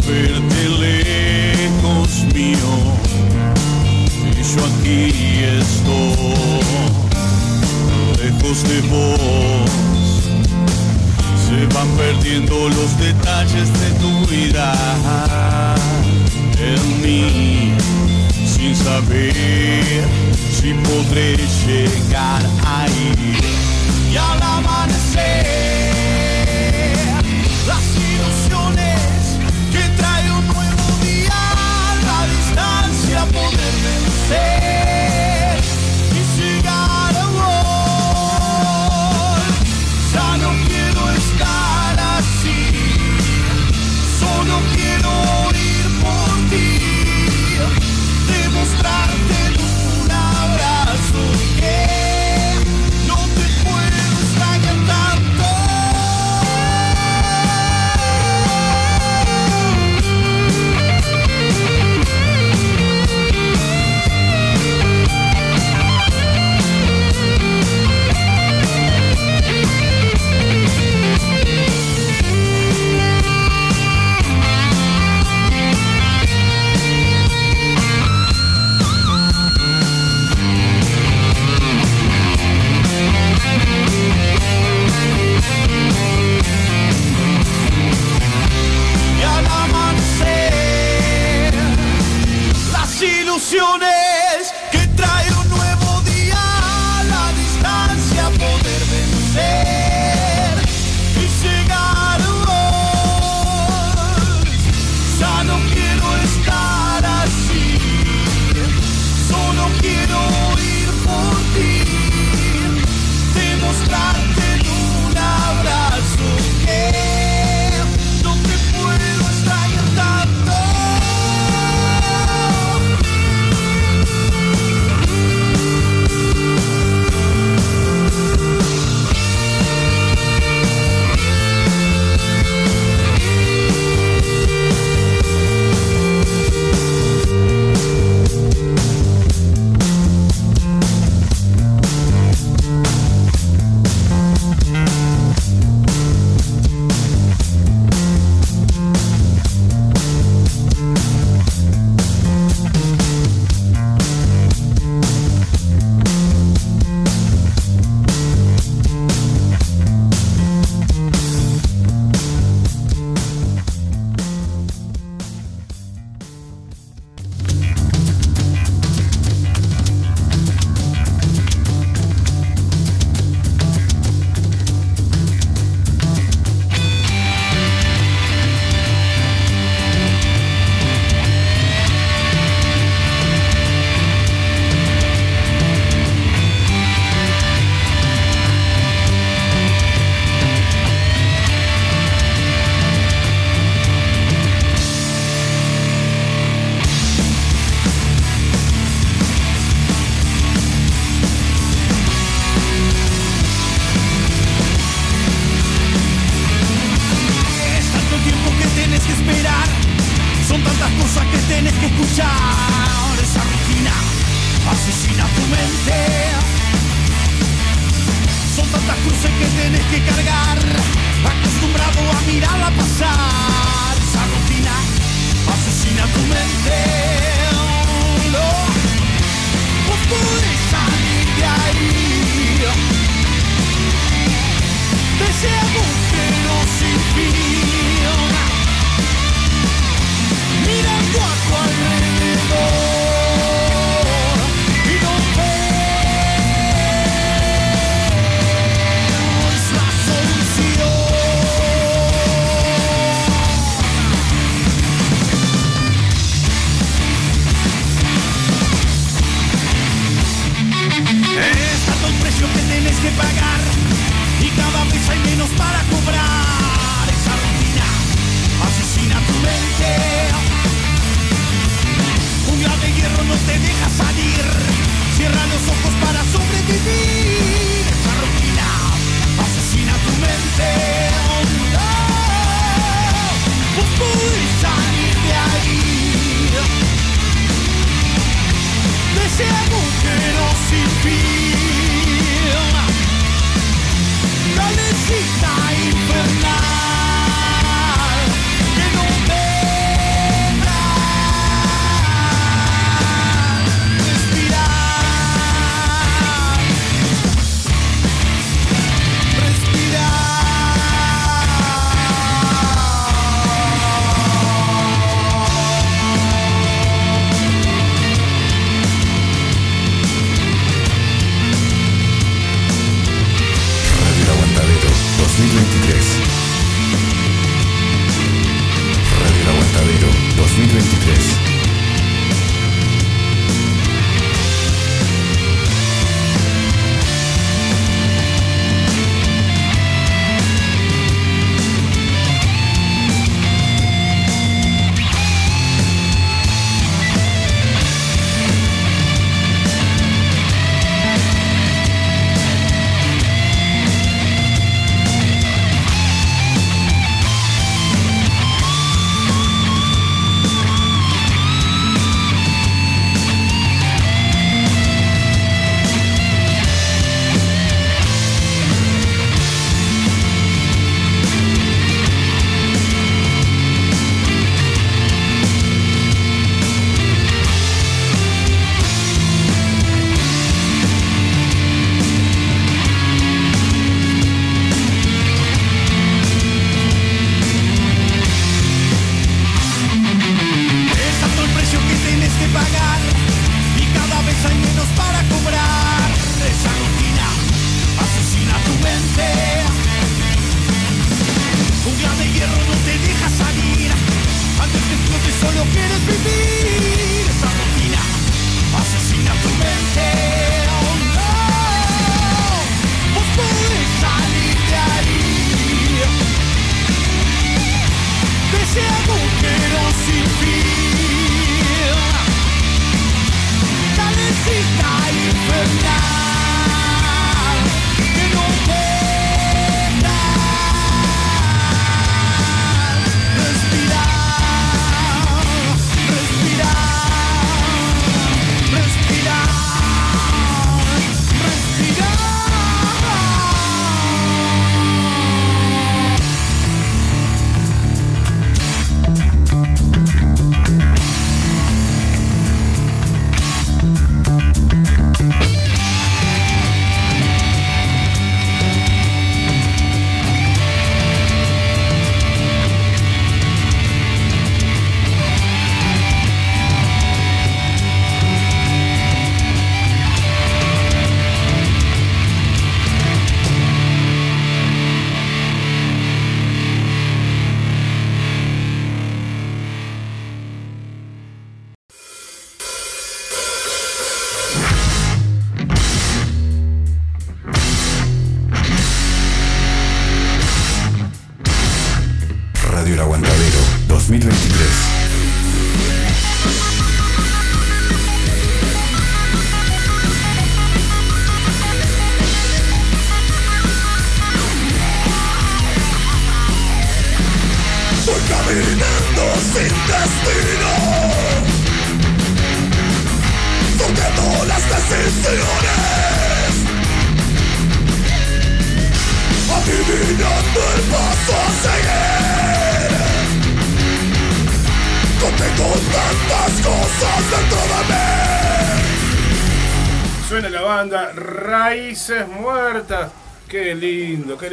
verte 0.06 0.68
lejos 0.80 2.24
mío. 2.34 2.72
Y 4.32 4.42
yo 4.42 4.60
aquí 4.64 5.00
estoy. 5.60 6.62
Lejos 8.22 8.62
de 8.68 8.80
vos. 8.88 9.70
Se 11.46 11.58
van 11.74 11.88
perdiendo 11.96 12.68
los 12.68 12.98
detalles 12.98 13.68
de 13.80 13.90
tu 14.00 14.26
vida. 14.26 14.74
En 16.58 17.02
mí 17.02 17.72
sin 18.46 18.74
saber 18.74 20.06
si 20.50 20.72
podré 20.74 21.36
llegar 21.66 22.42
ahí. 22.64 23.36
Y 24.12 24.16
al 24.16 24.42
amanecer 24.42 25.95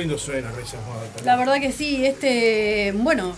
lindo 0.03 0.17
suena 0.17 0.51
La 1.23 1.35
verdad 1.37 1.59
que 1.59 1.71
sí, 1.71 2.05
este, 2.05 2.91
bueno, 2.95 3.35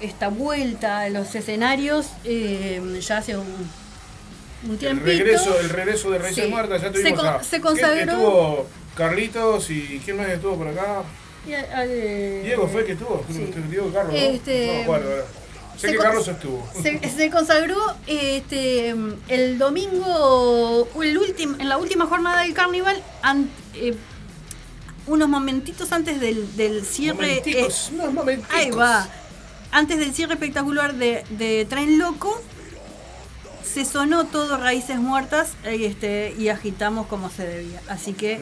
esta 0.00 0.28
vuelta 0.28 1.00
a 1.00 1.08
los 1.08 1.34
escenarios 1.34 2.08
eh, 2.24 2.80
ya 3.00 3.18
hace 3.18 3.36
un, 3.36 3.46
un 4.68 4.78
tiempito. 4.78 5.10
El 5.10 5.18
regreso, 5.18 5.60
el 5.60 5.68
regreso 5.70 6.10
de 6.10 6.18
Raíces 6.18 6.50
Muertas, 6.50 6.82
ya 6.82 6.92
tuvimos 6.92 7.46
se, 7.46 7.60
consagró. 7.60 8.12
Estuvo 8.12 8.66
Carlitos 8.96 9.70
y 9.70 10.00
¿quién 10.04 10.16
más 10.16 10.28
estuvo 10.28 10.56
por 10.56 10.68
acá? 10.68 11.02
Eh, 11.46 12.42
Diego 12.44 12.66
fue 12.68 12.80
el 12.80 12.86
que 12.86 12.92
estuvo, 12.92 13.24
Diego 13.68 13.92
Carlos. 13.92 14.14
Este, 14.16 14.84
no, 14.86 14.94
Sé 15.76 15.90
que 15.90 15.98
Carlos 15.98 16.26
estuvo. 16.28 16.66
Se, 16.72 17.30
consagró 17.30 17.76
este, 18.06 18.94
el 19.28 19.58
domingo, 19.58 20.88
el 21.02 21.18
último, 21.18 21.56
en 21.58 21.68
la 21.68 21.78
última 21.78 22.06
jornada 22.06 22.42
del 22.42 22.54
carnaval, 22.54 23.02
eh, 23.74 23.94
unos 25.06 25.28
momentitos 25.28 25.92
antes 25.92 26.20
del, 26.20 26.56
del 26.56 26.84
cierre. 26.84 27.42
Eh, 27.44 27.68
unos 27.92 28.26
Ahí 28.50 28.70
va. 28.70 29.08
Antes 29.70 29.98
del 29.98 30.14
cierre 30.14 30.34
espectacular 30.34 30.94
de, 30.94 31.24
de 31.30 31.66
Tren 31.68 31.98
Loco, 31.98 32.40
se 33.64 33.84
sonó 33.84 34.24
todo 34.26 34.56
Raíces 34.56 34.98
Muertas 34.98 35.54
este, 35.64 36.34
y 36.38 36.48
agitamos 36.48 37.06
como 37.08 37.28
se 37.28 37.44
debía. 37.46 37.80
Así 37.88 38.12
que 38.12 38.40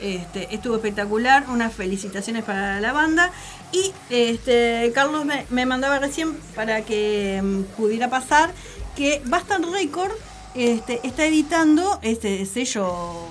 este, 0.00 0.54
estuvo 0.54 0.76
espectacular. 0.76 1.46
Unas 1.48 1.72
felicitaciones 1.72 2.44
para 2.44 2.80
la 2.80 2.92
banda. 2.92 3.30
Y 3.72 3.92
este, 4.10 4.92
Carlos 4.94 5.24
me, 5.24 5.46
me 5.48 5.64
mandaba 5.64 5.98
recién 5.98 6.34
para 6.54 6.82
que 6.82 7.40
mm, 7.42 7.62
pudiera 7.76 8.10
pasar 8.10 8.52
que 8.94 9.22
Bastard 9.24 9.64
Record 9.72 10.12
este, 10.54 11.00
está 11.02 11.24
editando 11.24 11.98
este 12.02 12.44
sello 12.46 13.26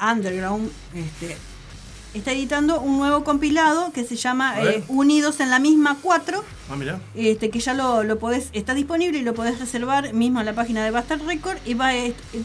underground 0.00 0.70
este, 0.94 1.36
está 2.18 2.32
editando 2.32 2.80
un 2.80 2.98
nuevo 2.98 3.24
compilado 3.24 3.92
que 3.92 4.04
se 4.04 4.16
llama 4.16 4.60
eh, 4.62 4.84
Unidos 4.88 5.40
en 5.40 5.50
la 5.50 5.58
misma 5.58 5.96
4. 6.00 6.44
Ah, 6.70 6.76
mira. 6.76 7.00
Este, 7.14 7.50
que 7.50 7.60
ya 7.60 7.74
lo, 7.74 8.02
lo, 8.02 8.18
podés, 8.18 8.50
está 8.52 8.74
disponible 8.74 9.18
y 9.18 9.22
lo 9.22 9.34
podés 9.34 9.58
reservar 9.58 10.12
mismo 10.12 10.40
en 10.40 10.46
la 10.46 10.54
página 10.54 10.84
de 10.84 10.90
Bastard 10.90 11.22
Record. 11.22 11.58
Y 11.64 11.74
va, 11.74 11.90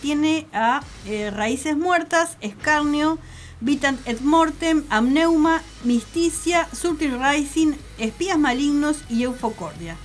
tiene 0.01 0.47
a 0.53 0.84
eh, 1.05 1.32
Raíces 1.32 1.78
Muertas, 1.78 2.38
Escarnio, 2.41 3.19
Vitant 3.61 3.99
et 4.07 4.22
Mortem, 4.22 4.84
Amneuma, 4.89 5.61
Misticia, 5.84 6.67
Subtil 6.74 7.17
Rising, 7.19 7.74
Espías 7.97 8.38
Malignos 8.38 8.97
y 9.09 9.24
Eufocordia. 9.24 9.95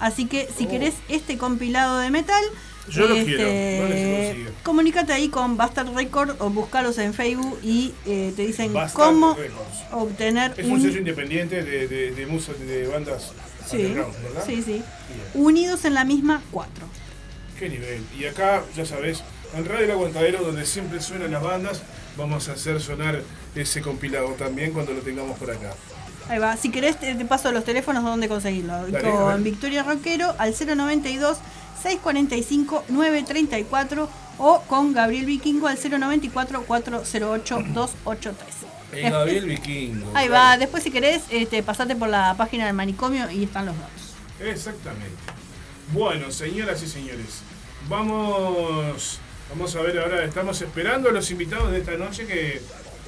Así 0.00 0.26
que 0.26 0.48
si 0.56 0.66
oh. 0.66 0.68
querés 0.68 0.94
este 1.08 1.38
compilado 1.38 1.98
de 1.98 2.10
metal, 2.10 2.42
yo 2.88 3.06
lo 3.06 3.14
quiero. 3.24 3.46
Este, 3.46 4.46
comunícate 4.62 5.12
ahí 5.12 5.28
con 5.28 5.56
Bastard 5.56 5.94
Record 5.94 6.36
o 6.40 6.50
buscalos 6.50 6.98
en 6.98 7.14
Facebook 7.14 7.58
y 7.62 7.92
eh, 8.06 8.32
te 8.36 8.46
dicen 8.46 8.72
cómo 8.92 9.36
obtener. 9.92 10.54
Es 10.56 10.66
un, 10.66 10.80
sello 10.80 10.98
independiente 10.98 11.62
de, 11.62 11.88
de, 11.88 12.10
de, 12.12 12.88
bandas 12.88 13.32
sí, 13.66 13.78
¿verdad? 13.94 14.44
Sí, 14.44 14.62
sí. 14.62 14.82
Unidos 15.34 15.84
en 15.84 15.94
la 15.94 16.04
misma 16.04 16.42
cuatro. 16.50 16.86
Qué 17.58 17.68
nivel. 17.68 18.02
Y 18.18 18.26
acá, 18.26 18.62
ya 18.76 18.84
sabes, 18.84 19.22
en 19.56 19.64
Radio 19.64 19.84
El 19.84 19.90
Aguantadero, 19.92 20.42
donde 20.42 20.66
siempre 20.66 21.00
suenan 21.00 21.30
las 21.30 21.42
bandas, 21.42 21.82
vamos 22.16 22.48
a 22.48 22.52
hacer 22.52 22.80
sonar 22.80 23.22
ese 23.54 23.80
compilado 23.80 24.30
también 24.30 24.72
cuando 24.72 24.92
lo 24.92 25.00
tengamos 25.00 25.38
por 25.38 25.50
acá. 25.50 25.72
Ahí 26.28 26.38
va. 26.38 26.56
Si 26.56 26.70
querés, 26.70 26.98
te 26.98 27.14
paso 27.24 27.52
los 27.52 27.64
teléfonos 27.64 28.02
donde 28.02 28.28
conseguirlo. 28.28 28.86
con 29.02 29.44
Victoria 29.44 29.82
Roquero 29.82 30.34
al 30.38 30.54
092 30.54 31.38
645 31.84 32.84
934 32.88 34.08
o 34.38 34.60
con 34.62 34.94
Gabriel 34.94 35.26
Vikingo 35.26 35.68
al 35.68 35.78
094 35.78 36.62
408 36.62 37.64
283. 37.74 39.12
Gabriel 39.12 39.46
Vikingo. 39.46 40.10
Ahí 40.14 40.28
va, 40.28 40.56
después 40.56 40.82
si 40.82 40.90
querés, 40.90 41.22
este, 41.30 41.62
pasate 41.62 41.94
por 41.94 42.08
la 42.08 42.34
página 42.38 42.64
del 42.64 42.74
manicomio 42.74 43.30
y 43.30 43.44
están 43.44 43.66
los 43.66 43.76
datos. 43.78 44.14
Exactamente. 44.40 45.18
Bueno, 45.92 46.30
señoras 46.30 46.82
y 46.82 46.88
señores, 46.88 47.42
vamos, 47.88 49.18
vamos 49.50 49.76
a 49.76 49.82
ver 49.82 49.98
ahora, 49.98 50.24
estamos 50.24 50.62
esperando 50.62 51.10
a 51.10 51.12
los 51.12 51.30
invitados 51.30 51.70
de 51.70 51.80
esta 51.80 51.96
noche 51.98 52.26
que, 52.26 52.62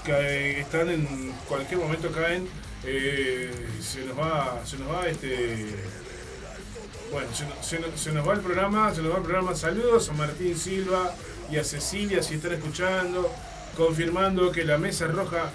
que 0.04 0.60
están 0.60 0.90
en 0.90 1.32
cualquier 1.48 1.80
momento 1.80 2.12
caen. 2.12 2.46
Eh, 2.84 3.50
se 3.80 4.04
nos 4.04 4.18
va, 4.18 4.60
se 4.66 4.76
nos 4.76 4.90
va 4.92 5.08
este 5.08 5.74
bueno, 7.12 7.28
se, 7.62 8.12
nos 8.12 8.28
va 8.28 8.34
el 8.34 8.40
programa, 8.40 8.94
se 8.94 9.02
nos 9.02 9.12
va 9.12 9.16
el 9.16 9.22
programa. 9.22 9.54
Saludos 9.54 10.08
a 10.08 10.12
Martín 10.14 10.56
Silva 10.56 11.14
y 11.50 11.56
a 11.56 11.64
Cecilia 11.64 12.22
si 12.22 12.34
están 12.34 12.52
escuchando, 12.52 13.30
confirmando 13.76 14.50
que 14.50 14.64
la 14.64 14.78
Mesa 14.78 15.06
Roja 15.06 15.50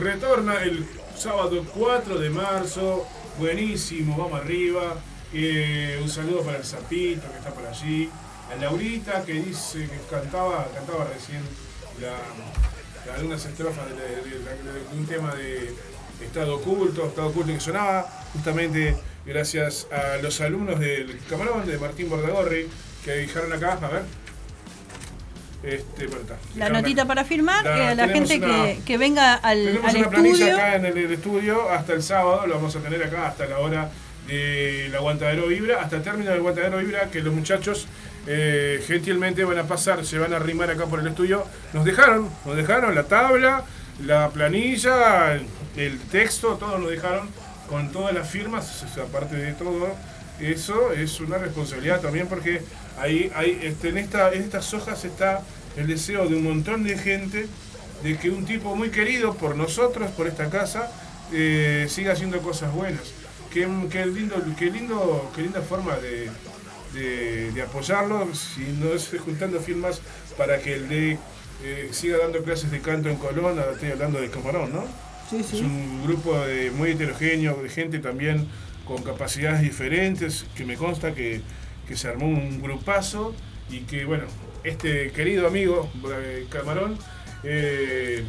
retorna 0.00 0.62
el 0.62 0.86
sábado 1.16 1.64
4 1.74 2.18
de 2.18 2.30
marzo. 2.30 3.06
Buenísimo, 3.38 4.16
vamos 4.16 4.40
arriba. 4.40 4.94
Eh, 5.32 5.98
un 6.02 6.08
saludo 6.08 6.42
para 6.42 6.58
el 6.58 6.64
Zapito 6.64 7.30
que 7.30 7.38
está 7.38 7.50
por 7.52 7.66
allí. 7.66 8.08
A 8.50 8.56
Laurita 8.56 9.24
que 9.24 9.34
dice 9.34 9.88
que 9.88 9.98
cantaba, 10.08 10.68
cantaba 10.72 11.04
recién 11.12 11.42
algunas 13.12 13.44
estrofas 13.44 13.86
de, 13.88 14.96
un 14.96 15.06
tema 15.06 15.34
de 15.34 15.74
Estado 16.20 16.56
Oculto, 16.56 17.06
Estado 17.06 17.28
Oculto 17.28 17.52
que 17.52 17.60
sonaba 17.60 18.06
justamente 18.32 18.96
gracias 19.26 19.88
a 19.90 20.22
los 20.22 20.40
alumnos 20.40 20.78
del 20.78 21.18
Camarón, 21.28 21.66
de 21.66 21.78
Martín 21.78 22.08
Bordagorri, 22.08 22.68
que 23.04 23.16
dijeron 23.18 23.52
acá, 23.52 23.78
a 23.82 23.88
ver. 23.88 24.02
Este, 25.62 26.08
la 26.54 26.68
notita 26.68 27.06
para 27.06 27.24
firmar, 27.24 27.64
la, 27.64 27.94
la 27.94 28.08
gente 28.08 28.38
que, 28.38 28.78
que, 28.86 28.98
venga 28.98 29.34
al, 29.34 29.64
tenemos 29.64 29.94
una 29.94 30.10
planilla 30.10 30.54
acá 30.54 30.76
en 30.76 30.86
el, 30.86 31.12
estudio 31.12 31.70
hasta 31.70 31.94
el 31.94 32.04
sábado, 32.04 32.46
lo 32.46 32.54
vamos 32.54 32.76
a 32.76 32.80
tener 32.80 33.02
acá 33.02 33.26
hasta 33.26 33.46
la 33.46 33.58
hora 33.58 33.90
del 34.28 34.94
aguantadero 34.94 35.48
Vibra, 35.48 35.82
hasta 35.82 35.96
el 35.96 36.02
término 36.02 36.30
del 36.30 36.40
aguantadero 36.40 36.78
Vibra, 36.78 37.10
que 37.10 37.20
los 37.20 37.34
muchachos 37.34 37.88
eh, 38.28 38.80
gentilmente 38.86 39.44
van 39.44 39.58
a 39.58 39.64
pasar, 39.64 40.04
se 40.06 40.18
van 40.18 40.32
a 40.34 40.36
arrimar 40.36 40.70
acá 40.70 40.86
por 40.86 41.00
el 41.00 41.08
estudio. 41.08 41.44
Nos 41.72 41.84
dejaron, 41.84 42.30
nos 42.44 42.54
dejaron 42.54 42.94
la 42.94 43.04
tabla, 43.04 43.64
la 44.04 44.28
planilla, 44.28 45.34
el 45.76 45.98
texto, 46.12 46.58
todo 46.58 46.78
nos 46.78 46.90
dejaron 46.90 47.28
con 47.68 47.90
todas 47.92 48.14
las 48.14 48.28
firmas, 48.28 48.84
aparte 48.98 49.36
de 49.36 49.52
todo, 49.52 49.88
eso 50.40 50.92
es 50.92 51.20
una 51.20 51.38
responsabilidad 51.38 52.00
también 52.00 52.26
porque 52.26 52.60
ahí, 52.98 53.30
hay, 53.34 53.58
este, 53.62 53.88
en, 53.88 53.98
esta, 53.98 54.32
estas 54.32 54.72
hojas 54.74 55.04
está 55.04 55.42
el 55.76 55.86
deseo 55.86 56.28
de 56.28 56.36
un 56.36 56.44
montón 56.44 56.84
de 56.84 56.96
gente 56.98 57.46
de 58.02 58.18
que 58.18 58.30
un 58.30 58.44
tipo 58.44 58.74
muy 58.76 58.90
querido 58.90 59.34
por 59.34 59.56
nosotros, 59.56 60.10
por 60.10 60.26
esta 60.26 60.50
casa, 60.50 60.90
eh, 61.32 61.86
siga 61.88 62.12
haciendo 62.12 62.40
cosas 62.40 62.72
buenas. 62.72 63.12
Qué, 63.52 63.66
lindo, 63.66 63.88
qué, 64.58 64.70
lindo, 64.70 65.30
qué 65.34 65.42
linda 65.42 65.62
forma 65.62 65.96
de, 65.96 66.30
apoyarlo, 67.62 68.28
si 68.34 68.60
no 68.78 68.92
es 68.92 69.10
juntando 69.24 69.60
firmas 69.60 70.00
para 70.36 70.58
que 70.60 70.74
el 70.74 70.88
de 70.88 71.18
eh, 71.62 71.88
siga 71.92 72.18
dando 72.18 72.42
clases 72.42 72.70
de 72.70 72.80
canto 72.80 73.08
en 73.08 73.16
Colón, 73.16 73.58
estoy 73.72 73.92
hablando 73.92 74.20
de 74.20 74.28
Camarón, 74.30 74.72
¿no? 74.72 74.84
Es 75.32 75.54
un 75.54 76.04
grupo 76.04 76.38
de, 76.38 76.70
muy 76.70 76.90
heterogéneo, 76.90 77.60
de 77.60 77.68
gente 77.68 77.98
también 77.98 78.46
con 78.84 79.02
capacidades 79.02 79.60
diferentes, 79.60 80.46
que 80.56 80.64
me 80.64 80.76
consta 80.76 81.14
que, 81.14 81.40
se 81.92 82.08
armó 82.08 82.26
un 82.26 82.62
grupazo 82.62 83.34
y 83.68 83.80
que, 83.80 84.04
bueno, 84.04 84.24
este 84.62 85.10
querido 85.10 85.46
amigo 85.46 85.88
eh, 86.10 86.46
Camarón 86.48 86.98
eh, 87.44 88.24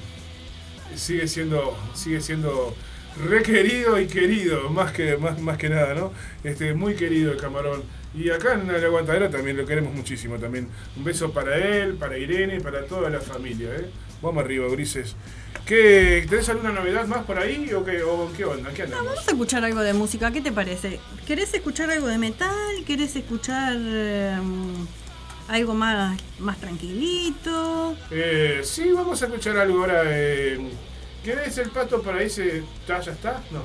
sigue 0.96 1.28
siendo 1.28 1.76
sigue 1.96 2.22
siendo 2.22 2.76
requerido 3.28 4.00
y 4.00 4.08
querido, 4.08 4.70
más 4.70 4.92
que, 4.92 5.18
más, 5.18 5.40
más 5.40 5.58
que 5.58 5.70
nada, 5.70 5.94
¿no? 5.94 6.12
Este, 6.44 6.74
muy 6.74 6.96
querido 6.96 7.32
el 7.32 7.38
Camarón. 7.38 7.84
Y 8.16 8.30
acá 8.30 8.54
en 8.54 8.70
el 8.70 8.84
aguantadero 8.84 9.30
también 9.30 9.58
lo 9.58 9.66
queremos 9.66 9.94
muchísimo 9.94 10.38
también. 10.38 10.68
Un 10.96 11.04
beso 11.04 11.32
para 11.32 11.58
él, 11.58 11.96
para 11.96 12.18
Irene, 12.18 12.60
para 12.62 12.86
toda 12.86 13.10
la 13.10 13.20
familia, 13.20 13.70
¿eh? 13.76 13.90
Vamos 14.22 14.44
arriba, 14.44 14.68
Grises. 14.70 15.16
¿Qué, 15.66 16.26
¿Tenés 16.30 16.48
alguna 16.50 16.72
novedad 16.72 17.06
más 17.08 17.26
por 17.26 17.38
ahí 17.40 17.74
o 17.74 17.84
qué, 17.84 18.02
o 18.04 18.32
qué 18.36 18.46
onda? 18.46 18.72
¿Qué 18.72 18.84
andamos? 18.84 19.08
vamos 19.08 19.28
a 19.28 19.32
escuchar 19.32 19.66
algo 19.66 19.82
de 19.82 19.94
música, 19.94 20.32
¿qué 20.32 20.42
te 20.42 20.52
parece? 20.52 21.00
¿Querés 21.26 21.54
escuchar 21.54 21.92
algo 21.92 22.08
de 22.08 22.18
metal? 22.18 22.84
¿Querés 22.86 23.16
escuchar 23.16 23.76
em, 23.76 24.88
algo 25.48 25.74
más, 25.74 26.20
más 26.40 26.58
tranquilito? 26.60 27.96
Eh, 28.12 28.62
sí, 28.64 28.92
vamos 28.92 29.22
a 29.22 29.26
escuchar 29.26 29.58
algo 29.58 29.80
ahora. 29.80 30.04
Eh, 30.06 30.60
¿Querés 31.24 31.58
el 31.58 31.70
pato 31.70 32.02
por 32.02 32.16
ahí? 32.16 32.30
Se, 32.30 32.64
¿Ya 32.88 33.00
está? 33.00 33.42
No. 33.52 33.64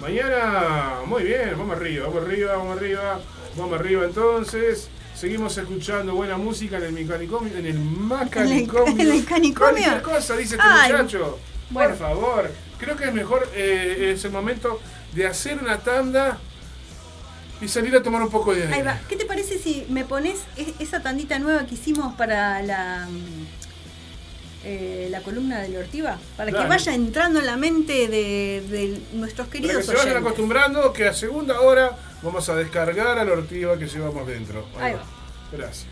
Mañana, 0.00 1.00
muy 1.06 1.22
bien, 1.22 1.54
vamos 1.56 1.76
arriba, 1.76 2.06
vamos 2.06 2.22
arriba, 2.24 2.56
vamos 2.56 2.76
arriba, 2.76 3.20
vamos 3.56 3.80
arriba 3.80 4.04
entonces. 4.04 4.88
Seguimos 5.22 5.56
escuchando 5.56 6.16
buena 6.16 6.36
música 6.36 6.78
en 6.78 6.82
el 6.82 6.92
mecanicomio, 6.94 7.56
en 7.56 7.64
el 7.64 7.78
macanicomio. 7.78 8.92
¿En 9.00 9.12
el 9.12 9.24
canicomio? 9.24 10.02
cosa, 10.02 10.36
dice 10.36 10.56
este 10.56 10.66
muchacho. 10.66 11.38
Por 11.72 11.96
favor. 11.96 12.50
Creo 12.76 12.96
que 12.96 13.04
es 13.04 13.14
mejor, 13.14 13.48
eh, 13.54 14.10
es 14.12 14.24
el 14.24 14.32
momento 14.32 14.80
de 15.12 15.28
hacer 15.28 15.60
una 15.62 15.78
tanda 15.78 16.40
y 17.60 17.68
salir 17.68 17.94
a 17.94 18.02
tomar 18.02 18.20
un 18.20 18.30
poco 18.30 18.52
de 18.52 18.62
aire. 18.62 18.74
Ahí 18.74 18.82
va. 18.82 18.98
¿Qué 19.08 19.14
te 19.14 19.24
parece 19.24 19.60
si 19.60 19.86
me 19.88 20.04
pones 20.04 20.40
e-, 20.56 20.74
esa 20.80 21.02
tandita 21.02 21.38
nueva 21.38 21.66
que 21.66 21.76
hicimos 21.76 22.14
para 22.14 22.60
la 22.60 23.06
eh, 24.64 25.08
la 25.10 25.20
columna 25.20 25.60
de 25.60 25.78
Ortiva? 25.78 26.18
Para 26.36 26.50
que 26.52 26.66
vaya 26.66 26.94
entrando 26.94 27.40
en 27.40 27.46
la 27.46 27.56
mente 27.56 28.08
de, 28.08 29.00
nuestros 29.14 29.48
queridos 29.48 29.84
Para 29.84 29.94
que 29.94 30.00
se 30.00 30.06
vayan 30.06 30.22
acostumbrando 30.22 30.92
que 30.92 31.08
a 31.08 31.14
segunda 31.14 31.60
hora 31.60 31.96
vamos 32.22 32.48
a 32.48 32.54
descargar 32.56 33.18
a 33.18 33.24
la 33.24 33.32
ortiva 33.32 33.78
que 33.78 33.86
llevamos 33.86 34.26
dentro. 34.26 34.66
Ahí, 34.78 34.94
va. 34.94 35.04
Gracias. 35.52 35.86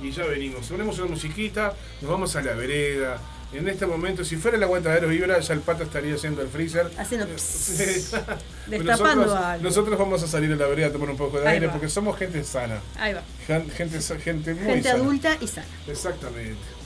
Y 0.00 0.10
ya 0.10 0.26
venimos. 0.26 0.66
Ponemos 0.66 0.98
una 0.98 1.08
musiquita, 1.08 1.72
nos 2.00 2.10
vamos 2.10 2.34
a 2.36 2.42
la 2.42 2.52
vereda. 2.54 3.18
En 3.52 3.68
este 3.68 3.86
momento, 3.86 4.24
si 4.24 4.36
fuera 4.36 4.56
el 4.56 4.62
aguantadero 4.64 5.08
vibra, 5.08 5.38
ya 5.38 5.54
el 5.54 5.60
pato 5.60 5.84
estaría 5.84 6.16
haciendo 6.16 6.42
el 6.42 6.48
freezer. 6.48 6.90
Haciendo. 6.98 7.26
Destapando 8.66 9.26
nosotros, 9.26 9.62
nosotros 9.62 9.98
vamos 9.98 10.22
a 10.24 10.26
salir 10.26 10.52
a 10.52 10.56
la 10.56 10.66
vereda 10.66 10.88
a 10.88 10.92
tomar 10.92 11.10
un 11.10 11.16
poco 11.16 11.40
de 11.40 11.48
aire 11.48 11.68
porque 11.68 11.88
somos 11.88 12.18
gente 12.18 12.42
sana. 12.42 12.80
Ahí 12.98 13.14
va. 13.14 13.22
Gente, 13.46 14.00
gente 14.00 14.54
muy 14.54 14.64
Gente 14.64 14.90
adulta 14.90 15.36
y 15.40 15.46
sana. 15.46 15.66
Exactamente. 15.86 16.83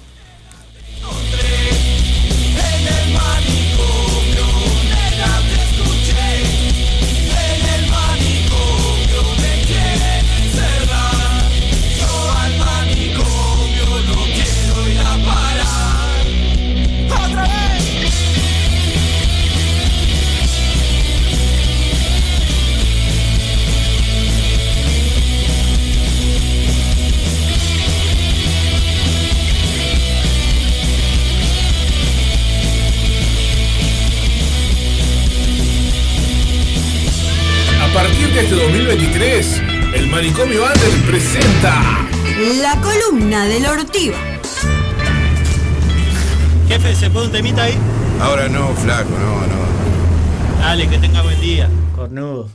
2023, 39.18 39.62
el 39.94 40.10
Manicomio 40.10 40.62
Under 40.62 41.04
presenta 41.08 42.06
la 42.62 42.80
columna 42.80 43.46
del 43.46 43.66
Ortiva. 43.66 44.16
Jefe, 46.68 46.94
¿se 46.94 47.10
puede 47.10 47.26
un 47.26 47.32
temita 47.32 47.64
ahí? 47.64 47.74
Ahora 48.20 48.48
no, 48.48 48.68
flaco, 48.76 49.10
no, 49.10 49.40
no. 49.40 50.60
Dale, 50.60 50.88
que 50.88 50.98
tenga 50.98 51.22
buen 51.22 51.40
día, 51.40 51.68
cornudo. 51.96 52.48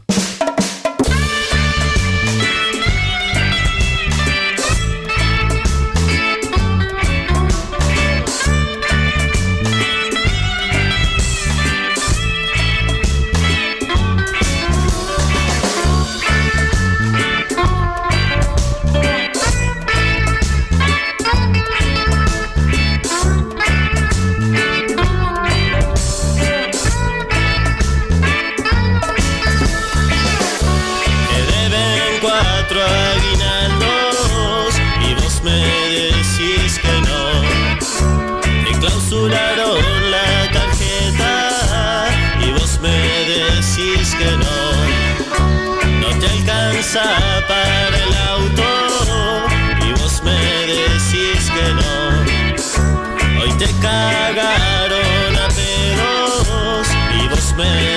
Información. 57.53 57.92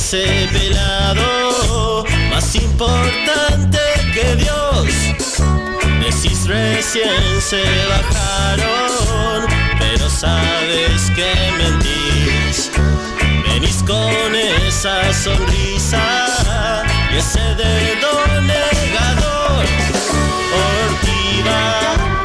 Ese 0.00 0.48
pelado, 0.50 2.04
más 2.30 2.54
importante 2.54 3.78
que 4.14 4.34
Dios. 4.36 4.86
Decís 6.00 6.46
recién 6.46 7.38
se 7.38 7.62
bajaron, 7.86 9.46
pero 9.78 10.08
sabes 10.08 11.10
que 11.14 11.34
mentís. 11.58 12.70
Venís 13.46 13.82
con 13.82 14.34
esa 14.34 15.12
sonrisa 15.12 16.02
y 17.12 17.18
ese 17.18 17.54
dedo 17.56 18.12
negador. 18.40 19.66
Ortiva 20.88 22.19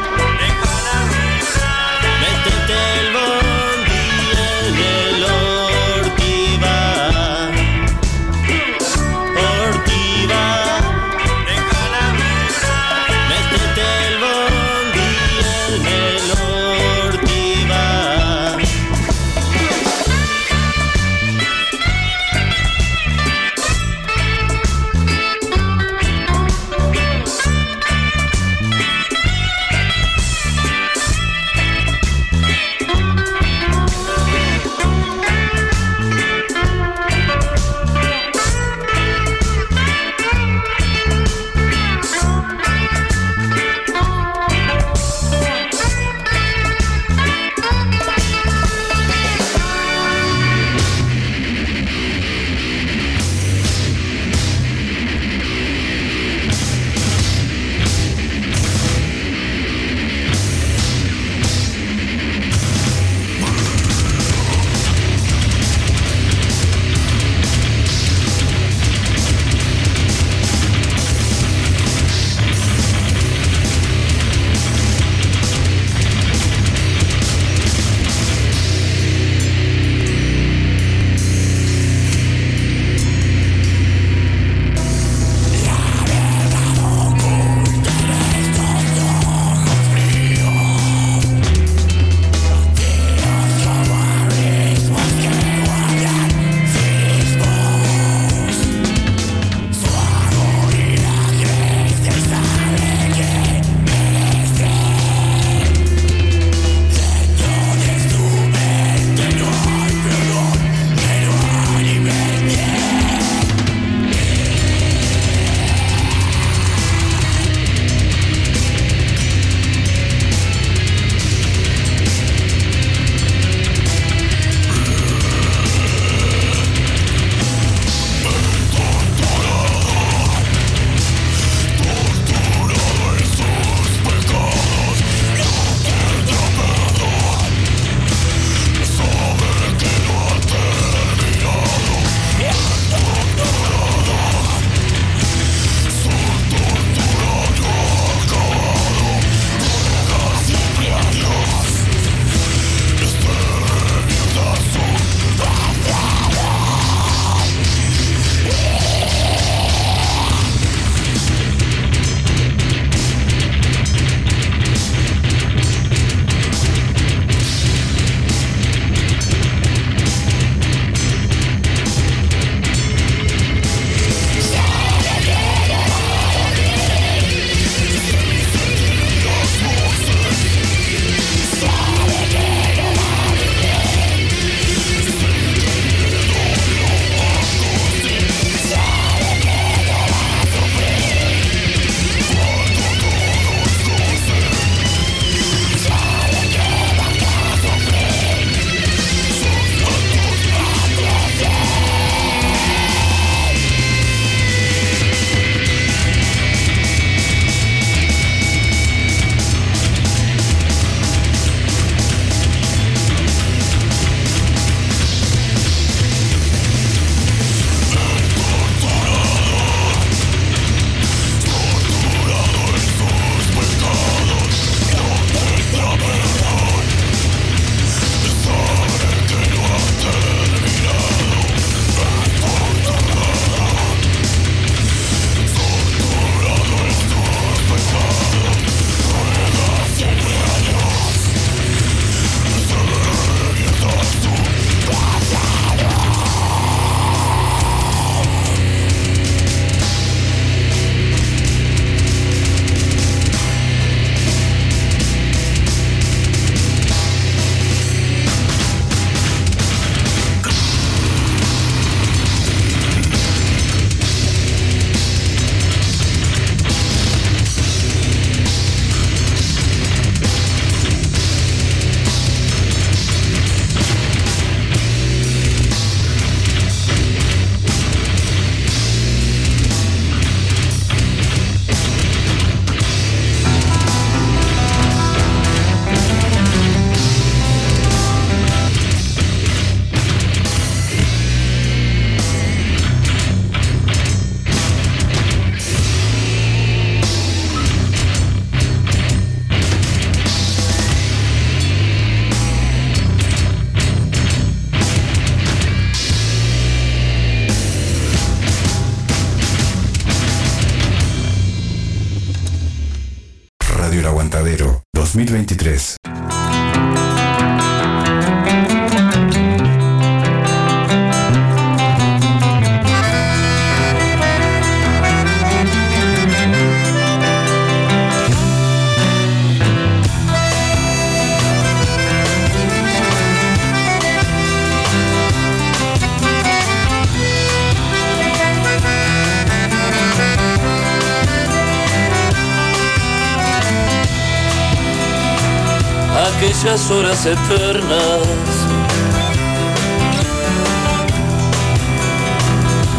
aquellas 346.76 346.90
horas 346.90 347.26
eternas. 347.26 348.22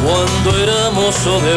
Cuando 0.04 0.58
éramos 0.58 1.28
o 1.28 1.40
de 1.42 1.57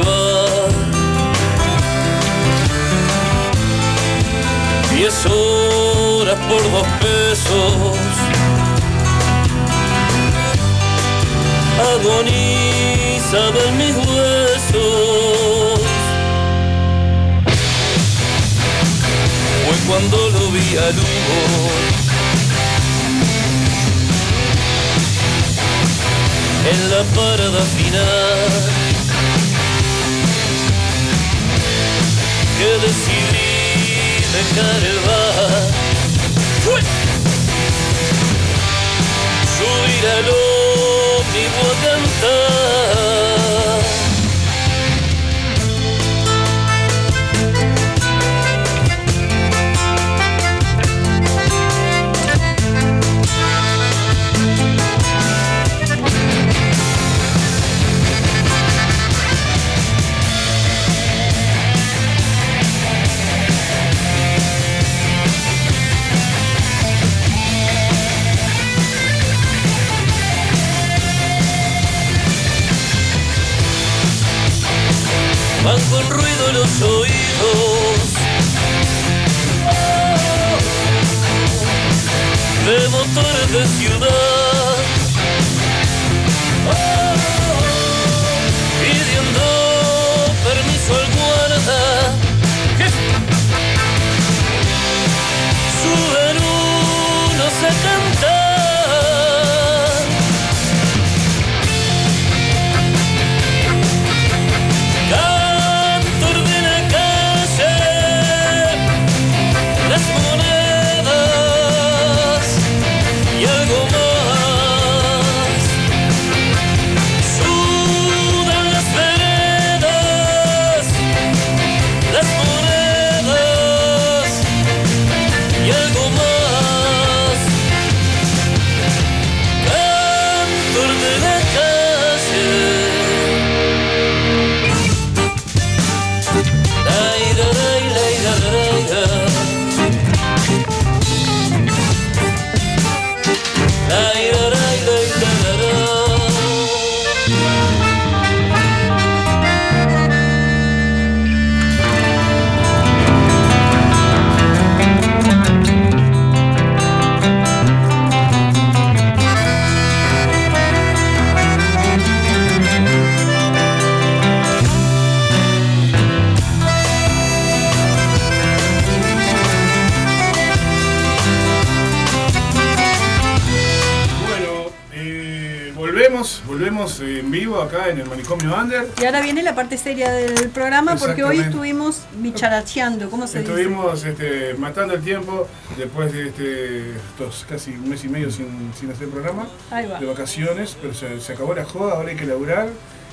vivo 177.41 177.61
acá 177.63 177.89
en 177.89 177.99
el 178.01 178.07
Manicomio 178.07 178.55
Under. 178.55 178.87
Y 179.01 179.05
ahora 179.07 179.21
viene 179.23 179.43
la 179.43 179.55
parte 179.55 179.77
seria 179.79 180.11
del 180.13 180.51
programa 180.51 180.97
porque 180.97 181.25
hoy 181.25 181.41
estuvimos 181.41 182.03
bicharacheando, 182.19 183.09
¿cómo 183.11 183.27
se 183.27 183.41
dice? 183.41 183.51
Estuvimos 183.51 184.05
este, 184.05 184.55
matando 184.59 184.95
el 184.95 185.03
tiempo 185.03 185.49
después 185.79 186.13
de 186.13 186.29
este, 186.29 186.91
estos 186.91 187.47
casi 187.49 187.71
un 187.73 187.89
mes 187.89 188.05
y 188.05 188.09
medio 188.09 188.31
sin, 188.31 188.73
sin 188.79 188.91
hacer 188.91 189.09
programa, 189.09 189.47
Ahí 189.71 189.87
va. 189.87 189.99
de 189.99 190.07
vacaciones, 190.07 190.77
pero 190.81 190.93
se, 190.95 191.21
se 191.21 191.33
acabó 191.33 191.55
la 191.55 191.65
joda, 191.65 191.95
ahora 191.95 192.11
hay 192.11 192.17
que 192.17 192.27
laburar. 192.27 192.69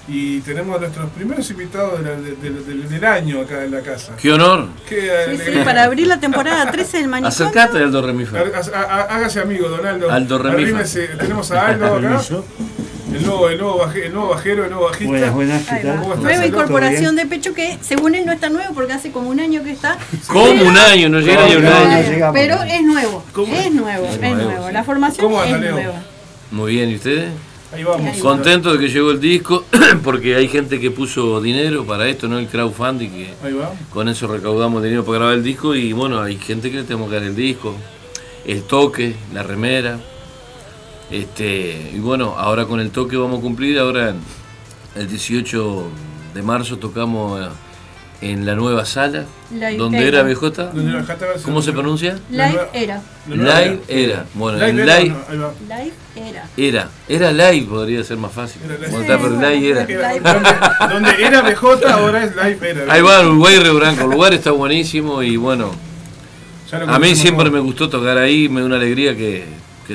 Y 0.09 0.39
tenemos 0.39 0.77
a 0.77 0.79
nuestros 0.79 1.09
primeros 1.11 1.49
invitados 1.51 1.99
de 2.01 2.05
la- 2.09 2.15
de- 2.21 2.35
de- 2.37 2.63
del- 2.63 2.89
del 2.89 3.03
año 3.05 3.41
acá 3.41 3.65
en 3.65 3.71
la 3.71 3.81
casa. 3.81 4.13
¡Qué 4.15 4.31
honor! 4.31 4.69
Qué 4.87 5.01
Sí, 5.01 5.05
sí, 5.35 5.41
alegría. 5.41 5.65
para 5.65 5.83
abrir 5.83 6.07
la 6.07 6.17
temporada 6.17 6.71
13 6.71 6.97
del 6.99 7.09
manicomio. 7.09 7.27
Acercate, 7.49 7.77
Aldo 7.83 8.01
Remifa. 8.01 8.37
Hágase 8.39 9.41
amigo, 9.41 9.67
don 9.67 9.85
Aldo. 9.85 10.09
Aldo 10.09 10.37
Remifa. 10.37 10.61
Arrímese. 10.61 11.07
Tenemos 11.07 11.51
a 11.51 11.67
Aldo 11.67 11.95
acá. 11.95 12.21
El 13.17 13.25
nuevo, 13.25 13.49
el, 13.49 13.57
nuevo 13.57 13.77
baje- 13.79 14.05
el 14.05 14.13
nuevo 14.13 14.29
bajero, 14.29 14.63
el 14.65 14.69
nuevo 14.69 14.85
bajista. 14.85 15.07
Buenas, 15.11 15.33
buenas, 15.33 15.63
¿qué 15.65 15.71
Ahí 15.75 15.83
tal? 15.83 15.91
va. 15.97 16.01
¿Cómo 16.01 16.13
estás, 16.13 16.23
Nueva 16.23 16.45
incorporación 16.45 17.15
de 17.15 17.25
pecho 17.25 17.53
que 17.53 17.77
según 17.81 18.15
él 18.15 18.25
no 18.25 18.31
está 18.31 18.49
nuevo 18.49 18.73
porque 18.73 18.93
hace 18.93 19.11
como 19.11 19.29
un 19.29 19.39
año 19.39 19.63
que 19.63 19.71
está. 19.71 19.97
Como 20.27 20.49
un 20.63 20.77
año, 20.77 21.09
no 21.09 21.19
llega 21.19 21.47
ni 21.47 21.55
un 21.55 21.65
año. 21.65 22.31
Pero 22.33 22.61
es 22.63 22.83
nuevo, 22.83 23.23
¿Cómo? 23.33 23.55
es 23.55 23.71
nuevo, 23.73 24.05
es 24.07 24.19
nuevo. 24.21 24.69
La 24.71 24.83
formación 24.83 25.25
¿Cómo 25.25 25.41
anda, 25.41 25.55
es 25.57 25.61
Leo? 25.63 25.73
nueva. 25.73 26.01
Muy 26.51 26.71
bien, 26.73 26.89
¿y 26.91 26.95
ustedes? 26.95 27.29
Ahí 27.73 27.83
vamos. 27.83 28.13
Ahí. 28.13 28.19
Contento 28.21 28.71
de 28.71 28.79
que 28.79 28.87
llegó 28.87 29.11
el 29.11 29.19
disco, 29.19 29.65
porque 30.03 30.35
hay 30.35 30.47
gente 30.47 30.79
que 30.79 30.89
puso 30.91 31.41
dinero 31.41 31.85
para 31.85 32.07
esto, 32.07 32.27
¿no? 32.29 32.39
El 32.39 32.47
crowdfunding, 32.47 33.09
que 33.09 33.33
Ahí 33.43 33.51
va. 33.53 33.73
con 33.89 34.07
eso 34.07 34.27
recaudamos 34.27 34.81
dinero 34.81 35.03
para 35.03 35.17
grabar 35.17 35.35
el 35.35 35.43
disco 35.43 35.75
y 35.75 35.91
bueno, 35.91 36.21
hay 36.21 36.37
gente 36.37 36.71
que 36.71 36.77
le 36.77 36.83
tenemos 36.83 37.09
que 37.09 37.15
dar 37.15 37.23
el 37.25 37.35
disco, 37.35 37.75
el 38.45 38.63
toque, 38.63 39.15
la 39.33 39.43
remera. 39.43 39.99
Este, 41.09 41.91
y 41.95 41.99
bueno, 41.99 42.35
ahora 42.37 42.65
con 42.65 42.79
el 42.79 42.91
toque 42.91 43.15
vamos 43.15 43.39
a 43.39 43.41
cumplir, 43.41 43.79
ahora 43.79 44.13
el 44.95 45.07
18 45.07 45.83
de 46.33 46.41
marzo 46.43 46.77
tocamos 46.77 47.39
eh, 47.39 47.49
en 48.19 48.45
la 48.45 48.55
nueva 48.55 48.83
sala, 48.83 49.25
Live 49.51 49.77
donde 49.77 49.99
Era. 50.07 50.19
era 50.19 50.23
BJ. 50.23 50.71
¿Cómo 51.45 51.61
se 51.61 51.71
pronuncia? 51.71 52.19
Live 52.29 52.59
era. 52.73 53.01
Live 53.29 53.79
era. 53.87 54.25
Bueno, 54.33 54.57
Live 54.57 54.69
en 54.69 54.79
era, 54.79 54.99
live 54.99 55.15
era. 56.15 56.45
era. 56.57 56.89
Era 57.07 57.31
live, 57.31 57.67
podría 57.67 58.03
ser 58.03 58.17
más 58.17 58.31
fácil. 58.33 58.61
Era 58.65 58.75
live. 58.75 58.89
Bueno, 58.89 59.05
pero 59.21 59.49
live 59.49 59.69
era. 59.69 59.83
Era- 59.83 60.33
donde, 60.33 60.93
donde 60.93 61.23
era 61.25 61.41
BJ, 61.41 61.89
ahora 61.89 62.23
es 62.25 62.35
Live 62.35 62.69
Era. 62.69 62.93
Ahí 62.93 63.01
va, 63.01 63.21
Uruguay 63.21 63.59
Río 63.59 63.75
Branco. 63.75 64.03
El 64.03 64.09
lugar 64.11 64.33
está 64.33 64.51
buenísimo 64.51 65.21
y 65.23 65.37
bueno, 65.37 65.71
A 66.87 66.99
mí 66.99 67.15
siempre 67.15 67.49
me 67.49 67.59
gustó 67.59 67.87
tocar 67.87 68.17
ahí, 68.17 68.49
me 68.49 68.59
da 68.61 68.65
una 68.65 68.75
alegría 68.77 69.15
que, 69.15 69.45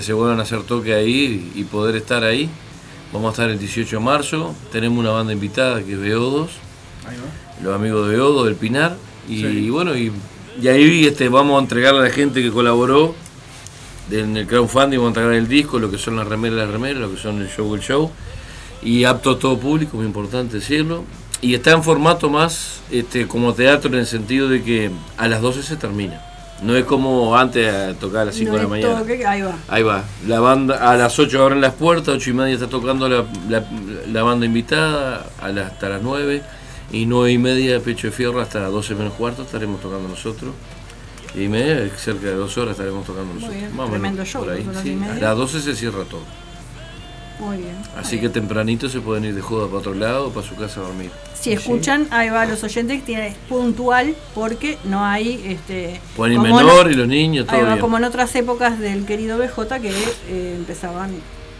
se 0.01 0.13
vuelvan 0.15 0.41
a 0.41 0.43
hacer 0.43 0.63
toque 0.63 0.95
ahí 0.95 1.53
y 1.55 1.65
poder 1.65 1.97
estar 1.97 2.25
ahí. 2.25 2.49
Vamos 3.13 3.29
a 3.29 3.31
estar 3.33 3.51
el 3.51 3.59
18 3.59 3.97
de 3.99 4.03
marzo, 4.03 4.55
tenemos 4.71 4.99
una 4.99 5.11
banda 5.11 5.35
invitada 5.35 5.83
que 5.83 5.93
es 5.93 6.01
Beodos, 6.01 6.53
los 7.63 7.75
amigos 7.75 8.09
de 8.09 8.15
Beodos, 8.15 8.47
del 8.47 8.55
Pinar, 8.55 8.97
y, 9.29 9.69
bueno, 9.69 9.95
y, 9.97 10.11
ahí 10.67 11.05
este, 11.05 11.29
vamos 11.29 11.59
a 11.59 11.63
entregarle 11.63 12.01
a 12.01 12.05
la 12.05 12.11
gente 12.11 12.43
que 12.43 12.51
colaboró 12.51 13.15
en 14.11 14.37
el 14.37 14.47
crowdfunding, 14.47 14.97
vamos 14.97 15.09
a 15.09 15.21
entregar 15.21 15.33
el 15.35 15.47
disco, 15.47 15.79
lo 15.79 15.91
que 15.91 15.99
son 15.99 16.17
las 16.17 16.27
remeras, 16.27 16.57
las 16.57 16.71
remeras, 16.71 17.03
lo 17.03 17.11
que 17.11 17.21
son 17.21 17.43
el 17.43 17.49
show, 17.49 17.75
el 17.75 17.83
show, 17.83 18.11
y 18.83 19.05
apto 19.05 19.33
a 19.33 19.39
todo 19.39 19.59
público, 19.59 19.99
muy 19.99 20.07
importante 20.07 20.57
decirlo. 20.57 21.05
Y 21.43 21.55
está 21.55 21.73
en 21.73 21.83
formato 21.83 22.31
más 22.31 22.81
este, 22.91 23.27
como 23.27 23.53
teatro 23.53 23.91
en 23.93 23.99
el 23.99 24.07
sentido 24.07 24.49
de 24.49 24.63
que 24.63 24.91
a 25.19 25.29
las 25.29 25.43
12 25.43 25.63
se 25.63 25.77
termina. 25.77 26.32
No 26.63 26.77
es 26.77 26.85
como 26.85 27.37
antes 27.37 27.73
a 27.73 27.95
tocar 27.95 28.23
a 28.23 28.25
las 28.27 28.37
5 28.37 28.53
de 28.53 28.63
la 28.63 28.69
mañana. 28.69 29.03
ahí 29.27 29.43
va. 29.43 29.57
Ahí 29.69 29.83
va. 29.83 30.05
La 30.27 30.41
banda 30.41 30.91
a 30.91 30.97
las 30.97 31.19
8 31.19 31.43
abren 31.43 31.61
las 31.61 31.75
puertas, 31.75 32.15
8 32.15 32.31
y 32.31 32.33
media 32.33 32.55
está 32.55 32.69
tocando 32.69 33.09
la, 33.09 34.23
banda 34.23 34.47
invitada, 34.47 35.27
a 35.41 35.47
hasta 35.49 35.89
las 35.89 36.03
9. 36.03 36.43
Y 36.93 37.07
9 37.07 37.33
y 37.33 37.39
media 37.39 37.81
Pecho 37.81 38.09
de 38.09 38.13
Fierro 38.13 38.41
hasta 38.41 38.61
las 38.61 38.71
12 38.71 38.95
menos 38.95 39.15
cuarto 39.15 39.43
estaremos 39.43 39.81
tocando 39.81 40.09
nosotros. 40.09 40.55
Y 41.35 41.49
media, 41.49 41.89
cerca 41.97 42.27
de 42.27 42.35
2 42.35 42.59
horas 42.59 42.73
estaremos 42.73 43.07
tocando 43.07 43.35
nosotros. 43.35 43.91
tremendo 43.91 44.25
show. 44.25 44.45
Por 44.45 44.53
ahí, 44.53 44.67
A 45.11 45.15
las 45.19 45.37
12 45.37 45.61
se 45.61 45.75
cierra 45.75 46.05
todo. 46.05 46.42
Muy 47.39 47.59
bien. 47.59 47.77
Así 47.97 48.21
que 48.21 48.29
tempranito 48.29 48.89
se 48.89 49.01
pueden 49.01 49.25
ir 49.25 49.35
de 49.35 49.41
joda 49.41 49.67
para 49.67 49.79
otro 49.79 49.95
lado 49.95 50.29
o 50.29 50.31
para 50.31 50.47
su 50.47 50.55
casa 50.57 50.81
a 50.81 50.85
dormir. 50.85 51.11
Si 51.35 51.53
escuchan, 51.53 52.07
ahí 52.11 52.31
va 52.31 52.47
los 52.47 52.63
oyentes, 52.63 53.05
tiene 53.05 53.35
puntual 53.49 54.15
porque 54.35 54.79
no 54.85 55.05
hay 55.05 55.43
este 55.45 56.01
pueden 56.17 56.35
ir 56.35 56.41
menor 56.41 56.91
y 56.91 56.95
los 56.95 57.09
niños 57.09 57.47
todo 57.47 57.69
ahí 57.69 57.81
como 57.81 57.97
en 57.97 58.05
otras 58.05 58.35
épocas 58.37 58.79
del 58.79 59.05
querido 59.05 59.39
BJ 59.39 59.81
que 59.81 59.91
eh, 60.29 60.55
empezaban 60.57 61.11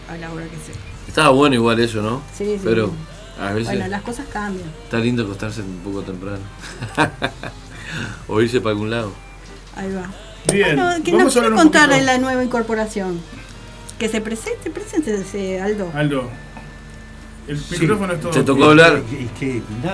a 0.09 0.17
la 0.17 0.31
hora 0.31 0.45
que 0.45 0.55
sea. 0.55 0.81
Estaba 1.07 1.29
bueno 1.29 1.55
igual 1.55 1.79
eso, 1.79 2.01
¿no? 2.01 2.21
Sí, 2.35 2.45
sí. 2.45 2.61
Pero 2.63 2.91
a 3.39 3.51
veces 3.51 3.73
bueno, 3.73 3.87
las 3.87 4.01
cosas 4.03 4.25
cambian. 4.31 4.67
Está 4.83 4.99
lindo 4.99 5.23
acostarse 5.23 5.61
un 5.61 5.79
poco 5.83 6.01
temprano. 6.01 6.39
o 8.27 8.41
irse 8.41 8.61
para 8.61 8.71
algún 8.71 8.89
lado. 8.89 9.11
Ahí 9.75 9.91
va. 9.91 10.09
Bien. 10.51 10.75
Bueno, 10.75 11.03
¿qué 11.03 11.11
nos 11.11 11.33
quiere 11.33 11.51
contar 11.51 11.89
de 11.89 12.01
la 12.01 12.17
nueva 12.17 12.43
incorporación? 12.43 13.19
Que 13.99 14.09
se 14.09 14.21
presente, 14.21 14.69
preséntese, 14.69 15.61
Aldo. 15.61 15.91
Aldo. 15.93 16.29
El 17.47 17.61
micrófono 17.79 18.13
es 18.13 18.21
todo. 18.21 18.31
¿Te 18.31 18.43
tocó 18.43 18.65
hablar? 18.65 19.01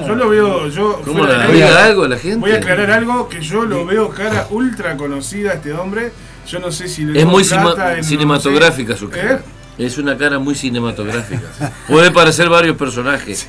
yo 0.08 0.16
lo 0.16 0.30
veo, 0.30 0.68
yo. 0.70 1.02
¿Cómo 1.04 1.24
algo 1.24 2.04
a 2.04 2.08
la 2.08 2.18
gente? 2.18 2.38
Voy 2.38 2.52
a 2.52 2.58
aclarar 2.58 2.92
algo 2.92 3.28
que 3.28 3.42
yo 3.42 3.66
lo 3.66 3.86
veo 3.86 4.10
cara 4.10 4.48
ultra 4.52 4.96
conocida 4.98 5.52
a 5.52 5.54
este 5.56 5.74
hombre. 5.74 6.12
Yo 6.48 6.60
no 6.60 6.72
sé 6.72 6.88
si 6.88 7.06
le 7.06 7.20
Es 7.20 7.26
muy 7.26 7.44
cinematográfica 7.44 8.96
su 8.96 9.10
cara. 9.10 9.36
¿Eh? 9.78 9.86
Es 9.86 9.98
una 9.98 10.18
cara 10.18 10.40
muy 10.40 10.56
cinematográfica. 10.56 11.74
Puede 11.88 12.12
parecer 12.12 12.50
varios 12.50 12.76
personajes. 12.78 13.48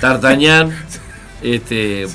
Tartañán, 0.00 0.74
este, 1.42 2.06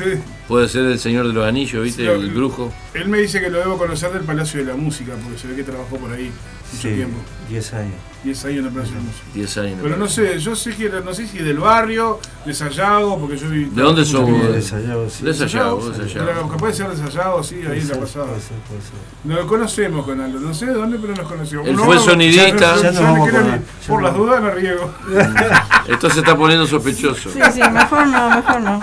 puede 0.48 0.68
ser 0.68 0.86
el 0.86 1.00
Señor 1.00 1.28
de 1.28 1.34
los 1.34 1.46
Anillos, 1.46 1.84
¿viste? 1.84 2.12
el 2.12 2.32
brujo. 2.32 2.74
Él 2.94 3.08
me 3.08 3.20
dice 3.20 3.40
que 3.40 3.50
lo 3.50 3.60
debo 3.60 3.78
conocer 3.78 4.12
del 4.12 4.24
Palacio 4.24 4.60
de 4.60 4.66
la 4.66 4.76
Música, 4.76 5.14
porque 5.22 5.38
se 5.38 5.48
ve 5.48 5.56
que 5.56 5.64
trabajó 5.64 5.98
por 5.98 6.12
ahí 6.12 6.32
mucho 6.76 6.88
tiempo. 6.90 7.18
10 7.50 7.74
años. 7.74 7.94
10 8.24 8.46
años 8.46 8.60
en 8.60 8.66
el 8.66 8.72
Palacio 8.72 8.96
de 8.96 9.00
la 9.00 9.06
Música. 9.06 9.26
10 9.34 9.58
años. 9.58 9.80
Pero 9.84 9.98
no 9.98 10.08
sé, 10.08 10.40
yo 10.40 10.56
sé 10.56 10.76
que 10.76 10.90
no 10.90 11.14
sé 11.14 11.28
si 11.28 11.38
del 11.38 11.60
barrio, 11.60 12.20
de 12.44 12.54
Sayago, 12.54 13.20
porque 13.20 13.38
yo 13.38 13.50
vi. 13.50 13.66
¿De 13.66 13.82
dónde 13.82 14.04
sos 14.04 14.28
De 14.52 14.62
Sayago, 14.62 15.10
sí. 15.10 15.24
De 15.24 15.34
Sayago, 15.34 15.90
de 15.90 16.10
Sayago. 16.10 16.52
Que 16.52 16.58
puede 16.58 16.74
ser 16.74 16.90
de 16.90 16.98
Sayago, 16.98 17.44
sí, 17.44 17.56
ahí 17.70 17.80
en 17.80 17.90
la 17.90 18.00
pasada. 18.00 18.26
Puede 18.26 18.42
ser, 18.42 18.58
puede 18.68 18.82
ser. 18.82 18.92
Nos 19.24 19.38
lo 19.38 19.48
conocemos 19.48 20.06
con 20.06 20.20
Aldo, 20.20 20.40
no 20.40 20.54
sé 20.54 20.66
de 20.66 20.74
dónde, 20.74 20.98
pero 21.00 21.14
nos 21.14 21.28
conocemos. 21.28 21.68
Él 21.68 21.78
fue 21.78 22.00
sonidista. 22.00 22.76
Por 23.88 24.02
las 24.02 24.16
dudas 24.16 24.42
me 24.42 24.52
riego. 24.52 24.92
Esto 25.88 26.10
se 26.10 26.20
está 26.20 26.36
poniendo 26.36 26.66
sospechoso. 26.66 27.30
Sí, 27.30 27.40
sí, 27.54 27.60
mejor 27.72 28.08
no, 28.08 28.30
mejor 28.30 28.62
no. 28.62 28.82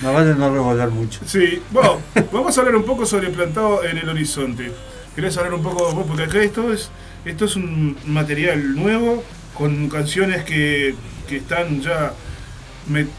No 0.00 0.12
vale 0.12 0.34
no 0.34 0.50
revolar 0.50 0.90
mucho. 0.90 1.20
Sí, 1.26 1.62
bueno, 1.70 1.98
vamos 2.32 2.56
a 2.56 2.60
hablar 2.60 2.76
un 2.76 2.84
poco 2.84 3.06
sobre 3.06 3.28
plantado 3.28 3.84
en 3.84 3.98
el 3.98 4.08
horizonte. 4.08 4.72
¿Querés 5.14 5.36
hablar 5.36 5.54
un 5.54 5.62
poco 5.62 5.92
vos? 5.92 6.04
Porque 6.06 6.24
acá 6.24 6.42
esto 6.42 6.72
es, 6.72 6.90
esto 7.24 7.44
es 7.44 7.56
un 7.56 7.96
material 8.06 8.74
nuevo 8.74 9.22
con 9.54 9.88
canciones 9.88 10.44
que, 10.44 10.94
que 11.28 11.36
están 11.36 11.80
ya 11.82 12.14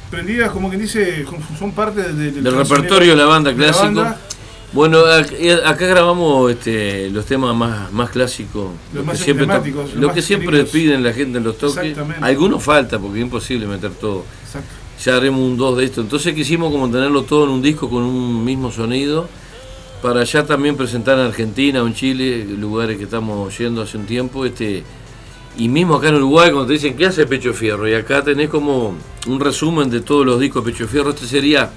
prendidas, 0.10 0.52
como 0.52 0.70
quien 0.70 0.82
dice, 0.82 1.26
son 1.58 1.72
parte 1.72 2.02
del, 2.02 2.44
del 2.44 2.56
repertorio 2.56 3.12
de 3.12 3.16
la 3.16 3.26
banda 3.26 3.54
clásico. 3.54 4.06
Bueno, 4.74 5.02
acá 5.66 5.86
grabamos 5.86 6.52
este, 6.52 7.12
los 7.12 7.28
temas 7.28 7.56
más, 7.56 7.92
más 7.92 8.10
clásicos, 8.10 8.72
los, 8.92 9.06
más 9.06 9.20
que 9.20 9.24
siempre, 9.24 9.48
lo 9.96 10.14
que 10.14 10.22
siempre 10.24 10.64
piden 10.64 11.04
la 11.04 11.14
gente 11.14 11.38
en 11.38 11.44
los 11.44 11.60
toques. 11.60 11.96
Algunos 12.22 12.64
falta 12.64 12.98
porque 12.98 13.20
es 13.20 13.24
imposible 13.24 13.68
meter 13.68 13.92
todo. 13.92 14.26
Ya 15.04 15.16
haremos 15.18 15.42
un 15.42 15.58
dos 15.58 15.78
de 15.78 15.86
esto. 15.86 16.02
Entonces 16.02 16.34
quisimos 16.34 16.72
como 16.72 16.90
tenerlo 16.90 17.22
todo 17.24 17.44
en 17.44 17.52
un 17.52 17.62
disco 17.62 17.88
con 17.88 18.02
un 18.02 18.44
mismo 18.44 18.72
sonido 18.72 19.30
para 20.04 20.26
ya 20.26 20.46
también 20.46 20.76
presentar 20.76 21.18
en 21.18 21.28
Argentina 21.28 21.82
o 21.82 21.88
en 21.88 21.94
Chile, 21.94 22.44
lugares 22.44 22.98
que 22.98 23.06
estamos 23.06 23.58
yendo 23.58 23.82
hace 23.82 23.98
un 23.98 24.06
tiempo, 24.06 24.46
este 24.46 24.84
y 25.58 25.70
mismo 25.70 25.96
acá 25.96 26.10
en 26.10 26.16
Uruguay 26.16 26.52
cuando 26.52 26.68
te 26.68 26.74
dicen 26.74 26.98
¿qué 26.98 27.06
hace 27.06 27.26
Pecho 27.26 27.54
Fierro? 27.54 27.88
Y 27.88 27.94
acá 27.94 28.22
tenés 28.22 28.50
como 28.50 28.98
un 29.28 29.40
resumen 29.40 29.90
de 29.90 30.02
todos 30.02 30.26
los 30.26 30.42
discos 30.42 30.66
de 30.66 30.74
Pecho 30.74 30.90
Fierro, 30.90 31.12
este 31.12 31.26
sería 31.26 31.72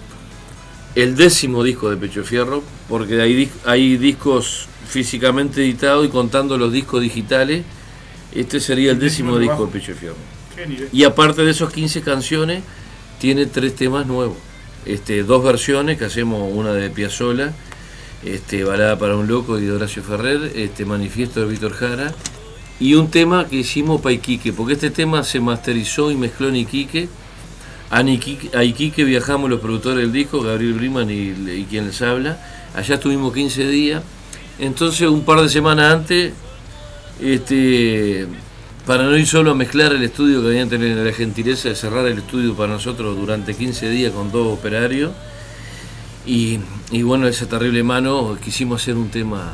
el 0.97 1.15
décimo 1.15 1.63
disco 1.63 1.89
de 1.89 1.97
Pecho 1.99 2.25
Fierro, 2.25 2.65
porque 2.89 3.21
hay, 3.21 3.49
hay 3.65 3.97
discos 3.97 4.67
físicamente 4.89 5.63
editados 5.63 6.05
y 6.05 6.09
contando 6.09 6.59
los 6.59 6.73
discos 6.73 7.03
digitales, 7.03 7.63
este 8.35 8.59
sería 8.59 8.91
el 8.91 8.99
décimo 8.99 9.39
disco 9.39 9.67
de 9.67 9.73
Pecho 9.73 9.95
Fierro. 9.95 10.17
Y 10.93 11.05
aparte 11.05 11.45
de 11.45 11.53
esos 11.53 11.73
15 11.73 12.03
canciones, 12.03 12.65
tiene 13.21 13.47
tres 13.47 13.77
temas 13.77 14.05
nuevos. 14.05 14.39
Este, 14.85 15.23
dos 15.23 15.45
versiones 15.45 15.97
que 15.97 16.07
hacemos, 16.07 16.51
una 16.53 16.73
de 16.73 16.91
Piazzolla 16.91 17.55
este, 18.25 18.65
Balada 18.65 18.99
para 18.99 19.17
un 19.17 19.27
Loco 19.27 19.57
de 19.57 19.71
Horacio 19.71 20.03
Ferrer, 20.03 20.53
este, 20.55 20.85
Manifiesto 20.85 21.41
de 21.41 21.47
Víctor 21.47 21.73
Jara, 21.73 22.15
y 22.79 22.95
un 22.95 23.11
tema 23.11 23.47
que 23.47 23.57
hicimos 23.57 24.01
para 24.01 24.13
Iquique, 24.13 24.53
porque 24.53 24.75
este 24.75 24.91
tema 24.91 25.23
se 25.25 25.41
masterizó 25.41 26.11
y 26.11 26.17
mezcló 26.17 26.49
en 26.49 26.57
Iquique. 26.57 27.09
A, 27.91 28.03
Iquique, 28.03 29.05
viajamos 29.05 29.49
los 29.49 29.61
productores 29.61 30.01
del 30.01 30.13
disco, 30.13 30.43
Gabriel 30.43 30.75
Briman 30.75 31.09
y, 31.11 31.65
quien 31.71 31.87
les 31.87 32.03
habla. 32.03 32.39
Allá 32.75 32.97
estuvimos 32.97 33.33
15 33.33 33.69
días. 33.69 34.03
Entonces, 34.59 35.09
un 35.09 35.25
par 35.25 35.41
de 35.41 35.49
semanas 35.49 35.95
antes, 35.95 36.33
este, 37.21 38.27
para 38.87 39.05
no 39.05 39.17
ir 39.17 39.27
solo 39.27 39.53
a 39.53 39.55
mezclar 39.55 39.93
el 39.93 40.03
estudio, 40.03 40.43
que 40.43 40.49
habían 40.49 40.69
tenido 40.69 41.03
la 41.03 41.13
gentileza 41.13 41.69
de 41.69 41.75
cerrar 41.75 42.07
el 42.07 42.19
estudio 42.19 42.55
para 42.55 42.73
nosotros 42.73 43.17
durante 43.17 43.55
15 43.55 43.89
días 43.89 44.13
con 44.13 44.31
dos 44.31 44.59
operarios, 44.59 45.13
y, 46.27 47.03
bueno, 47.03 47.29
esa 47.29 47.47
terrible 47.47 47.85
mano, 47.85 48.37
quisimos 48.43 48.83
hacer 48.83 48.97
un 48.97 49.11
tema, 49.11 49.53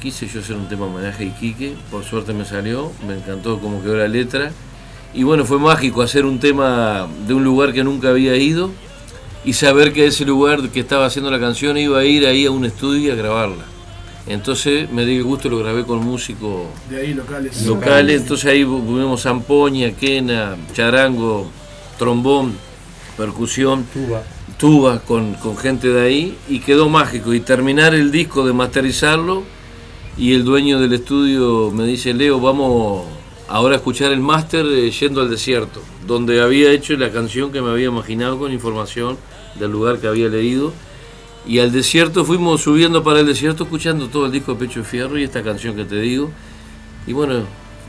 quise 0.00 0.28
yo 0.28 0.40
hacer 0.40 0.54
un 0.54 0.68
tema 0.68 0.86
homenaje 0.86 1.24
a 1.24 1.26
Iquique, 1.26 1.74
por 1.90 2.04
suerte 2.04 2.32
me 2.32 2.44
salió, 2.44 2.92
me 3.06 3.14
encantó 3.14 3.58
como 3.58 3.82
quedó 3.82 3.96
la 3.96 4.06
letra. 4.06 4.52
Y 5.12 5.24
bueno, 5.24 5.44
fue 5.44 5.58
mágico 5.58 6.02
hacer 6.02 6.24
un 6.24 6.38
tema 6.38 7.08
de 7.26 7.34
un 7.34 7.42
lugar 7.42 7.72
que 7.72 7.82
nunca 7.82 8.10
había 8.10 8.36
ido 8.36 8.70
y 9.44 9.52
saber 9.52 9.92
que 9.92 10.06
ese 10.06 10.24
lugar 10.24 10.68
que 10.70 10.80
estaba 10.80 11.06
haciendo 11.06 11.30
la 11.30 11.40
canción 11.40 11.76
iba 11.76 11.98
a 11.98 12.04
ir 12.04 12.26
ahí 12.26 12.46
a 12.46 12.50
un 12.50 12.64
estudio 12.64 13.12
a 13.12 13.16
grabarla. 13.16 13.64
Entonces 14.26 14.90
me 14.90 15.04
di 15.04 15.16
el 15.16 15.24
gusto, 15.24 15.48
lo 15.48 15.58
grabé 15.58 15.84
con 15.84 15.98
músicos 15.98 16.66
de 16.88 16.98
ahí 16.98 17.14
locales. 17.14 17.62
locales. 17.66 18.22
Entonces 18.22 18.46
ahí 18.46 18.64
tuvimos 18.64 19.22
zampoña, 19.22 19.92
quena, 19.92 20.56
charango, 20.72 21.50
trombón, 21.98 22.54
percusión. 23.16 23.84
Tuba 23.92 24.22
tuba 24.58 25.00
con, 25.00 25.36
gente 25.56 25.88
de 25.88 26.00
ahí 26.00 26.38
y 26.48 26.60
quedó 26.60 26.88
mágico. 26.88 27.34
Y 27.34 27.40
terminar 27.40 27.94
el 27.94 28.10
disco 28.10 28.46
de 28.46 28.52
masterizarlo 28.52 29.42
y 30.16 30.34
el 30.34 30.44
dueño 30.44 30.80
del 30.80 30.92
estudio 30.92 31.70
me 31.70 31.84
dice, 31.84 32.14
Leo, 32.14 32.40
vamos 32.40 33.04
ahora 33.48 33.74
a 33.74 33.76
escuchar 33.76 34.12
el 34.12 34.20
máster 34.20 34.64
eh, 34.66 34.90
yendo 34.90 35.20
al 35.20 35.30
desierto, 35.30 35.80
donde 36.06 36.40
había 36.40 36.70
hecho 36.72 36.96
la 36.96 37.10
canción 37.10 37.52
que 37.52 37.60
me 37.60 37.70
había 37.70 37.86
imaginado 37.86 38.38
con 38.38 38.52
información 38.52 39.18
del 39.56 39.70
lugar 39.70 39.98
que 39.98 40.06
había 40.06 40.28
leído. 40.28 40.72
Y 41.46 41.58
al 41.58 41.72
desierto 41.72 42.24
fuimos 42.24 42.62
subiendo 42.62 43.02
para 43.02 43.20
el 43.20 43.26
desierto 43.26 43.64
escuchando 43.64 44.08
todo 44.08 44.26
el 44.26 44.32
disco 44.32 44.54
de 44.54 44.66
Pecho 44.66 44.80
de 44.80 44.86
Fierro 44.86 45.18
y 45.18 45.24
esta 45.24 45.42
canción 45.42 45.76
que 45.76 45.84
te 45.84 46.00
digo. 46.00 46.30
Y 47.06 47.12
bueno, 47.12 47.44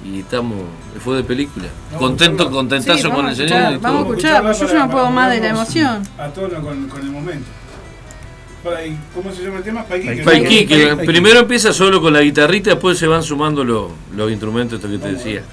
y 0.06 0.20
estamos 0.20 0.58
fue 1.04 1.18
de 1.18 1.24
película 1.24 1.66
contento 1.98 2.50
contentazo 2.50 3.10
con 3.12 3.28
el 3.28 3.36
señor 3.36 3.80
vamos 3.80 4.00
a 4.00 4.08
escuchar 4.08 4.44
pero 4.44 4.68
yo 4.68 4.80
no 4.80 4.90
puedo 4.90 5.10
más 5.12 5.32
de 5.32 5.40
la 5.40 5.50
emoción 5.50 6.04
a 6.18 6.28
tono 6.30 6.62
con, 6.62 6.88
con 6.88 7.02
el 7.02 7.12
momento 7.12 7.48
¿Cómo 9.14 9.32
se 9.32 9.44
llama 9.44 9.60
el 9.60 9.64
tema? 9.64 9.84
Paiquique. 9.84 10.96
Primero 11.06 11.42
empieza 11.42 11.72
solo 11.72 12.02
con 12.02 12.14
la 12.14 12.22
guitarrita, 12.22 12.72
después 12.72 12.98
se 12.98 13.06
van 13.06 13.22
sumando 13.22 13.64
los, 13.64 13.92
los 14.16 14.32
instrumentos, 14.32 14.80
esto 14.80 14.90
que 14.90 14.98
te 14.98 15.14
decía. 15.14 15.44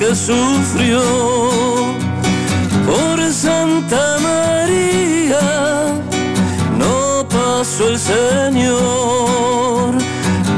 Que 0.00 0.14
sufrió 0.14 1.02
por 2.86 3.20
Santa 3.30 4.16
María, 4.22 5.92
no 6.78 7.28
pasó 7.28 7.88
el 7.88 7.98
Señor. 7.98 9.94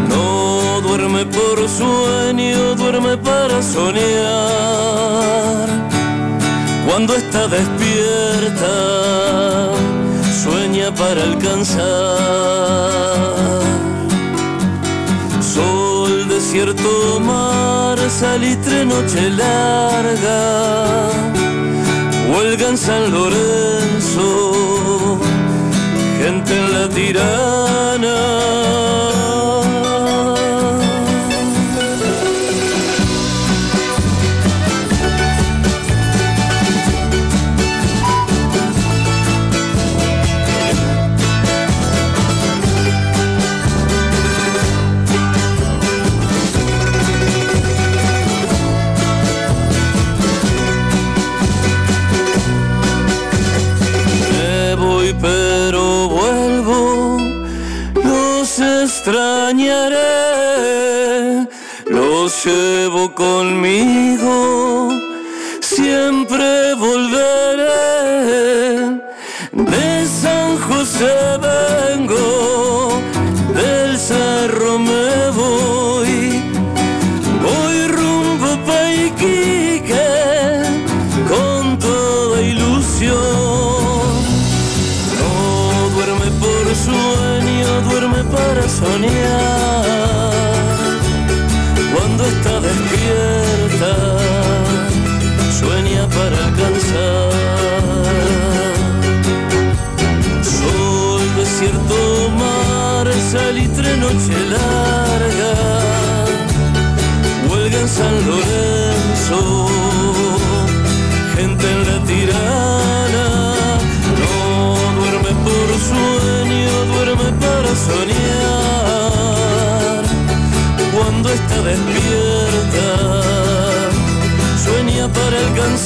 No 0.08 0.80
duerme 0.82 1.26
por 1.26 1.68
sueño, 1.68 2.76
duerme 2.76 3.16
para 3.16 3.60
soñar. 3.60 4.02
Cuando 6.86 7.16
está 7.16 7.48
despierta, 7.48 8.72
sueña 10.44 10.94
para 10.94 11.24
alcanzar. 11.24 11.82
Desierto, 16.52 17.18
mar, 17.18 17.98
salitre, 18.10 18.84
noche 18.84 19.30
larga. 19.30 21.08
Huelga 22.28 22.68
en 22.68 22.76
San 22.76 23.10
Lorenzo, 23.10 24.26
gente 26.18 26.52
en 26.54 26.72
la 26.74 26.88
tirana. 26.90 28.18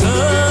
Para 0.02 0.45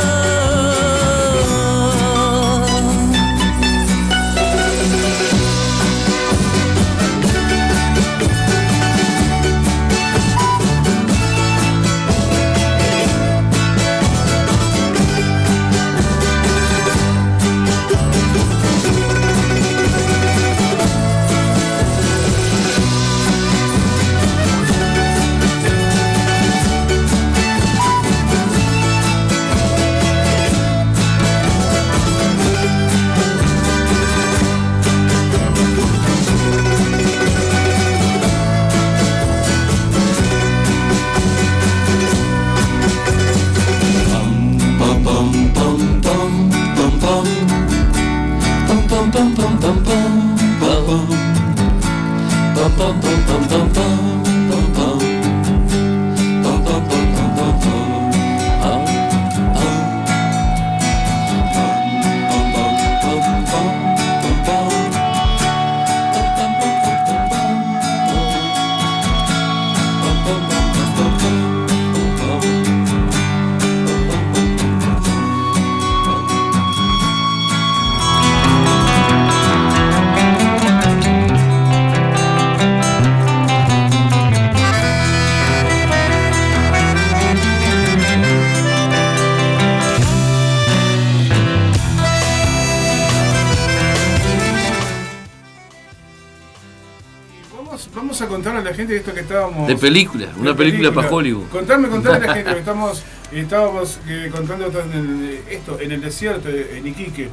Vamos, 98.06 98.22
a 98.22 98.28
contar 98.28 98.56
a 98.56 98.62
la 98.62 98.72
gente 98.72 98.96
esto 98.96 99.12
que 99.16 99.22
estábamos. 99.22 99.68
De 99.68 99.76
película, 99.76 100.28
una 100.38 100.56
película 100.56 100.92
para 100.94 101.10
Hollywood. 101.10 101.48
Contame, 101.50 101.88
contame 101.90 102.18
a 102.18 102.20
la 102.20 102.34
gente 102.36 102.54
que 102.54 102.60
estamos, 102.66 103.02
estábamos 103.32 104.00
eh, 104.08 104.30
contando 104.32 104.68
esto 104.68 104.80
en, 104.82 104.92
el, 104.92 105.40
esto 105.50 105.80
en 105.80 105.92
el 105.92 106.02
desierto, 106.02 106.48
en 106.50 106.86
Iquique. 106.86 107.30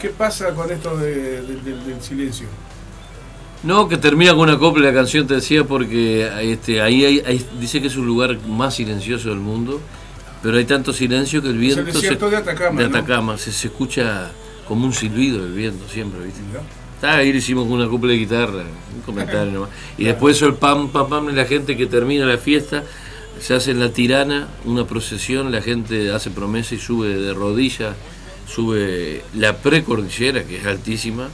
¿Qué 0.00 0.08
pasa 0.08 0.54
con 0.54 0.70
esto 0.72 0.96
de- 0.96 1.42
de- 1.42 1.60
de- 1.60 1.84
del 1.84 2.00
silencio? 2.02 2.46
No, 3.62 3.88
que 3.88 3.98
termina 3.98 4.30
con 4.30 4.48
una 4.48 4.58
copla 4.58 4.86
la 4.86 4.94
canción, 4.94 5.26
te 5.26 5.34
decía, 5.34 5.64
porque 5.64 6.30
este, 6.50 6.80
ahí 6.80 7.04
hay- 7.04 7.46
dice 7.60 7.82
que 7.82 7.88
es 7.88 7.96
un 7.96 8.06
lugar 8.06 8.38
más 8.48 8.74
silencioso 8.76 9.28
del 9.28 9.38
mundo, 9.40 9.82
pero 10.42 10.56
hay 10.56 10.64
tanto 10.64 10.94
silencio 10.94 11.42
que 11.42 11.48
el 11.48 11.54
Es 11.56 11.60
viento. 11.60 11.80
el 11.82 11.92
desierto 11.92 12.30
de 12.30 12.36
Atacama, 12.38 12.80
de 12.80 12.88
¿no? 12.88 12.96
Atacama, 12.96 13.36
se, 13.36 13.52
se 13.52 13.66
escucha 13.68 14.30
como 14.66 14.86
un 14.86 14.94
silbido 14.94 15.42
del 15.42 15.52
viento 15.52 15.86
siempre, 15.88 16.24
¿viste? 16.24 16.40
Ahí 17.02 17.32
le 17.32 17.38
hicimos 17.38 17.66
una 17.68 17.88
copla 17.88 18.10
de 18.10 18.18
guitarra, 18.18 18.64
un 18.94 19.02
comentario 19.04 19.52
nomás. 19.52 19.70
Y 19.98 20.04
después 20.04 20.36
eso 20.36 20.46
el 20.46 20.54
pam, 20.54 20.88
pam, 20.88 21.08
pam, 21.08 21.28
la 21.34 21.44
gente 21.44 21.76
que 21.76 21.86
termina 21.86 22.26
la 22.26 22.38
fiesta, 22.38 22.82
se 23.40 23.54
hace 23.54 23.72
en 23.72 23.80
la 23.80 23.90
tirana, 23.90 24.48
una 24.64 24.86
procesión, 24.86 25.52
la 25.52 25.60
gente 25.60 26.10
hace 26.10 26.30
promesa 26.30 26.74
y 26.74 26.78
sube 26.78 27.08
de 27.08 27.34
rodillas, 27.34 27.94
sube 28.48 29.22
la 29.34 29.56
precordillera, 29.56 30.44
que 30.44 30.58
es 30.58 30.66
altísima, 30.66 31.28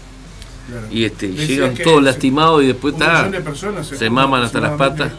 Y 0.91 1.05
este, 1.05 1.29
llegan 1.29 1.75
todos 1.75 2.03
lastimados 2.03 2.63
y 2.63 2.67
después 2.67 2.95
está, 2.95 3.31
se, 3.83 4.11
maman 4.11 4.43
hasta 4.43 4.61
las 4.61 4.73
patas. 4.79 5.13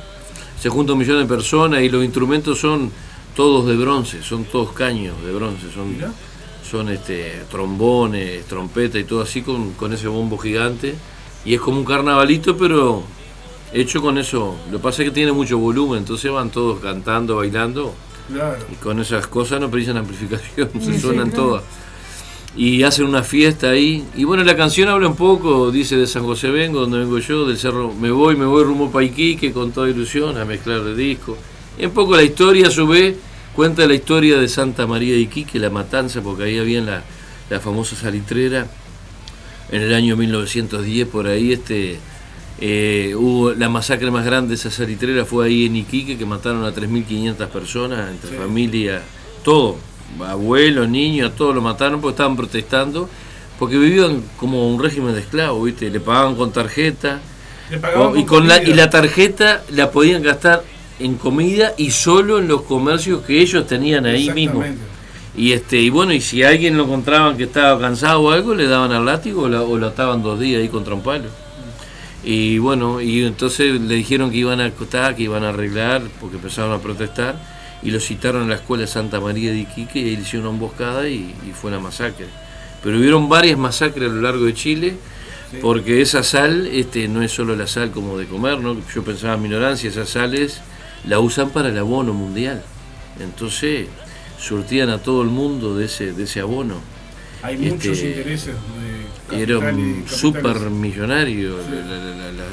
Se 0.60 0.70
junta 0.70 0.94
un 0.94 0.99
millón 0.99 1.20
de 1.20 1.26
personas 1.26 1.82
y 1.82 1.90
los 1.90 2.03
instrumentos 2.03 2.60
son 2.60 2.91
todos 3.36 3.68
de 3.68 3.76
bronce, 3.76 4.24
son 4.24 4.45
todos 4.45 4.72
caños 4.72 5.15
de 5.26 5.34
bronce, 5.34 5.72
son, 5.74 5.95
son 6.74 6.90
este, 6.90 7.44
trombones, 7.52 8.45
trompeta 8.45 8.98
y 8.98 9.04
todo 9.04 9.22
así 9.22 9.44
con, 9.44 9.74
con 9.74 9.94
ese 9.94 10.08
bombo 10.08 10.40
gigante. 10.40 10.95
Y 11.45 11.54
es 11.54 11.62
como 11.62 11.78
un 11.78 11.86
carnavalito, 11.86 12.58
pero 12.58 13.04
hecho 13.72 14.02
con 14.02 14.18
eso. 14.18 14.56
Lo 14.72 14.80
que 14.80 14.84
pasa 14.84 15.04
es 15.04 15.10
que 15.10 15.14
tiene 15.14 15.32
mucho 15.32 15.60
volumen, 15.60 16.00
entonces 16.00 16.32
van 16.32 16.50
todos 16.50 16.80
cantando, 16.80 17.36
bailando. 17.36 17.94
Y 18.72 18.76
con 18.78 19.00
esas 19.00 19.28
cosas 19.28 19.62
no 19.62 19.70
precisan 19.70 19.98
amplificación, 19.98 20.72
se 20.82 21.00
suenan 21.00 21.32
todas. 21.32 21.62
Y 22.56 22.82
hacen 22.82 23.06
una 23.06 23.22
fiesta 23.22 23.70
ahí. 23.70 24.04
Y 24.16 24.24
bueno, 24.24 24.44
la 24.44 24.58
canción 24.58 24.90
habla 24.90 25.08
un 25.08 25.16
poco, 25.16 25.70
dice 25.70 25.95
de 25.95 26.08
San 26.08 26.24
José 26.24 26.50
Vengo, 26.50 26.80
donde 26.80 26.98
vengo 26.98 27.20
yo, 27.20 27.45
del 27.45 27.60
cerro 27.60 27.94
Me 27.94 28.10
voy, 28.10 28.36
me 28.36 28.45
voy 28.45 28.64
rumbo 28.64 28.88
a 28.88 28.91
Paiquique 28.91 29.54
con 29.54 29.72
toda 29.72 29.91
ilusión 29.91 30.40
a 30.40 30.45
mezclar 30.45 30.80
el 30.80 30.98
disco. 30.98 31.38
Y 31.78 31.86
un 31.86 31.91
poco 31.91 32.16
la 32.16 32.24
historia, 32.24 32.70
a 32.70 32.72
su 32.72 32.88
vez, 32.88 33.16
cuenta 33.55 33.85
la 33.88 33.93
historia 33.93 34.38
de 34.38 34.47
Santa 34.47 34.88
María 34.88 35.13
de 35.13 35.21
Iquique, 35.21 35.59
la 35.59 35.69
matanza, 35.69 36.21
porque 36.21 36.43
ahí 36.43 36.59
había 36.59 36.81
la, 36.81 37.03
la 37.49 37.59
famosa 37.59 37.95
salitrera. 37.95 38.67
En 39.71 39.81
el 39.81 39.93
año 39.93 40.15
1910, 40.15 41.07
por 41.07 41.27
ahí, 41.27 41.53
este 41.53 41.99
eh, 42.59 43.13
hubo 43.15 43.53
la 43.53 43.67
masacre 43.67 44.11
más 44.11 44.25
grande 44.25 44.49
de 44.49 44.55
esa 44.55 44.69
salitrera 44.69 45.25
fue 45.25 45.47
ahí 45.47 45.65
en 45.65 45.75
Iquique, 45.75 46.17
que 46.17 46.25
mataron 46.25 46.63
a 46.63 46.73
3.500 46.73 47.47
personas, 47.47 48.11
entre 48.11 48.38
familia, 48.38 49.01
todo, 49.43 49.77
abuelos, 50.25 50.88
niños, 50.88 51.35
todos 51.35 51.55
lo 51.55 51.61
mataron 51.61 51.99
porque 51.99 52.13
estaban 52.13 52.35
protestando, 52.35 53.09
porque 53.57 53.77
vivían 53.77 54.23
como 54.38 54.69
un 54.69 54.81
régimen 54.81 55.13
de 55.13 55.21
esclavos, 55.21 55.65
¿viste? 55.65 55.89
Le 55.89 55.99
pagaban 55.99 56.35
con 56.35 56.51
tarjeta, 56.51 57.21
y, 58.15 58.23
con 58.23 58.47
la, 58.47 58.61
y 58.61 58.73
la 58.73 58.89
tarjeta 58.89 59.63
la 59.69 59.89
podían 59.89 60.21
gastar 60.21 60.63
en 61.03 61.15
comida 61.15 61.73
y 61.77 61.91
solo 61.91 62.39
en 62.39 62.47
los 62.47 62.61
comercios 62.61 63.21
que 63.23 63.41
ellos 63.41 63.67
tenían 63.67 64.05
ahí 64.05 64.31
mismo. 64.31 64.63
Y 65.35 65.51
este 65.51 65.77
y 65.77 65.89
bueno, 65.89 66.13
y 66.13 66.21
si 66.21 66.43
alguien 66.43 66.77
lo 66.77 66.85
encontraban 66.85 67.35
que 67.35 67.43
estaba 67.43 67.80
cansado 67.80 68.21
o 68.21 68.31
algo, 68.31 68.55
le 68.55 68.67
daban 68.67 68.91
al 68.91 69.05
látigo 69.05 69.43
o, 69.43 69.77
lo 69.77 69.88
ataban 69.88 70.23
dos 70.23 70.39
días 70.39 70.61
ahí 70.61 70.69
contra 70.69 70.93
un 70.93 71.01
palo. 71.01 71.30
Y 72.23 72.57
bueno, 72.57 73.01
y 73.01 73.25
entonces 73.25 73.81
le 73.81 73.95
dijeron 73.95 74.31
que 74.31 74.38
iban 74.38 74.61
a 74.61 74.65
acotar, 74.65 75.15
que 75.15 75.23
iban 75.23 75.43
a 75.43 75.49
arreglar, 75.49 76.03
porque 76.21 76.38
empezaron 76.38 76.71
a 76.71 76.80
protestar, 76.80 77.35
y 77.81 77.91
lo 77.91 77.99
citaron 77.99 78.43
a 78.43 78.47
la 78.47 78.55
escuela 78.55 78.88
Santa 78.88 79.19
María 79.19 79.51
de 79.51 79.59
Iquique 79.59 79.99
y 79.99 80.05
ahí 80.05 80.13
hicieron 80.21 80.47
una 80.47 80.55
emboscada 80.55 81.09
y, 81.09 81.34
fue 81.53 81.69
una 81.69 81.81
masacre. 81.81 82.27
Pero 82.81 82.97
hubieron 82.97 83.27
varias 83.27 83.57
masacres 83.57 84.09
a 84.09 84.13
lo 84.13 84.21
largo 84.21 84.45
de 84.45 84.53
Chile, 84.53 84.95
porque 85.61 86.01
esa 86.01 86.23
sal 86.23 86.67
este, 86.67 87.09
no 87.09 87.21
es 87.21 87.31
solo 87.31 87.55
la 87.57 87.67
sal 87.67 87.91
como 87.91 88.17
de 88.17 88.25
comer, 88.25 88.59
¿no? 88.59 88.77
yo 88.95 89.03
pensaba 89.03 89.34
en 89.34 89.41
mi 89.41 89.47
ignorancia, 89.47 89.89
esas 89.89 90.09
sales 90.09 90.61
la 91.07 91.19
usan 91.19 91.49
para 91.49 91.69
el 91.69 91.77
abono 91.77 92.13
mundial. 92.13 92.63
Entonces 93.19 93.88
surtían 94.39 94.89
a 94.89 94.97
todo 94.97 95.21
el 95.21 95.30
mundo 95.30 95.75
de 95.75 95.85
ese, 95.85 96.13
de 96.13 96.23
ese 96.23 96.39
abono. 96.39 96.75
Hay 97.41 97.57
muchos 97.57 97.97
este, 97.97 98.09
intereses 98.09 98.55
era 99.31 99.57
un 99.57 100.05
súper 100.07 100.69
millonario 100.69 101.57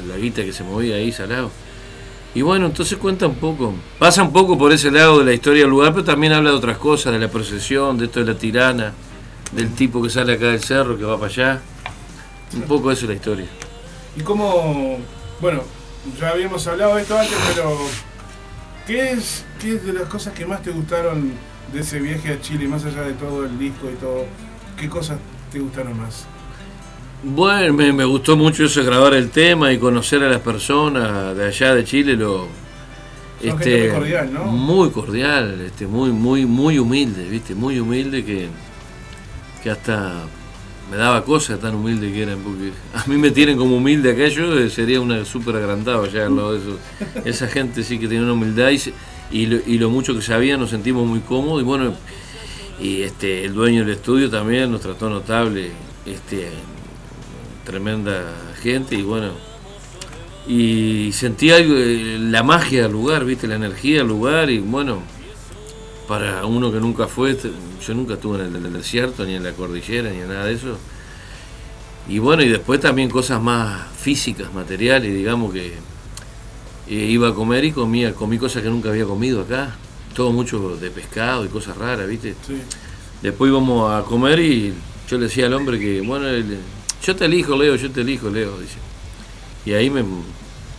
la, 0.07 0.17
guita 0.17 0.43
que 0.43 0.53
se 0.53 0.63
movía 0.63 0.95
ahí 0.95 1.11
salado. 1.11 1.51
Y 2.33 2.41
bueno, 2.43 2.67
entonces 2.67 2.97
cuenta 2.97 3.27
un 3.27 3.35
poco. 3.35 3.73
Pasa 3.99 4.23
un 4.23 4.31
poco 4.31 4.57
por 4.57 4.71
ese 4.71 4.89
lado 4.89 5.19
de 5.19 5.25
la 5.25 5.33
historia 5.33 5.63
del 5.63 5.69
lugar, 5.69 5.91
pero 5.91 6.05
también 6.05 6.31
habla 6.31 6.51
de 6.51 6.55
otras 6.55 6.77
cosas, 6.77 7.11
de 7.11 7.19
la 7.19 7.27
procesión, 7.27 7.97
de 7.97 8.05
esto 8.05 8.21
de 8.23 8.33
la 8.33 8.39
tirana, 8.39 8.93
del 9.51 9.73
tipo 9.73 10.01
que 10.01 10.09
sale 10.09 10.33
acá 10.33 10.47
del 10.47 10.61
cerro, 10.61 10.97
que 10.97 11.03
va 11.03 11.19
para 11.19 11.31
allá. 11.31 11.61
Un 12.53 12.61
poco 12.63 12.91
eso 12.91 13.03
es 13.03 13.09
la 13.09 13.15
historia. 13.15 13.47
Y 14.15 14.21
cómo, 14.21 14.99
bueno, 15.41 15.63
ya 16.19 16.29
habíamos 16.29 16.65
hablado 16.67 16.95
de 16.95 17.01
esto 17.01 17.19
antes, 17.19 17.37
pero 17.53 17.77
¿qué 18.87 19.11
es, 19.11 19.45
¿qué 19.59 19.75
es 19.75 19.85
de 19.85 19.93
las 19.93 20.07
cosas 20.07 20.33
que 20.33 20.45
más 20.45 20.61
te 20.61 20.71
gustaron 20.71 21.31
de 21.73 21.79
ese 21.79 21.99
viaje 21.99 22.33
a 22.33 22.41
Chile, 22.41 22.67
más 22.67 22.83
allá 22.85 23.03
de 23.03 23.13
todo 23.13 23.45
el 23.45 23.57
disco 23.57 23.89
y 23.89 23.95
todo? 23.95 24.25
¿Qué 24.77 24.89
cosas 24.89 25.19
te 25.51 25.59
gustaron 25.59 25.97
más? 25.97 26.25
Bueno, 27.23 27.73
me, 27.73 28.03
gustó 28.05 28.35
mucho 28.35 28.65
eso, 28.65 28.83
grabar 28.83 29.13
el 29.13 29.29
tema 29.29 29.71
y 29.71 29.77
conocer 29.77 30.23
a 30.23 30.29
las 30.29 30.41
personas 30.41 31.35
de 31.37 31.45
allá 31.45 31.75
de 31.75 31.83
Chile. 31.83 32.15
Lo, 32.15 32.47
este, 33.41 33.89
muy 33.89 33.89
cordial, 33.91 34.33
¿no? 34.33 34.45
Muy 34.45 34.89
cordial, 34.89 35.61
este, 35.61 35.85
muy, 35.85 36.09
muy, 36.11 36.45
muy 36.45 36.79
humilde, 36.79 37.27
¿viste? 37.29 37.53
Muy 37.53 37.79
humilde 37.79 38.25
que, 38.25 38.47
que 39.61 39.69
hasta 39.69 40.23
me 40.91 40.97
daba 40.97 41.23
cosas 41.23 41.57
tan 41.59 41.73
humilde 41.73 42.11
que 42.11 42.21
eran, 42.21 42.39
porque 42.39 42.71
a 42.93 43.07
mí 43.07 43.15
me 43.15 43.31
tienen 43.31 43.57
como 43.57 43.77
humilde 43.77 44.29
yo 44.29 44.59
eh, 44.59 44.69
sería 44.69 44.99
una 44.99 45.23
súper 45.23 45.55
agrandado 45.55 46.03
allá 46.03 46.25
al 46.25 46.35
lado 46.35 46.53
de 46.53 46.59
eso. 46.59 46.77
Esa 47.23 47.47
gente 47.47 47.81
sí 47.83 47.97
que 47.97 48.09
tiene 48.09 48.25
una 48.25 48.33
humildad 48.33 48.71
y, 49.31 49.45
lo, 49.45 49.57
y 49.65 49.77
lo 49.77 49.89
mucho 49.89 50.13
que 50.13 50.21
sabía 50.21 50.57
nos 50.57 50.69
sentimos 50.69 51.07
muy 51.07 51.21
cómodos 51.21 51.61
y 51.61 51.65
bueno, 51.65 51.93
y 52.81 53.03
este, 53.03 53.45
el 53.45 53.53
dueño 53.53 53.85
del 53.85 53.95
estudio 53.95 54.29
también 54.29 54.69
nos 54.69 54.81
trató 54.81 55.09
notable. 55.09 55.71
Este, 56.05 56.49
tremenda 57.65 58.33
gente 58.61 58.95
y 58.95 59.03
bueno, 59.03 59.31
y 60.47 61.11
sentía 61.13 61.59
eh, 61.59 62.17
la 62.19 62.43
magia 62.43 62.83
del 62.83 62.91
lugar, 62.91 63.23
viste, 63.23 63.47
la 63.47 63.55
energía 63.55 63.99
del 63.99 64.07
lugar 64.07 64.49
y 64.49 64.59
bueno, 64.59 65.01
para 66.11 66.45
uno 66.45 66.73
que 66.73 66.81
nunca 66.81 67.07
fue, 67.07 67.37
yo 67.87 67.93
nunca 67.93 68.15
estuve 68.15 68.45
en 68.45 68.53
el, 68.53 68.73
desierto, 68.73 69.23
ni 69.23 69.35
en 69.35 69.43
la 69.43 69.53
cordillera, 69.53 70.09
ni 70.09 70.19
en 70.19 70.27
nada 70.27 70.43
de 70.43 70.55
eso. 70.55 70.77
Y 72.09 72.19
bueno, 72.19 72.43
y 72.43 72.49
después 72.49 72.81
también 72.81 73.09
cosas 73.09 73.41
más 73.41 73.87
físicas, 73.97 74.53
materiales, 74.53 75.15
digamos 75.15 75.53
que 75.53 75.67
eh, 76.89 76.93
iba 76.93 77.29
a 77.29 77.33
comer 77.33 77.63
y 77.63 77.71
comía, 77.71 78.13
comí 78.13 78.37
cosas 78.37 78.61
que 78.61 78.67
nunca 78.67 78.89
había 78.89 79.05
comido 79.05 79.39
acá, 79.39 79.73
todo 80.13 80.33
mucho 80.33 80.75
de 80.75 80.91
pescado 80.91 81.45
y 81.45 81.47
cosas 81.47 81.77
raras, 81.77 82.09
viste. 82.09 82.35
Después 83.21 83.47
íbamos 83.49 83.93
a 83.93 84.03
comer 84.03 84.41
y 84.41 84.73
yo 85.09 85.17
le 85.17 85.27
decía 85.27 85.45
al 85.45 85.53
hombre 85.53 85.79
que, 85.79 86.01
bueno, 86.01 86.27
yo 87.01 87.15
te 87.15 87.23
elijo, 87.23 87.55
Leo, 87.55 87.77
yo 87.77 87.89
te 87.89 88.01
elijo, 88.01 88.29
Leo, 88.29 88.59
dice. 88.59 88.79
Y 89.65 89.71
ahí 89.71 89.89
me 89.89 90.03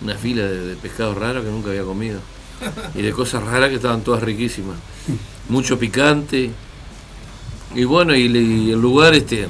una 0.02 0.14
fila 0.14 0.42
de, 0.42 0.76
pescados 0.76 1.16
raros 1.16 1.42
que 1.42 1.50
nunca 1.50 1.70
había 1.70 1.84
comido. 1.84 2.20
Y 2.94 3.02
de 3.02 3.12
cosas 3.12 3.43
raras 3.43 3.70
que 3.70 3.76
estaban 3.76 4.02
todas 4.02 4.22
riquísimas. 4.22 4.76
Mucho 5.48 5.78
picante. 5.78 6.51
Y 7.74 7.84
bueno, 7.84 8.14
y, 8.14 8.26
el 8.26 8.80
lugar 8.80 9.14
este, 9.14 9.48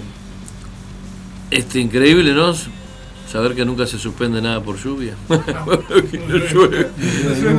este 1.51 1.81
increíble, 1.81 2.33
¿no? 2.33 2.55
Saber 3.31 3.55
que 3.55 3.65
nunca 3.65 3.87
se 3.87 3.99
suspende 3.99 4.43
nada 4.43 4.63
por 4.63 4.77
lluvia. 4.77 5.15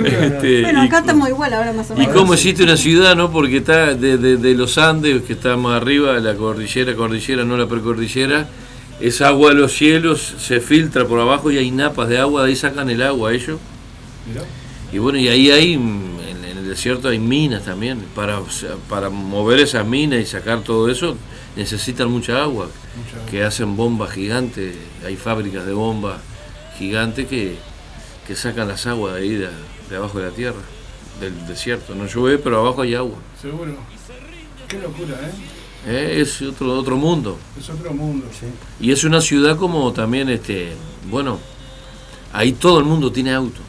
Este, 0.03 0.61
bueno, 0.61 0.81
acá 0.81 0.99
estamos 0.99 1.29
igual 1.29 1.53
ahora 1.53 1.73
más 1.73 1.89
o 1.91 1.95
menos. 1.95 2.13
Y 2.13 2.17
cómo 2.17 2.33
existe 2.33 2.63
una 2.63 2.77
ciudad, 2.77 3.15
¿no? 3.15 3.31
Porque 3.31 3.57
está 3.57 3.93
de, 3.93 4.17
de 4.17 4.53
los 4.53 4.77
Andes, 4.77 5.23
que 5.23 5.33
está 5.33 5.57
más 5.57 5.81
arriba, 5.81 6.19
la 6.19 6.35
cordillera, 6.35 6.95
cordillera, 6.95 7.43
no 7.43 7.57
la 7.57 7.67
precordillera 7.67 8.47
esa 8.99 9.27
agua 9.27 9.49
de 9.49 9.55
los 9.55 9.73
cielos 9.73 10.35
se 10.37 10.61
filtra 10.61 11.05
por 11.05 11.19
abajo 11.19 11.51
y 11.51 11.57
hay 11.57 11.71
napas 11.71 12.07
de 12.09 12.19
agua, 12.19 12.43
de 12.43 12.49
ahí 12.49 12.55
sacan 12.55 12.89
el 12.89 13.01
agua 13.01 13.33
ellos. 13.33 13.59
Y 14.93 14.99
bueno, 14.99 15.17
y 15.17 15.27
ahí 15.27 15.49
hay, 15.49 15.73
en, 15.73 16.45
el 16.45 16.67
desierto 16.69 17.07
hay 17.07 17.17
minas 17.17 17.63
también. 17.63 18.05
Para, 18.15 18.39
para 18.87 19.09
mover 19.09 19.59
esas 19.59 19.85
minas 19.87 20.19
y 20.19 20.25
sacar 20.27 20.61
todo 20.61 20.87
eso, 20.87 21.17
necesitan 21.55 22.11
mucha 22.11 22.43
agua, 22.43 22.69
que 23.29 23.43
hacen 23.43 23.75
bombas 23.75 24.11
gigantes. 24.11 24.75
Hay 25.03 25.15
fábricas 25.15 25.65
de 25.65 25.73
bombas 25.73 26.21
gigantes 26.77 27.27
que, 27.27 27.57
sacan 28.35 28.67
las 28.67 28.85
aguas 28.85 29.15
de 29.15 29.21
ahí, 29.21 29.29
de, 29.29 29.97
abajo 29.97 30.19
de 30.19 30.29
la 30.29 30.31
tierra, 30.31 30.61
del 31.19 31.47
desierto. 31.47 31.95
No 31.95 32.05
llueve, 32.05 32.37
pero 32.37 32.59
abajo 32.59 32.83
hay 32.83 32.93
agua. 32.93 33.17
Seguro. 33.41 33.75
Qué 34.67 34.79
locura, 34.79 35.15
¿eh? 35.23 35.31
Eh, 35.85 36.21
es 36.21 36.39
otro, 36.43 36.71
otro 36.77 36.97
mundo. 36.97 37.37
Es 37.59 37.67
otro 37.67 37.91
mundo, 37.93 38.27
sí. 38.31 38.45
Y 38.79 38.91
es 38.91 39.03
una 39.03 39.21
ciudad 39.21 39.57
como 39.57 39.91
también, 39.91 40.29
este, 40.29 40.73
bueno, 41.09 41.39
ahí 42.31 42.53
todo 42.53 42.77
el 42.79 42.85
mundo 42.85 43.11
tiene 43.11 43.33
auto, 43.33 43.59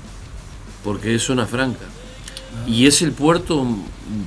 porque 0.85 1.15
es 1.15 1.23
zona 1.23 1.47
franca. 1.47 1.85
Ah. 1.85 2.69
Y 2.69 2.87
es 2.87 3.03
el 3.03 3.13
puerto 3.13 3.67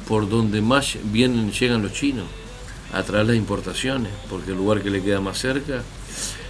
por 0.08 0.28
donde 0.28 0.62
más 0.62 0.98
vienen, 1.04 1.52
llegan 1.52 1.84
los 1.84 1.94
chinos, 1.94 2.26
a 2.92 3.04
través 3.04 3.28
de 3.28 3.34
las 3.34 3.40
importaciones, 3.40 4.12
porque 4.30 4.52
el 4.52 4.58
lugar 4.58 4.82
que 4.82 4.90
le 4.90 5.02
queda 5.02 5.22
más 5.22 5.38
cerca, 5.38 5.84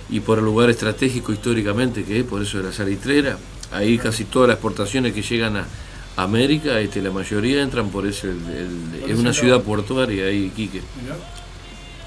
y 0.09 0.21
por 0.21 0.39
el 0.39 0.45
lugar 0.45 0.69
estratégico 0.69 1.33
históricamente 1.33 2.03
que 2.03 2.19
es, 2.19 2.25
por 2.25 2.41
eso 2.41 2.57
de 2.59 2.63
la 2.65 2.71
salitrera, 2.71 3.37
ahí 3.71 3.97
casi 3.97 4.25
todas 4.25 4.47
las 4.47 4.55
exportaciones 4.55 5.13
que 5.13 5.21
llegan 5.21 5.57
a, 5.57 5.67
América, 6.17 6.79
este, 6.79 6.99
la 6.99 7.11
mayoría 7.11 7.61
entran 7.61 7.89
por 7.89 8.07
ese, 8.07 8.31
es 9.07 9.19
una 9.19 9.33
ciudad 9.33 9.61
portuaria 9.61 10.25
ahí, 10.25 10.51
Quique. 10.55 10.81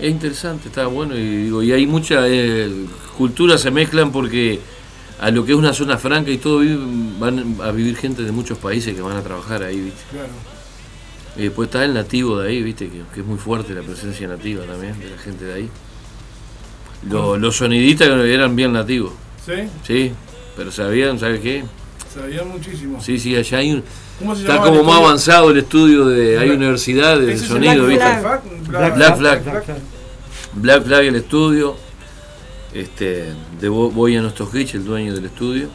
Es 0.01 0.11
interesante, 0.11 0.67
está 0.67 0.89
bueno 0.89 1.17
y 1.17 1.45
digo, 1.45 1.63
y 1.63 1.71
hay 1.71 1.87
mucha 1.87 2.27
eh, 2.27 2.69
culturas 3.17 3.61
se 3.61 3.71
mezclan 3.71 4.11
porque 4.11 4.59
a 5.21 5.31
lo 5.31 5.45
que 5.45 5.53
es 5.53 5.59
una 5.59 5.75
zona 5.75 5.99
franca 5.99 6.31
y 6.31 6.39
todo 6.39 6.63
van 7.19 7.57
a 7.63 7.71
vivir 7.73 7.95
gente 7.95 8.23
de 8.23 8.33
muchos 8.33 8.57
países 8.57 8.95
que 8.95 9.03
van 9.03 9.19
a 9.19 9.23
trabajar 9.23 9.63
ahí, 9.63 9.79
¿viste? 9.79 10.01
Y 11.37 11.43
después 11.43 11.69
está 11.69 11.85
el 11.85 11.93
nativo 11.93 12.39
de 12.39 12.49
ahí, 12.49 12.63
¿viste? 12.63 12.89
Que, 12.89 13.21
es 13.21 13.27
muy 13.27 13.37
fuerte 13.37 13.75
la 13.75 13.83
presencia 13.83 14.27
nativa 14.27 14.65
también 14.65 14.99
de 14.99 15.11
la 15.11 15.19
gente 15.19 15.45
de 15.45 15.53
ahí. 15.53 15.69
los 17.03 17.55
sonidistas 17.55 18.09
eran 18.09 18.57
bien 18.57 18.73
nativos. 18.73 19.13
¿Sí? 19.45 19.53
Sí, 19.87 20.13
pero 20.57 20.73
sabían, 20.73 21.19
¿sabes 21.19 21.41
qué? 21.41 21.65
Sabían 22.13 22.49
muchísimo. 22.49 23.01
Sí, 23.01 23.19
sí, 23.19 23.37
allá 23.37 23.59
hay 23.59 23.73
un. 23.73 23.85
Está 24.37 24.59
como 24.59 24.83
más 24.83 24.97
avanzado 24.97 25.51
el 25.51 25.59
estudio 25.59 26.07
de. 26.07 26.39
Hay 26.39 26.49
universidad 26.49 27.19
de 27.19 27.37
sonido, 27.37 27.87
¿viste? 27.87 28.05
Black, 28.69 28.97
Black, 28.97 29.19
Flag. 29.19 29.43
Black, 30.55 30.85
Flag. 30.85 31.05
el 31.05 31.17
estudio. 31.17 31.77
Este, 32.73 33.33
de 33.61 33.69
Boyan 33.69 34.33
Hitch, 34.53 34.75
el 34.75 34.85
dueño 34.85 35.15
del 35.15 35.25
estudio, 35.25 35.69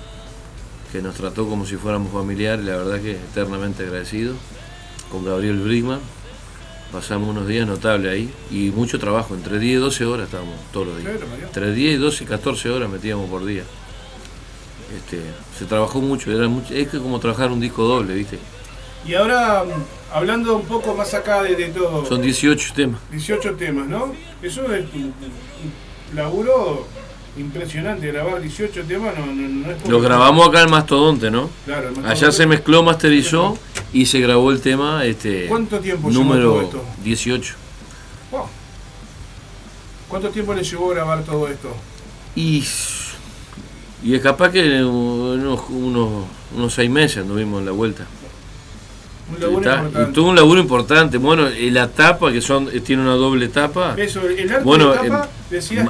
que 0.91 1.01
nos 1.01 1.15
trató 1.15 1.47
como 1.47 1.65
si 1.65 1.75
fuéramos 1.75 2.11
familiares, 2.11 2.63
la 2.63 2.77
verdad 2.77 3.01
que 3.01 3.11
eternamente 3.11 3.83
agradecido. 3.83 4.35
Con 5.11 5.23
Gabriel 5.23 5.59
Brickman. 5.59 5.99
Pasamos 6.91 7.29
unos 7.29 7.47
días 7.47 7.67
notables 7.67 8.11
ahí 8.11 8.33
y 8.49 8.71
mucho 8.71 8.99
trabajo, 8.99 9.35
entre 9.35 9.59
10 9.59 9.73
y 9.73 9.75
12 9.81 10.05
horas 10.05 10.25
estábamos 10.25 10.55
todos 10.71 10.87
los 10.87 10.97
días. 10.97 11.13
Entre 11.43 11.73
10 11.73 11.95
y 11.95 11.97
12 11.97 12.23
y 12.23 12.27
14 12.27 12.69
horas 12.69 12.89
metíamos 12.89 13.29
por 13.29 13.45
día. 13.45 13.63
Este, 14.95 15.19
se 15.57 15.65
trabajó 15.65 15.99
mucho, 15.99 16.31
era 16.31 16.47
mucho, 16.47 16.73
es 16.73 16.87
que 16.87 16.99
como 16.99 17.19
trabajar 17.19 17.51
un 17.51 17.59
disco 17.59 17.83
doble, 17.83 18.13
¿viste? 18.13 18.39
Y 19.05 19.13
ahora, 19.13 19.63
hablando 20.13 20.55
un 20.55 20.65
poco 20.65 20.95
más 20.95 21.13
acá 21.13 21.43
de, 21.43 21.55
todo. 21.69 22.05
Son 22.05 22.21
18 22.21 22.73
temas. 22.73 23.01
18 23.11 23.55
temas, 23.55 23.87
¿no? 23.87 24.13
Eso 24.41 24.73
es 24.73 24.85
laburo 26.13 26.87
impresionante, 27.37 28.07
grabar 28.07 28.41
18 28.41 28.83
temas 28.83 29.13
no, 29.17 29.25
no, 29.25 29.71
es 29.71 29.87
Lo 29.87 29.99
grabamos 29.99 30.47
acá 30.47 30.61
en 30.61 30.71
Mastodonte, 30.71 31.29
¿no? 31.29 31.49
Claro, 31.65 31.89
Allá 32.05 32.31
se 32.31 32.45
mezcló, 32.45 32.83
masterizó 32.83 33.57
y 33.91 34.05
se 34.05 34.19
grabó 34.19 34.51
el 34.51 34.61
tema. 34.61 35.03
Este, 35.05 35.47
¿Cuánto 35.47 35.79
tiempo 35.79 36.09
número 36.09 36.53
todo 36.53 36.61
esto? 36.61 36.85
18. 37.03 37.55
¿Cuánto 40.07 40.29
tiempo 40.29 40.53
le 40.53 40.63
llevó 40.63 40.89
grabar 40.89 41.23
todo 41.23 41.47
esto? 41.47 41.75
Y 42.35 42.63
y 44.05 44.13
es 44.13 44.21
capaz 44.21 44.51
que 44.51 44.83
unos, 44.83 45.61
unos, 45.69 46.73
seis 46.73 46.89
meses 46.91 47.23
anduvimos 47.23 47.59
en 47.59 47.65
la 47.65 47.71
vuelta. 47.71 48.05
Un 49.31 49.39
laburo 49.39 49.57
importante. 49.57 50.01
Y 50.01 50.13
tuvo 50.13 50.29
un 50.29 50.35
laburo 50.35 50.61
importante. 50.61 51.17
Bueno, 51.17 51.47
la 51.49 51.87
tapa, 51.89 52.31
que 52.31 52.41
son 52.41 52.69
tiene 52.83 53.01
una 53.01 53.13
doble 53.13 53.47
tapa. 53.47 53.95
Eso, 53.97 54.21
el 54.27 54.51
arte 54.51 54.63
bueno, 54.63 54.91
de 54.91 55.09
tapa, 55.09 55.29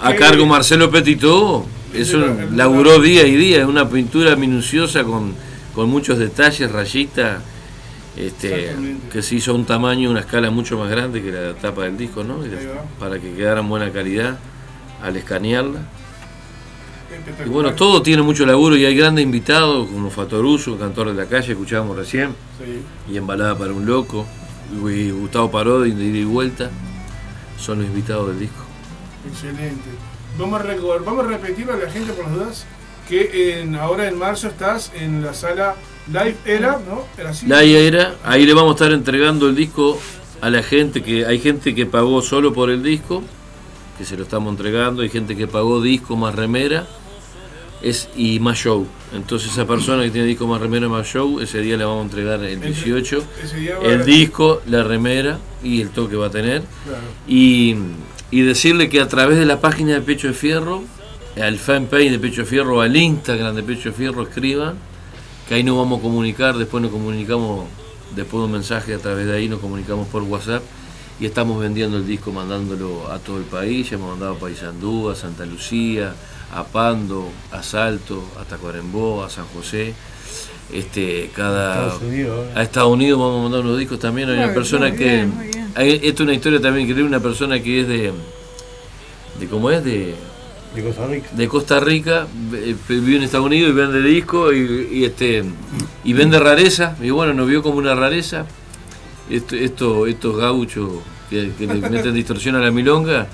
a 0.02 0.16
cargo 0.16 0.46
Marcelo 0.46 0.90
Petito, 0.90 1.66
eso 1.94 2.20
laburó 2.54 3.00
día 3.00 3.26
y 3.28 3.36
día. 3.36 3.62
Es 3.62 3.66
una 3.66 3.90
pintura 3.90 4.36
minuciosa 4.36 5.04
con, 5.04 5.34
con 5.74 5.90
muchos 5.90 6.18
detalles, 6.18 6.72
rayitas. 6.72 7.42
Este, 8.18 8.74
que 9.12 9.22
se 9.22 9.36
hizo 9.36 9.54
un 9.54 9.66
tamaño, 9.66 10.10
una 10.10 10.22
escala 10.22 10.50
mucho 10.50 10.78
más 10.78 10.90
grande 10.90 11.22
que 11.22 11.34
la 11.34 11.54
tapa 11.54 11.84
del 11.84 11.98
disco, 11.98 12.24
¿no? 12.24 12.40
Para 12.98 13.20
que 13.20 13.34
quedara 13.34 13.60
en 13.60 13.68
buena 13.68 13.92
calidad 13.92 14.38
al 15.04 15.18
escanearla. 15.18 15.82
Y 17.46 17.50
bueno, 17.50 17.74
todo 17.74 18.02
tiene 18.02 18.22
mucho 18.22 18.46
laburo 18.46 18.76
y 18.76 18.86
hay 18.86 18.96
grandes 18.96 19.24
invitados 19.24 19.88
como 19.88 20.10
Fatoruso, 20.10 20.78
cantor 20.78 21.08
de 21.08 21.14
la 21.14 21.26
calle, 21.28 21.52
escuchábamos 21.52 21.98
recién, 21.98 22.36
y 23.12 23.18
Embalada 23.18 23.58
para 23.58 23.74
un 23.74 23.86
Loco, 23.86 24.26
y 24.90 25.12
Gustavo 25.12 25.52
Parodi, 25.52 25.92
de 25.92 26.04
ida 26.06 26.18
y 26.20 26.24
vuelta, 26.26 26.70
son 27.60 27.80
los 27.80 27.88
invitados 27.88 28.30
del 28.30 28.40
disco. 28.40 28.64
Excelente. 29.28 29.90
Vamos 30.38 30.62
a, 30.62 30.66
vamos 31.04 31.26
a 31.26 31.28
repetir 31.28 31.70
a 31.72 31.78
la 31.78 31.90
gente 31.90 32.12
por 32.14 32.26
las 32.26 32.34
dudas 32.34 32.66
que 33.08 33.62
en, 33.62 33.76
ahora 33.76 34.08
en 34.08 34.18
marzo 34.18 34.48
estás 34.48 34.92
en 34.96 35.24
la 35.24 35.34
sala 35.34 35.76
Live 36.08 36.38
Era, 36.46 36.80
¿no? 36.88 37.06
Live 37.44 37.88
Era, 37.88 38.16
ahí 38.24 38.46
le 38.46 38.54
vamos 38.54 38.72
a 38.72 38.74
estar 38.74 38.92
entregando 38.92 39.48
el 39.48 39.56
disco 39.56 40.00
a 40.42 40.50
la 40.50 40.64
gente 40.64 41.02
que 41.02 41.26
hay 41.26 41.40
gente 41.40 41.74
que 41.74 41.86
pagó 41.86 42.22
solo 42.22 42.54
por 42.54 42.70
el 42.70 42.84
disco, 42.84 43.24
que 43.98 44.06
se 44.06 44.18
lo 44.18 44.24
estamos 44.24 44.52
entregando, 44.52 45.04
hay 45.04 45.10
gente 45.10 45.36
que 45.36 45.48
pagó 45.48 45.82
disco 45.82 46.16
más 46.16 46.36
remera 46.36 46.86
es 47.82 48.10
y 48.16 48.40
más 48.40 48.58
show. 48.58 48.88
Entonces 49.14 49.52
esa 49.52 49.66
persona 49.66 50.04
que 50.04 50.12
tiene 50.12 50.28
disco 50.28 50.48
más 50.48 50.62
remera 50.62 50.90
más 50.90 51.08
show, 51.08 51.40
ese 51.40 51.62
día 51.62 51.78
le 51.78 51.86
vamos 51.86 52.02
a 52.02 52.06
entregar 52.06 52.44
el 52.44 52.60
18, 52.60 53.24
el 53.84 54.06
disco, 54.06 54.62
la 54.68 54.84
remera 54.84 55.40
y 55.64 55.82
el 55.82 55.90
toque 55.90 56.16
va 56.16 56.28
a 56.28 56.32
tener. 56.32 56.64
Y, 57.28 57.76
decirle 58.32 58.90
que 58.90 59.00
a 59.00 59.08
través 59.08 59.38
de 59.38 59.46
la 59.46 59.62
página 59.62 59.94
de 59.94 60.02
Pecho 60.02 60.28
de 60.28 60.34
Fierro, 60.34 60.84
al 61.42 61.58
fanpage 61.58 62.12
de 62.12 62.20
Pecho 62.20 62.42
de 62.42 62.48
Fierro, 62.48 62.82
al 62.82 62.96
Instagram 62.96 63.56
de 63.56 63.64
Pecho 63.64 63.90
de 63.90 63.96
Fierro, 63.96 64.24
escriban, 64.24 64.76
que 65.48 65.56
ahí 65.56 65.64
nos 65.64 65.78
vamos 65.78 66.00
a 66.00 66.02
comunicar, 66.02 66.58
después 66.58 66.84
nos 66.84 66.92
comunicamos, 66.92 67.66
después 68.16 68.42
de 68.42 68.46
un 68.46 68.52
mensaje 68.52 68.94
a 68.94 68.98
través 68.98 69.28
de 69.28 69.38
ahí 69.38 69.48
nos 69.48 69.60
comunicamos 69.60 70.08
por 70.10 70.24
WhatsApp 70.24 70.64
y 71.20 71.26
estamos 71.26 71.60
vendiendo 71.62 71.98
el 71.98 72.06
disco, 72.06 72.32
mandándolo 72.32 73.10
a 73.10 73.20
todo 73.20 73.38
el 73.38 73.46
país, 73.46 73.90
ya 73.90 73.96
hemos 73.96 74.10
mandado 74.10 74.34
a 74.34 74.40
Paysandú, 74.40 75.10
a 75.10 75.16
Santa 75.16 75.46
Lucía, 75.46 76.14
a 76.56 76.64
Pando, 76.64 77.30
a 77.52 77.62
Salto, 77.62 78.24
a 78.40 78.46
Tacuarembó, 78.46 79.24
a 79.24 79.30
San 79.30 79.46
José. 79.48 79.94
Este, 80.72 81.30
cada 81.36 81.94
a 82.56 82.64
Estados 82.64 82.92
Unidos 82.92 83.20
vamos 83.20 83.40
a 83.40 83.44
mandar 83.44 83.62
unos 83.62 83.78
discos 83.78 84.00
también. 84.00 84.30
Hay 84.30 84.38
una 84.38 84.54
persona 84.54 84.92
que. 84.92 85.28
esto 85.76 86.08
es 86.08 86.20
una 86.22 86.34
historia 86.34 86.60
también 86.62 86.88
increíble, 86.88 87.10
una 87.10 87.20
persona 87.20 87.62
que 87.62 87.82
es 87.82 87.88
de. 87.88 88.14
de 89.40 89.48
¿Cómo 89.48 89.70
es? 89.70 89.84
De. 89.84 90.16
De 90.74 90.84
Costa 90.84 91.08
Rica. 91.08 91.30
De 91.32 91.48
Costa 91.48 91.80
Rica, 91.80 92.28
eh, 92.54 92.76
vive 92.90 93.18
en 93.18 93.24
Estados 93.24 93.46
Unidos 93.46 93.70
y 93.70 93.74
vende 93.74 94.02
discos 94.02 94.54
y, 94.54 95.06
este 95.06 95.44
y 96.04 96.14
vende 96.14 96.40
rareza. 96.40 96.96
Y 97.02 97.12
bueno, 97.12 97.34
nos 97.34 97.48
vio 97.48 97.62
como 97.62 97.78
una 97.78 97.96
rareza. 97.96 98.46
Esto, 99.30 99.56
esto, 99.56 100.08
estos 100.08 100.38
gauchos 100.38 100.90
que, 101.30 101.52
que 101.58 101.66
le 101.66 101.90
meten 101.90 102.14
distorsión 102.14 102.56
a 102.56 102.60
la 102.60 102.72
milonga 102.72 103.28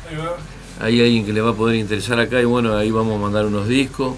hay 0.81 0.99
alguien 0.99 1.25
que 1.25 1.31
le 1.31 1.41
va 1.41 1.51
a 1.51 1.53
poder 1.53 1.75
interesar 1.75 2.19
acá 2.19 2.41
y 2.41 2.45
bueno, 2.45 2.75
ahí 2.75 2.89
vamos 2.89 3.15
a 3.15 3.21
mandar 3.21 3.45
unos 3.45 3.67
discos. 3.67 4.15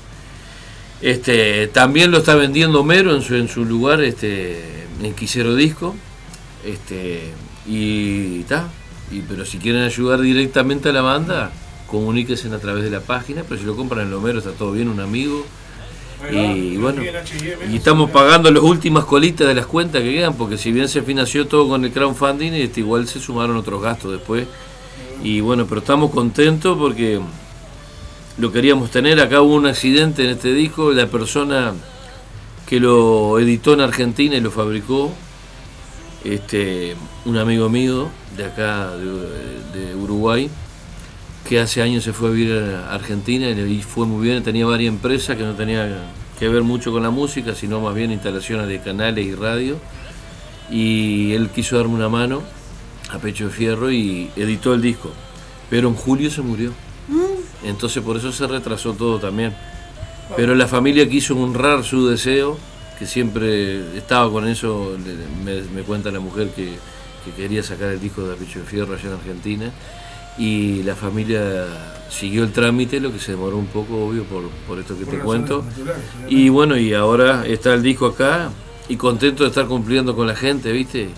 Este, 1.02 1.68
también 1.68 2.12
lo 2.12 2.20
está 2.20 2.36
vendiendo 2.36 2.84
Mero 2.86 3.14
en 3.14 3.22
su, 3.22 3.36
en 3.36 3.50
su 3.50 3.66
lugar, 3.66 4.02
este, 4.02 4.86
en 5.02 5.14
Quisero 5.14 5.56
Disco. 5.56 5.94
Este, 6.66 7.34
y 7.68 8.40
está. 8.40 8.70
Y, 9.12 9.20
pero 9.22 9.46
si 9.46 9.58
quieren 9.58 9.82
ayudar 9.82 10.22
directamente 10.22 10.90
a 10.90 10.94
la 10.94 11.02
banda, 11.02 11.52
comuníquense 11.88 12.48
a 12.48 12.60
través 12.60 12.86
de 12.86 12.90
la 12.90 13.02
página, 13.02 13.44
pero 13.48 13.60
si 13.60 13.66
lo 13.66 13.76
compran 13.76 14.04
en 14.04 14.12
Lomero 14.12 14.40
está 14.40 14.52
todo 14.52 14.72
bien, 14.72 14.88
un 14.88 15.02
amigo. 15.02 15.46
Y 16.32 16.78
bueno, 16.78 17.02
y 17.70 17.76
estamos 17.76 18.10
pagando 18.10 18.50
las 18.50 18.64
últimas 18.64 19.04
colitas 19.04 19.46
de 19.46 19.54
las 19.54 19.66
cuentas 19.66 20.02
que 20.02 20.14
quedan, 20.14 20.36
porque 20.36 20.58
si 20.58 20.72
bien 20.72 20.88
se 20.88 21.02
financió 21.02 21.46
todo 21.48 21.68
con 21.68 21.84
el 21.84 21.92
crowdfunding, 21.92 22.54
este, 22.54 22.80
igual 22.80 23.10
se 23.10 23.20
sumaron 23.20 23.58
otros 23.58 23.82
gastos 23.82 24.14
después 24.14 24.48
y 25.22 25.42
bueno, 25.42 25.66
pero 25.68 25.82
estamos 25.82 26.12
contentos 26.12 26.78
porque 26.78 27.20
lo 28.38 28.52
queríamos 28.52 28.92
tener. 28.92 29.20
Acá 29.20 29.42
hubo 29.42 29.56
un 29.56 29.68
accidente 29.68 30.24
en 30.24 30.32
este 30.32 30.54
disco. 30.54 30.92
La 30.92 31.08
persona 31.08 31.74
que 32.68 32.80
lo 32.80 33.40
editó 33.40 33.74
en 33.74 33.82
Argentina 33.82 34.36
y 34.36 34.42
lo 34.42 34.52
fabricó, 34.52 35.12
este, 36.24 36.96
un 37.26 37.38
amigo 37.38 37.70
mío 37.70 38.10
de 38.36 38.46
acá, 38.46 38.92
de, 38.96 39.96
Uruguay, 39.96 40.50
que 41.48 41.60
hace 41.60 41.82
años 41.82 42.04
se 42.04 42.14
fue 42.14 42.30
a 42.30 42.32
vivir 42.32 42.54
a 42.54 42.94
Argentina 42.94 43.50
y 43.50 43.82
fue 43.82 44.06
muy 44.06 44.26
bien. 44.26 44.42
Tenía 44.44 44.66
varias 44.66 44.94
empresas 44.94 45.38
que 45.38 45.44
no 45.44 45.54
tenía 45.54 46.06
que 46.40 46.50
ver 46.50 46.64
mucho 46.64 46.92
con 46.92 47.04
la 47.04 47.12
música, 47.12 47.54
sino 47.54 47.80
más 47.82 47.94
bien 47.94 48.12
instalaciones 48.12 48.68
de 48.68 48.80
canales 48.82 49.26
y 49.26 49.36
radio. 49.36 49.78
Y 50.72 51.34
él 51.34 51.50
quiso 51.50 51.78
darme 51.78 51.94
una 51.94 52.10
mano 52.10 52.42
a 53.14 53.20
pecho 53.20 53.46
de 53.46 53.52
fierro 53.52 53.92
y 53.92 54.30
editó 54.36 54.74
el 54.74 54.82
disco. 54.82 55.12
Pero 55.70 55.88
en 55.88 55.96
julio 55.96 56.30
se 56.30 56.42
murió. 56.42 56.72
Mm. 57.08 57.68
Entonces 57.68 58.04
por 58.04 58.18
eso 58.18 58.32
se 58.32 58.48
retrasó 58.48 58.94
todo 58.94 59.20
también. 59.20 59.56
Pero 60.36 60.56
la 60.56 60.68
familia 60.68 61.08
quiso 61.08 61.38
honrar 61.38 61.84
su 61.84 62.08
deseo, 62.08 62.58
que 62.98 63.06
siempre 63.06 63.98
estaba 63.98 64.32
con 64.32 64.48
eso, 64.48 64.98
me, 65.44 65.82
cuenta 65.84 66.12
la 66.12 66.20
mujer 66.20 66.50
que, 66.50 66.74
quería 67.38 67.64
sacar 67.64 67.90
el 67.90 68.02
disco 68.02 68.24
de 68.24 68.36
Pecho 68.36 68.60
de 68.60 68.66
Fierro 68.66 68.94
allá 68.94 69.08
en 69.08 69.14
Argentina. 69.14 69.72
Y 70.38 70.82
la 70.84 70.96
familia 70.96 71.68
siguió 72.10 72.44
el 72.44 72.52
trámite, 72.52 73.00
lo 73.00 73.14
que 73.14 73.20
se 73.20 73.34
demoró 73.34 73.58
un 73.58 73.68
poco, 73.68 74.08
obvio, 74.08 74.24
por, 74.24 74.50
por 74.68 74.80
esto 74.80 74.98
que 74.98 75.06
te 75.06 75.20
cuento. 75.20 75.64
Y 76.28 76.50
bueno, 76.50 76.76
y 76.78 76.94
ahora 76.94 77.46
está 77.46 77.74
el 77.76 77.84
disco 77.84 78.08
acá 78.08 78.50
y 78.90 78.96
contento 78.96 79.44
de 79.44 79.50
estar 79.50 79.68
cumpliendo 79.68 80.16
con 80.16 80.26
la 80.26 80.36
gente, 80.36 80.72
¿viste? 80.72 81.10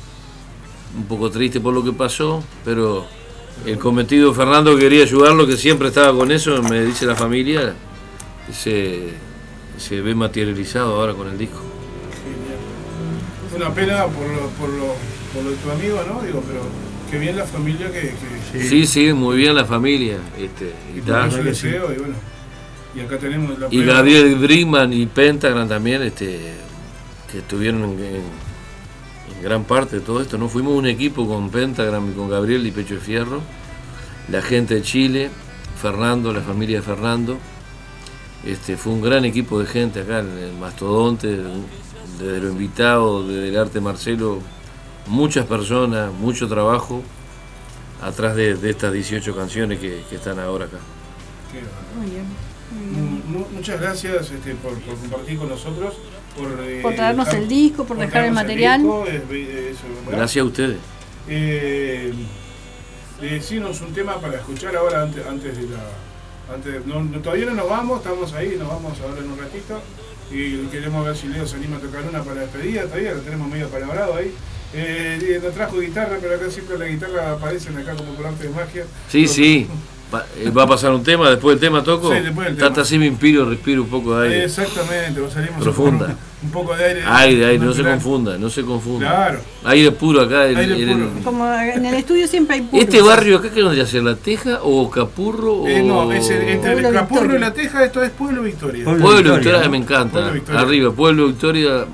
Un 0.96 1.06
poco 1.06 1.30
triste 1.30 1.60
por 1.60 1.74
lo 1.74 1.84
que 1.84 1.92
pasó, 1.92 2.44
pero 2.64 3.06
el 3.66 3.78
cometido 3.78 4.34
Fernando 4.34 4.78
quería 4.78 5.04
ayudarlo, 5.04 5.48
que 5.48 5.58
siempre 5.58 5.88
estaba 5.90 6.18
con 6.18 6.32
eso, 6.32 6.62
me 6.64 6.84
dice 6.84 7.06
la 7.06 7.16
familia, 7.16 7.74
se, 8.52 9.10
se 9.78 10.02
ve 10.02 10.14
materializado 10.16 10.96
ahora 10.96 11.14
con 11.14 11.30
el 11.30 11.38
disco. 11.38 11.62
Una 13.56 13.74
pena 13.74 14.06
por 14.06 14.28
lo, 14.28 14.48
por, 14.50 14.70
lo, 14.70 14.96
por 15.34 15.44
lo 15.44 15.52
de 15.52 15.56
tu 15.58 15.72
amigo, 15.72 16.02
¿no? 16.08 16.22
Digo, 16.22 16.44
pero 16.46 16.62
qué 17.10 17.18
bien 17.18 17.38
la 17.38 17.46
familia 17.46 17.90
que... 17.92 18.14
Sí. 18.62 18.86
sí, 18.86 19.14
muy 19.14 19.38
bien 19.38 19.56
la 19.56 19.66
familia. 19.66 20.18
Este, 20.38 20.74
y, 20.94 21.00
y, 21.00 21.44
deseo, 21.44 21.94
y 21.94 21.98
bueno, 21.98 22.16
y 22.96 23.00
acá 23.02 23.18
tenemos 23.18 23.58
la 23.58 23.68
Y 23.72 23.84
Gabriel 23.84 24.36
Brickman 24.36 24.92
y 24.94 25.06
Pentagram 25.06 25.68
también, 25.68 26.02
este, 26.02 26.54
que 27.32 27.40
estuvieron 27.40 27.84
en 27.84 28.24
gran 29.41 29.64
parte 29.64 29.97
de 29.97 30.02
todo 30.02 30.22
esto. 30.22 30.38
No 30.38 30.49
fuimos 30.49 30.73
un 30.73 30.88
equipo 30.88 31.27
con 31.27 31.49
Pentagram 31.49 32.11
y 32.11 32.14
con 32.14 32.30
Gabriel 32.30 32.65
y 32.65 32.72
Pecho 32.72 32.95
de 32.95 33.02
Fierro, 33.02 33.41
la 34.30 34.41
gente 34.41 34.76
de 34.76 34.81
Chile, 34.81 35.30
Fernando, 35.81 36.34
la 36.34 36.41
familia 36.41 36.77
de 36.77 36.84
Fernando. 36.84 37.38
Este, 38.45 38.77
fue 38.77 38.93
un 38.93 39.02
gran 39.02 39.26
equipo 39.26 39.60
de 39.60 39.65
gente 39.65 40.02
acá, 40.02 40.19
en 40.19 40.38
el 40.38 40.53
Mastodonte, 40.53 41.39
desde 42.19 42.39
lo 42.39 42.49
invitado, 42.49 43.27
desde 43.27 43.49
el 43.49 43.57
arte 43.57 43.81
Marcelo, 43.81 44.39
muchas 45.07 45.45
personas, 45.45 46.14
mucho 46.14 46.47
trabajo 46.47 47.02
atrás 48.02 48.35
de, 48.35 48.57
estas 48.69 48.93
18 48.93 49.35
canciones 49.35 49.80
que, 49.80 50.03
están 50.11 50.39
ahora 50.39 50.65
acá. 50.65 50.77
Muy 51.97 52.10
bien. 52.10 52.26
Muchas 53.53 53.80
gracias 53.80 54.31
este, 54.31 54.56
por, 54.56 54.80
compartir 54.81 55.38
con 55.38 55.49
nosotros, 55.49 55.95
por, 56.36 56.60
eh, 56.64 56.84
traernos 56.95 57.34
el 57.34 57.48
disco, 57.48 57.86
por, 57.86 57.98
dejar 57.98 58.26
el 58.26 58.32
material. 58.32 58.84
gracias 60.07 60.44
a 60.44 60.45
ustedes. 60.45 60.78
Eh, 61.28 62.14
decirnos 63.22 63.82
un 63.82 63.94
tema 63.94 64.20
para 64.20 64.38
escuchar 64.38 64.76
ahora 64.76 65.02
antes, 65.02 65.26
antes 65.26 65.57
de 65.57 65.64
la 65.64 65.80
antes, 66.53 66.86
no, 66.86 67.02
todavía 67.22 67.48
no 67.48 67.56
nos 67.56 67.70
vamos, 67.70 67.98
estamos 67.98 68.34
ahí, 68.34 68.56
nos 68.60 68.68
vamos 68.68 68.99
ahora 69.02 69.20
en 69.20 69.32
un 69.32 69.38
ratito. 69.38 69.82
Y 70.32 70.57
queremos 70.68 71.06
ver 71.06 71.16
si 71.16 71.28
Leo 71.28 71.45
se 71.45 71.56
anima 71.56 71.78
a 71.78 71.80
tocar 71.80 72.03
una 72.03 72.24
para 72.24 72.41
despedida, 72.41 72.84
todavía 72.84 73.14
lo 73.14 73.22
tenemos 73.22 73.48
medio 73.48 73.68
palabrado 73.70 74.16
ahí. 74.16 74.34
Eh, 74.74 75.40
no 75.41 75.49
trajo 75.49 75.80
guitarra, 75.80 76.18
pero 76.20 76.36
acá 76.36 76.49
siempre 76.49 76.78
la 76.78 76.86
guitarra 76.86 77.32
aparecen 77.32 77.78
acá 77.78 77.95
como 77.95 78.14
por 78.14 78.28
arte 78.28 78.44
de 78.44 78.49
magia. 78.49 78.86
Sí, 79.10 79.28
sí. 79.28 79.68
Eh, 80.38 80.49
va 80.49 80.64
a 80.64 80.68
pasar 80.68 80.91
un 80.91 81.03
tema, 81.03 81.30
después 81.30 81.60
del 81.60 81.69
tema 81.69 81.84
toco. 81.84 82.14
Sí, 82.14 82.19
después 82.22 82.48
del 82.48 82.56
tema. 82.56 82.68
Trata 82.68 82.82
así 82.82 82.98
me 82.98 83.07
inspiro, 83.07 83.49
respiro 83.49 83.84
un 83.84 83.90
poco 83.90 84.18
de 84.19 84.27
aire. 84.30 84.45
Exactamente, 84.45 85.19
salimos 85.30 85.64
Profunda. 85.64 86.15
Un, 86.44 86.52
poco 86.52 86.76
de 86.76 86.86
aire. 86.86 87.03
Aire, 87.06 87.45
aire, 87.45 87.65
no 87.65 87.73
se 87.73 87.84
confunda, 87.84 88.38
no 88.38 88.49
se 88.49 88.61
confunda. 88.61 89.07
Claro. 89.07 89.40
Aire 89.64 89.91
puro 89.91 90.22
acá. 90.22 90.41
aire 90.44 90.94
puro. 90.94 91.10
Como 91.23 91.53
en 91.53 91.86
el 91.86 91.95
estudio 91.95 92.27
siempre 92.27 92.57
hay 92.57 92.61
puro. 92.61 92.82
¿Este 92.82 93.02
barrio 93.02 93.38
acá 93.38 93.49
qué 93.49 93.64
vendría 93.64 93.86
ser? 93.86 94.03
¿La 94.03 94.15
Teja 94.15 94.60
o 94.61 94.90
Capurro? 94.90 95.68
Eh, 95.68 95.82
no, 95.82 96.11
es 96.11 96.30
entre 96.30 96.73
el 96.73 96.94
Capurro 96.94 97.36
y 97.36 97.40
la 97.40 97.53
Teja 97.53 97.84
esto 97.84 98.03
es 98.03 98.11
Pueblo 98.11 98.44
Victoria. 98.44 98.86
Pueblo, 98.86 99.36
Victoria, 99.36 99.68
me 99.69 99.77
encanta. 99.77 100.32
Arriba, 100.56 100.91
Pueblo 100.91 101.27
Victoria, 101.27 101.86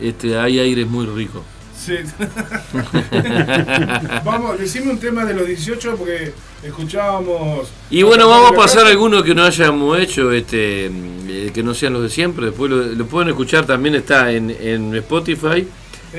este, 0.00 0.36
hay 0.36 0.58
aires 0.58 0.86
muy 0.86 1.06
ricos. 1.06 1.42
vamos, 4.24 4.58
decime 4.58 4.90
un 4.90 4.98
tema 4.98 5.24
de 5.24 5.34
los 5.34 5.46
18 5.46 5.96
porque 5.96 6.32
escuchábamos. 6.62 7.68
Y 7.90 8.02
bueno, 8.02 8.28
vamos 8.28 8.52
a 8.52 8.54
pasar 8.54 8.86
algunos 8.86 9.22
que 9.22 9.34
no 9.34 9.44
hayamos 9.44 9.98
hecho, 9.98 10.32
este, 10.32 10.86
eh, 10.86 11.50
que 11.52 11.62
no 11.62 11.74
sean 11.74 11.92
los 11.92 12.02
de 12.02 12.10
siempre. 12.10 12.46
Después 12.46 12.70
lo, 12.70 13.06
pueden 13.06 13.28
escuchar, 13.28 13.66
también 13.66 13.94
está 13.94 14.32
en, 14.32 14.94
Spotify 14.96 15.66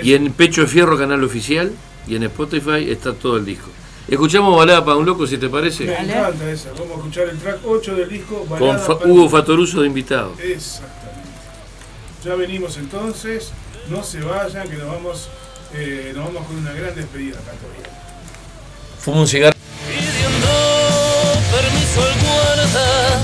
y 0.01 0.13
en 0.13 0.31
Pecho 0.33 0.61
de 0.61 0.67
Fierro, 0.67 0.97
canal 0.97 1.23
oficial. 1.23 1.71
Y 2.07 2.15
en 2.15 2.23
Spotify 2.23 2.89
está 2.89 3.13
todo 3.13 3.35
el 3.35 3.45
disco. 3.45 3.67
Escuchamos 4.07 4.55
Balada 4.55 4.85
para 4.85 4.95
un 4.95 5.05
Loco, 5.05 5.27
si 5.27 5.37
te 5.37 5.49
parece. 5.49 5.83
Me 5.83 5.97
encanta 5.97 6.49
esa. 6.49 6.71
Vamos 6.71 6.91
a 6.91 6.95
escuchar 6.95 7.27
el 7.27 7.37
track 7.37 7.59
8 7.65 7.95
del 7.95 8.09
disco. 8.09 8.45
Con 8.45 9.11
Hugo 9.11 9.27
Fatoruso 9.27 9.81
de 9.81 9.87
invitado. 9.87 10.33
Exactamente. 10.41 11.27
Ya 12.23 12.35
venimos 12.35 12.77
entonces. 12.77 13.51
No 13.89 14.03
se 14.03 14.21
vayan, 14.21 14.69
que 14.69 14.77
nos 14.77 14.87
vamos 14.87 15.29
eh, 15.73 16.11
nos 16.15 16.25
vamos 16.25 16.47
con 16.47 16.57
una 16.57 16.73
gran 16.73 16.95
despedida 16.95 17.39
acá 17.39 17.51
todavía. 17.51 17.83
Fumo 18.99 19.21
un 19.21 19.27
cigarro. 19.27 19.55
Pidiendo 19.87 20.47
permiso 21.51 22.03
al 22.03 22.13
guarda. 22.19 23.19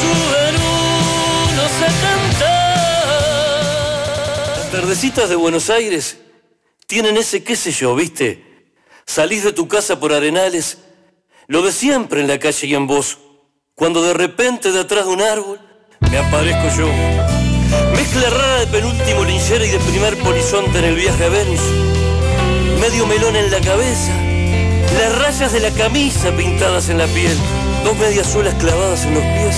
Suben 0.00 0.54
unos 1.52 1.70
70. 1.72 2.46
Las 4.56 4.70
tardecitas 4.70 5.28
de 5.28 5.36
Buenos 5.36 5.70
Aires 5.70 6.18
tienen 6.86 7.16
ese 7.16 7.42
qué 7.44 7.56
sé 7.56 7.72
yo, 7.72 7.94
¿viste? 7.94 8.44
Salís 9.04 9.44
de 9.44 9.52
tu 9.52 9.68
casa 9.68 9.98
por 9.98 10.12
arenales, 10.12 10.78
lo 11.46 11.62
de 11.62 11.72
siempre 11.72 12.20
en 12.20 12.28
la 12.28 12.38
calle 12.38 12.66
y 12.66 12.74
en 12.74 12.86
vos. 12.86 13.18
Cuando 13.74 14.02
de 14.02 14.12
repente 14.12 14.72
detrás 14.72 15.06
de 15.06 15.12
un 15.12 15.22
árbol 15.22 15.60
me 16.00 16.18
aparezco 16.18 16.68
yo 16.76 17.27
Mezcla 18.18 18.36
rara 18.36 18.60
de 18.60 18.66
penúltimo 18.66 19.22
y 19.22 19.68
de 19.68 19.78
primer 19.78 20.18
polizonte 20.18 20.78
en 20.80 20.84
el 20.86 20.96
viaje 20.96 21.24
a 21.24 21.28
Venus. 21.28 21.60
Medio 22.80 23.06
melón 23.06 23.36
en 23.36 23.48
la 23.48 23.60
cabeza. 23.60 24.12
Las 24.98 25.18
rayas 25.20 25.52
de 25.52 25.60
la 25.60 25.70
camisa 25.70 26.32
pintadas 26.32 26.88
en 26.88 26.98
la 26.98 27.06
piel. 27.06 27.36
Dos 27.84 27.96
medias 27.96 28.26
suelas 28.26 28.54
clavadas 28.54 29.04
en 29.04 29.14
los 29.14 29.22
pies. 29.22 29.56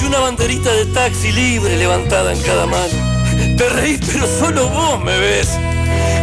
Y 0.00 0.04
una 0.06 0.20
banderita 0.20 0.72
de 0.74 0.86
taxi 0.86 1.32
libre 1.32 1.76
levantada 1.76 2.32
en 2.32 2.40
cada 2.40 2.66
mano. 2.66 3.56
Te 3.56 3.68
reís, 3.68 3.98
pero 4.06 4.28
solo 4.28 4.68
vos 4.68 5.02
me 5.02 5.18
ves. 5.18 5.58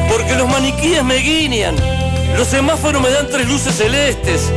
Porque 0.07 0.35
los 0.35 0.47
maniquíes 0.47 1.03
me 1.03 1.17
guiñan. 1.17 1.75
Los 2.37 2.47
semáforos 2.47 3.01
me 3.01 3.09
dan 3.09 3.27
tres 3.29 3.49
luces 3.49 3.75
celestes. 3.75 4.49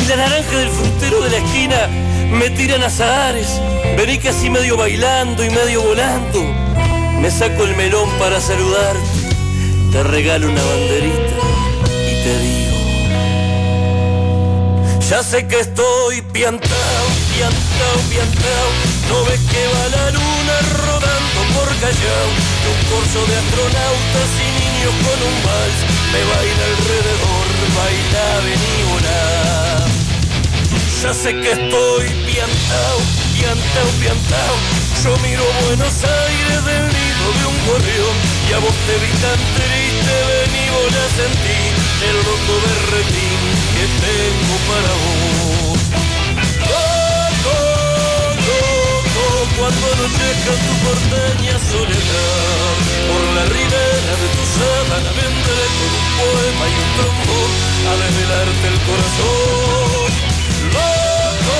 Y 0.00 0.08
la 0.08 0.16
naranja 0.16 0.58
del 0.58 0.70
frutero 0.70 1.22
de 1.22 1.30
la 1.30 1.38
esquina 1.38 2.07
me 2.30 2.50
tiran 2.50 2.82
azahares. 2.82 3.60
Vení 3.96 4.18
casi 4.18 4.50
medio 4.50 4.76
bailando 4.76 5.44
y 5.44 5.50
medio 5.50 5.82
volando. 5.82 6.42
Me 7.20 7.30
saco 7.30 7.64
el 7.64 7.74
melón 7.76 8.08
para 8.18 8.40
saludarte. 8.40 9.00
Te 9.92 10.02
regalo 10.02 10.48
una 10.48 10.62
banderita 10.62 11.36
y 12.10 12.14
te 12.24 12.38
digo. 12.38 12.68
Ya 15.08 15.22
sé 15.22 15.46
que 15.46 15.58
estoy 15.60 16.20
piantao, 16.32 17.06
piantao, 17.34 17.98
piantao. 18.10 18.68
No 19.08 19.24
ves 19.24 19.40
que 19.50 19.66
va 19.72 19.88
la 19.96 20.10
luna 20.10 20.56
rodando 20.84 21.40
por 21.54 21.68
Callao. 21.80 22.28
Un 22.68 22.80
corso 22.92 23.20
de 23.26 23.34
astronautas 23.42 24.30
y 24.36 24.48
niños 24.60 24.94
con 25.04 25.18
un 25.28 25.36
vals. 25.46 25.80
Me 26.12 26.20
baila 26.30 26.64
alrededor, 26.72 27.46
baila, 27.74 28.26
vení, 28.44 28.76
volar. 28.92 29.57
Ya 31.02 31.14
sé 31.14 31.30
que 31.32 31.52
estoy 31.52 32.06
piantao, 32.26 32.98
piantao, 33.32 33.88
piantao. 34.00 34.56
Yo 35.04 35.16
miro 35.22 35.44
Buenos 35.62 35.94
Aires 36.02 36.64
del 36.66 36.86
nido 36.90 37.26
de 37.38 37.44
un 37.46 37.58
gorrión 37.70 38.16
y 38.50 38.52
a 38.52 38.58
vos 38.58 38.74
te 38.82 38.94
vi 38.98 39.12
tan 39.22 39.38
triste, 39.54 40.14
vení 40.26 40.64
vos 40.74 40.90
a 40.90 41.06
sentir 41.14 41.70
el 42.02 42.16
loco 42.18 42.54
berretín 42.66 43.40
que 43.78 43.86
tengo 44.02 44.54
para 44.66 44.92
vos. 44.98 45.78
Loco, 46.66 47.56
loco, 48.42 49.24
cuando 49.54 49.84
anochezca 49.94 50.52
tu 50.66 50.72
porteña 50.82 51.56
soledad, 51.62 52.74
por 53.06 53.22
la 53.38 53.44
ribera 53.54 54.12
de 54.18 54.28
tu 54.34 54.42
sábana 54.50 55.10
vendré 55.14 55.64
con 55.78 55.90
un 55.94 56.08
poema 56.18 56.64
y 56.66 56.74
un 56.74 56.90
trombón 56.98 57.50
a 57.86 57.92
desvelarte 58.02 58.66
el 58.66 58.78
corazón. 58.82 60.27
Loco, 60.74 61.58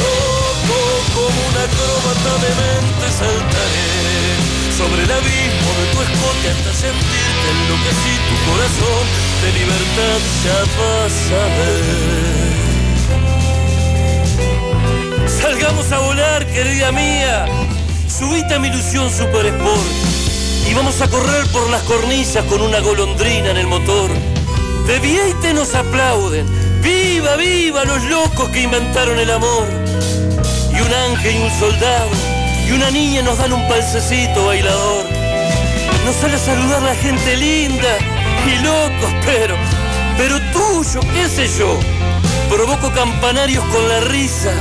loco, 0.00 0.80
como 1.14 1.38
una 1.50 1.62
acróbata 1.68 2.32
de 2.44 2.50
mente 2.62 3.06
saltaré 3.18 3.94
sobre 4.76 5.00
el 5.04 5.12
abismo 5.12 5.70
de 5.78 5.86
tu 5.92 5.98
escote 6.02 6.46
hasta 6.50 6.72
sentirte 6.74 7.46
en 7.50 7.58
lo 7.68 7.76
que 7.82 7.92
si 8.02 8.12
tu 8.28 8.36
corazón 8.50 9.04
de 9.42 9.48
libertad 9.52 10.18
ya 10.44 10.58
vas 10.78 11.16
a 11.30 11.44
ver. 11.58 11.84
Salgamos 15.28 15.92
a 15.92 15.98
volar, 15.98 16.46
querida 16.46 16.90
mía, 16.92 17.46
subite 18.08 18.54
a 18.54 18.58
mi 18.58 18.68
ilusión 18.68 19.10
super 19.10 19.46
sport 19.46 19.90
y 20.68 20.74
vamos 20.74 21.00
a 21.00 21.08
correr 21.08 21.46
por 21.52 21.68
las 21.70 21.82
cornisas 21.82 22.44
con 22.46 22.60
una 22.60 22.80
golondrina 22.80 23.50
en 23.50 23.58
el 23.58 23.66
motor. 23.66 24.10
De 24.86 24.98
Vieite 24.98 25.54
nos 25.54 25.74
aplauden 25.74 26.46
¡Viva, 27.24 27.36
viva 27.36 27.84
los 27.86 28.02
locos 28.04 28.50
que 28.50 28.60
inventaron 28.60 29.18
el 29.18 29.30
amor! 29.30 29.66
Y 30.70 30.78
un 30.78 30.92
ángel 30.92 31.36
y 31.36 31.38
un 31.38 31.50
soldado 31.58 32.10
y 32.68 32.72
una 32.72 32.90
niña 32.90 33.22
nos 33.22 33.38
dan 33.38 33.54
un 33.54 33.66
palcecito 33.66 34.44
bailador. 34.44 35.06
Nos 36.04 36.16
sale 36.16 36.34
a 36.34 36.38
saludar 36.38 36.82
la 36.82 36.94
gente 36.94 37.34
linda 37.38 37.96
y 38.46 38.62
locos, 38.62 39.10
pero, 39.24 39.56
pero 40.18 40.38
tuyo, 40.52 41.00
qué 41.14 41.26
sé 41.26 41.48
yo. 41.58 41.80
Provoco 42.50 42.92
campanarios 42.92 43.64
con 43.72 43.88
la 43.88 44.00
risa 44.00 44.52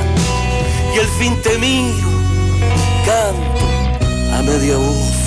y 0.96 1.00
al 1.00 1.08
fin 1.20 1.42
te 1.42 1.58
miro, 1.58 2.08
canto 3.06 4.38
a 4.38 4.42
media 4.42 4.78
voz. 4.78 5.23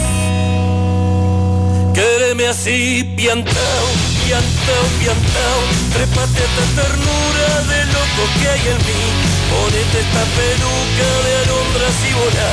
Quédeme 1.97 2.47
así, 2.47 3.03
piantao 3.17 4.17
piantao, 4.27 4.85
piantao, 4.99 5.61
trépate 5.95 6.43
esta 6.43 6.65
ternura 6.83 7.49
de 7.71 7.85
loco 7.87 8.23
que 8.39 8.49
hay 8.49 8.61
en 8.75 8.79
mí. 8.87 9.03
Ponete 9.51 9.99
esta 10.01 10.25
peluca 10.37 11.09
de 11.25 11.33
alondras 11.43 11.97
y 12.03 12.13
volá, 12.13 12.53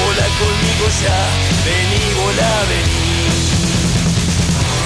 volá 0.00 0.26
conmigo 0.40 0.86
ya, 1.02 1.20
vení, 1.64 2.04
volá, 2.20 2.54
vení. 2.68 3.03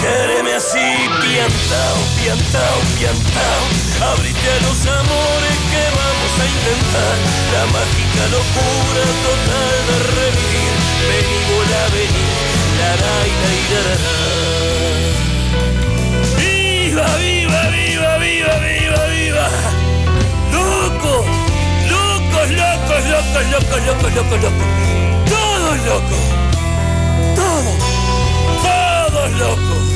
Quereme 0.01 0.55
así, 0.55 0.79
piantao, 1.21 1.99
piantao, 2.23 2.79
piantao. 2.97 3.65
Abrite 4.13 4.49
a 4.49 4.61
los 4.63 4.87
amores 4.87 5.59
que 5.73 5.85
vamos 5.99 6.33
a 6.39 6.45
intentar. 6.47 7.17
La 7.53 7.65
mágica 7.67 8.25
locura 8.31 9.03
total 9.27 9.77
de 9.89 9.97
revivir. 10.15 10.75
Vení, 11.09 11.39
volá, 11.51 11.83
vení, 11.95 12.27
la 12.79 12.91
la 13.03 13.15
la 13.15 14.19
Viva, 16.37 17.09
viva, 17.17 17.63
viva, 17.75 18.13
viva, 18.19 18.55
viva, 18.59 19.03
viva. 19.07 19.47
Locos, 20.53 21.27
locos, 21.91 22.49
locos, 22.51 23.03
locos, 23.11 23.43
locos, 23.51 23.81
locos, 23.87 24.11
locos, 24.15 24.39
locos. 24.43 24.69
Todos 25.27 25.77
locos. 25.87 26.23
Todos. 27.35 27.79
Todos 28.63 29.31
locos. 29.41 29.88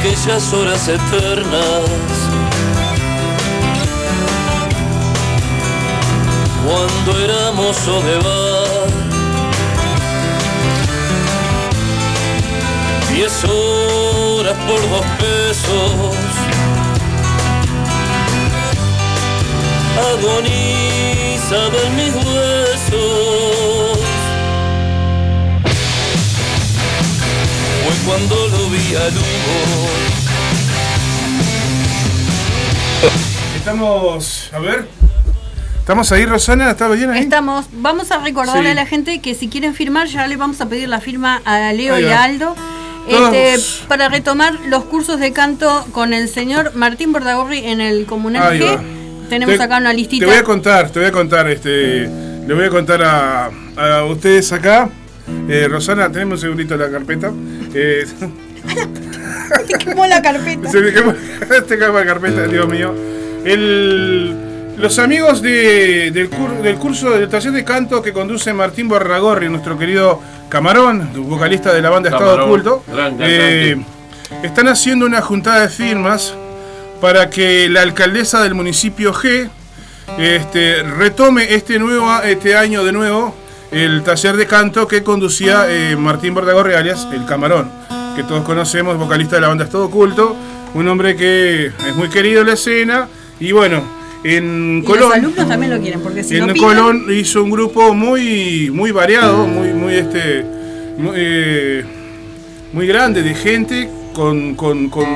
Aquellas 0.00 0.52
horas 0.54 0.88
eternas. 0.88 1.90
Cuando 6.64 7.20
éramos 7.22 7.76
Odebar, 7.86 8.88
diez 13.12 13.44
horas 13.44 14.56
por 14.66 14.80
dos 14.88 15.06
pesos. 15.18 16.16
Agonizaba 20.12 21.78
en 21.86 21.96
mis 21.96 22.14
huesos. 22.14 23.98
Fue 27.84 27.94
cuando 28.06 28.34
lo 28.48 28.70
vi 28.70 28.94
al 28.94 29.16
humo. 29.18 29.29
Estamos, 33.56 34.50
a 34.52 34.58
ver. 34.58 34.86
¿Estamos 35.78 36.10
ahí, 36.12 36.24
Rosana? 36.26 36.70
¿Está 36.70 36.88
bien 36.88 37.10
ahí? 37.10 37.22
Estamos. 37.22 37.66
Vamos 37.72 38.10
a 38.10 38.18
recordarle 38.18 38.62
Sí. 38.64 38.68
a 38.68 38.74
la 38.74 38.86
gente 38.86 39.20
que 39.20 39.34
si 39.34 39.48
quieren 39.48 39.74
firmar, 39.74 40.06
ya 40.08 40.26
le 40.26 40.36
vamos 40.36 40.60
a 40.60 40.68
pedir 40.68 40.88
la 40.88 41.00
firma 41.00 41.40
a 41.44 41.72
Leo 41.72 41.98
y 41.98 42.04
a 42.04 42.22
Aldo. 42.24 42.54
Este, 43.08 43.56
para 43.88 44.08
retomar 44.08 44.54
los 44.68 44.84
cursos 44.84 45.18
de 45.18 45.32
canto 45.32 45.84
con 45.92 46.12
el 46.12 46.28
señor 46.28 46.72
Martín 46.76 47.12
Bordagorri 47.12 47.58
en 47.66 47.80
el 47.80 48.06
Comunal 48.06 48.58
G. 48.60 48.78
Tenemos 49.28 49.56
Te- 49.56 49.62
acá 49.62 49.78
una 49.78 49.92
listita. 49.92 50.24
Te 50.26 50.30
voy 50.30 50.38
a 50.38 50.44
contar, 50.44 50.90
te 50.90 50.98
voy 51.00 51.08
a 51.08 51.12
contar, 51.12 51.48
este, 51.50 52.02
le 52.46 52.54
voy 52.54 52.64
a 52.66 52.70
contar 52.70 53.02
a, 53.02 53.50
a 53.76 54.04
ustedes 54.04 54.52
acá. 54.52 54.90
Eh, 55.48 55.66
Rosana, 55.68 56.10
tenemos 56.10 56.34
un 56.38 56.40
segundito 56.42 56.76
la 56.76 56.90
carpeta. 56.90 57.32
Eh, 57.74 58.04
Te 59.66 59.74
quemó 59.78 60.06
la 60.06 60.20
carpeta. 60.22 60.70
se 60.70 60.80
me 60.80 60.92
quemó, 60.92 61.14
te 61.68 61.78
quemó 61.78 61.98
la 61.98 62.04
carpeta, 62.06 62.46
Dios 62.46 62.68
mío. 62.68 62.94
El, 63.44 64.34
los 64.76 64.98
amigos 64.98 65.42
de- 65.42 66.10
del, 66.12 66.30
cur- 66.30 66.60
del 66.62 66.76
curso 66.76 67.10
del 67.10 67.28
taller 67.28 67.52
de 67.52 67.64
canto 67.64 68.02
que 68.02 68.12
conduce 68.12 68.52
Martín 68.52 68.88
Borragorri, 68.88 69.48
nuestro 69.48 69.78
querido 69.78 70.20
Camarón, 70.48 71.10
vocalista 71.28 71.72
de 71.72 71.82
la 71.82 71.90
banda 71.90 72.10
Estado 72.10 72.30
Oculto, 72.46 72.82
eh, 73.20 73.76
están 74.42 74.68
haciendo 74.68 75.06
una 75.06 75.20
juntada 75.22 75.60
de 75.60 75.68
firmas 75.68 76.34
para 77.00 77.30
que 77.30 77.68
la 77.68 77.82
alcaldesa 77.82 78.42
del 78.42 78.54
municipio 78.54 79.12
G 79.14 79.48
este, 80.18 80.82
retome 80.82 81.54
este, 81.54 81.78
nuevo, 81.78 82.10
este 82.22 82.56
año 82.56 82.84
de 82.84 82.92
nuevo 82.92 83.34
el 83.70 84.02
taller 84.02 84.36
de 84.36 84.46
canto 84.46 84.86
que 84.88 85.02
conducía 85.04 85.66
eh, 85.68 85.94
Martín 85.96 86.34
Bordagorri, 86.34 86.74
alias 86.74 87.06
El 87.12 87.24
Camarón, 87.26 87.70
que 88.16 88.22
todos 88.24 88.44
conocemos, 88.44 88.96
vocalista 88.98 89.36
de 89.36 89.42
la 89.42 89.48
banda 89.48 89.64
Estado 89.64 89.84
Oculto, 89.84 90.36
un 90.74 90.88
hombre 90.88 91.16
que 91.16 91.66
es 91.66 91.96
muy 91.96 92.08
querido 92.08 92.42
en 92.42 92.48
la 92.48 92.52
escena 92.54 93.08
y 93.38 93.52
bueno, 93.52 93.82
en 94.24 94.80
Y 94.82 94.86
Colón... 94.86 95.00
los 95.02 95.12
alumnos 95.14 95.48
también 95.48 95.72
lo 95.72 95.80
quieren, 95.80 96.00
porque 96.00 96.22
si 96.22 96.36
En 96.36 96.46
no 96.46 96.52
piden, 96.52 96.68
Colón 96.68 97.04
hizo 97.10 97.42
un 97.42 97.50
grupo 97.50 97.94
muy 97.94 98.70
muy 98.70 98.90
variado, 98.92 99.46
muy 99.46 99.72
muy 99.72 99.94
este 99.94 100.44
muy, 100.98 101.14
eh, 101.16 101.84
muy 102.72 102.86
grande 102.86 103.22
de 103.22 103.34
gente 103.34 103.88
con, 104.12 104.54
con, 104.54 104.88
con 104.90 105.06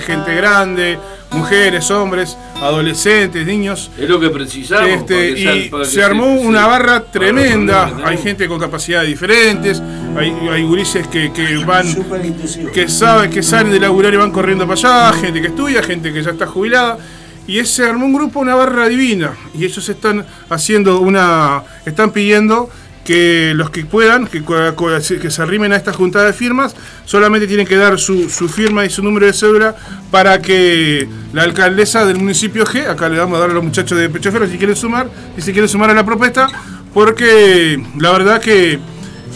gente 0.00 0.34
grande, 0.34 0.98
mujeres, 1.30 1.90
hombres, 1.90 2.36
adolescentes, 2.60 3.46
niños. 3.46 3.90
Es 3.98 4.08
lo 4.08 4.18
que 4.20 4.30
precisamos. 4.30 4.88
Este, 4.88 5.14
para 5.14 5.34
que 5.34 5.42
sea- 5.42 5.56
y 5.56 5.68
para 5.68 5.84
que 5.84 5.90
se 5.90 6.02
armó 6.02 6.24
se- 6.38 6.46
una 6.46 6.66
barra 6.66 7.04
tremenda. 7.04 7.92
Hay 8.04 8.18
gente 8.18 8.48
con 8.48 8.58
capacidades 8.58 9.08
diferentes. 9.08 9.82
Hay, 10.16 10.30
hay 10.50 10.62
gurises 10.64 11.06
que, 11.08 11.32
que 11.32 11.56
van. 11.64 11.86
que 12.72 12.88
saben 12.88 13.30
que 13.30 13.42
salen 13.42 13.72
de 13.72 13.80
laburar 13.80 14.12
y 14.14 14.16
van 14.16 14.30
corriendo 14.32 14.66
para 14.66 15.08
allá. 15.10 15.18
Gente 15.20 15.40
que 15.40 15.48
estudia, 15.48 15.82
gente 15.82 16.12
que 16.12 16.22
ya 16.22 16.30
está 16.30 16.46
jubilada. 16.46 16.98
Y 17.46 17.64
se 17.64 17.84
armó 17.84 18.04
un 18.04 18.12
grupo, 18.12 18.40
una 18.40 18.54
barra 18.54 18.88
divina. 18.88 19.32
Y 19.54 19.64
ellos 19.64 19.88
están 19.88 20.24
haciendo 20.50 21.00
una. 21.00 21.62
Están 21.86 22.10
pidiendo 22.10 22.68
que 23.08 23.54
los 23.54 23.70
que 23.70 23.86
puedan, 23.86 24.26
que, 24.26 24.44
que 24.44 25.30
se 25.30 25.40
arrimen 25.40 25.72
a 25.72 25.76
esta 25.76 25.94
juntada 25.94 26.26
de 26.26 26.34
firmas, 26.34 26.76
solamente 27.06 27.46
tienen 27.46 27.66
que 27.66 27.76
dar 27.76 27.98
su, 27.98 28.28
su 28.28 28.50
firma 28.50 28.84
y 28.84 28.90
su 28.90 29.02
número 29.02 29.24
de 29.24 29.32
cédula 29.32 29.74
para 30.10 30.42
que 30.42 31.08
la 31.32 31.44
alcaldesa 31.44 32.04
del 32.04 32.18
municipio 32.18 32.66
G, 32.66 32.86
acá 32.86 33.08
le 33.08 33.18
vamos 33.18 33.38
a 33.38 33.40
dar 33.40 33.48
a 33.48 33.54
los 33.54 33.64
muchachos 33.64 33.96
de 33.96 34.10
Pecho 34.10 34.30
Fierro 34.30 34.46
si 34.46 34.58
quieren 34.58 34.76
sumar, 34.76 35.08
si 35.36 35.40
se 35.40 35.52
quieren 35.52 35.70
sumar 35.70 35.88
a 35.88 35.94
la 35.94 36.04
propuesta, 36.04 36.50
porque 36.92 37.82
la 37.98 38.12
verdad 38.12 38.42
que 38.42 38.78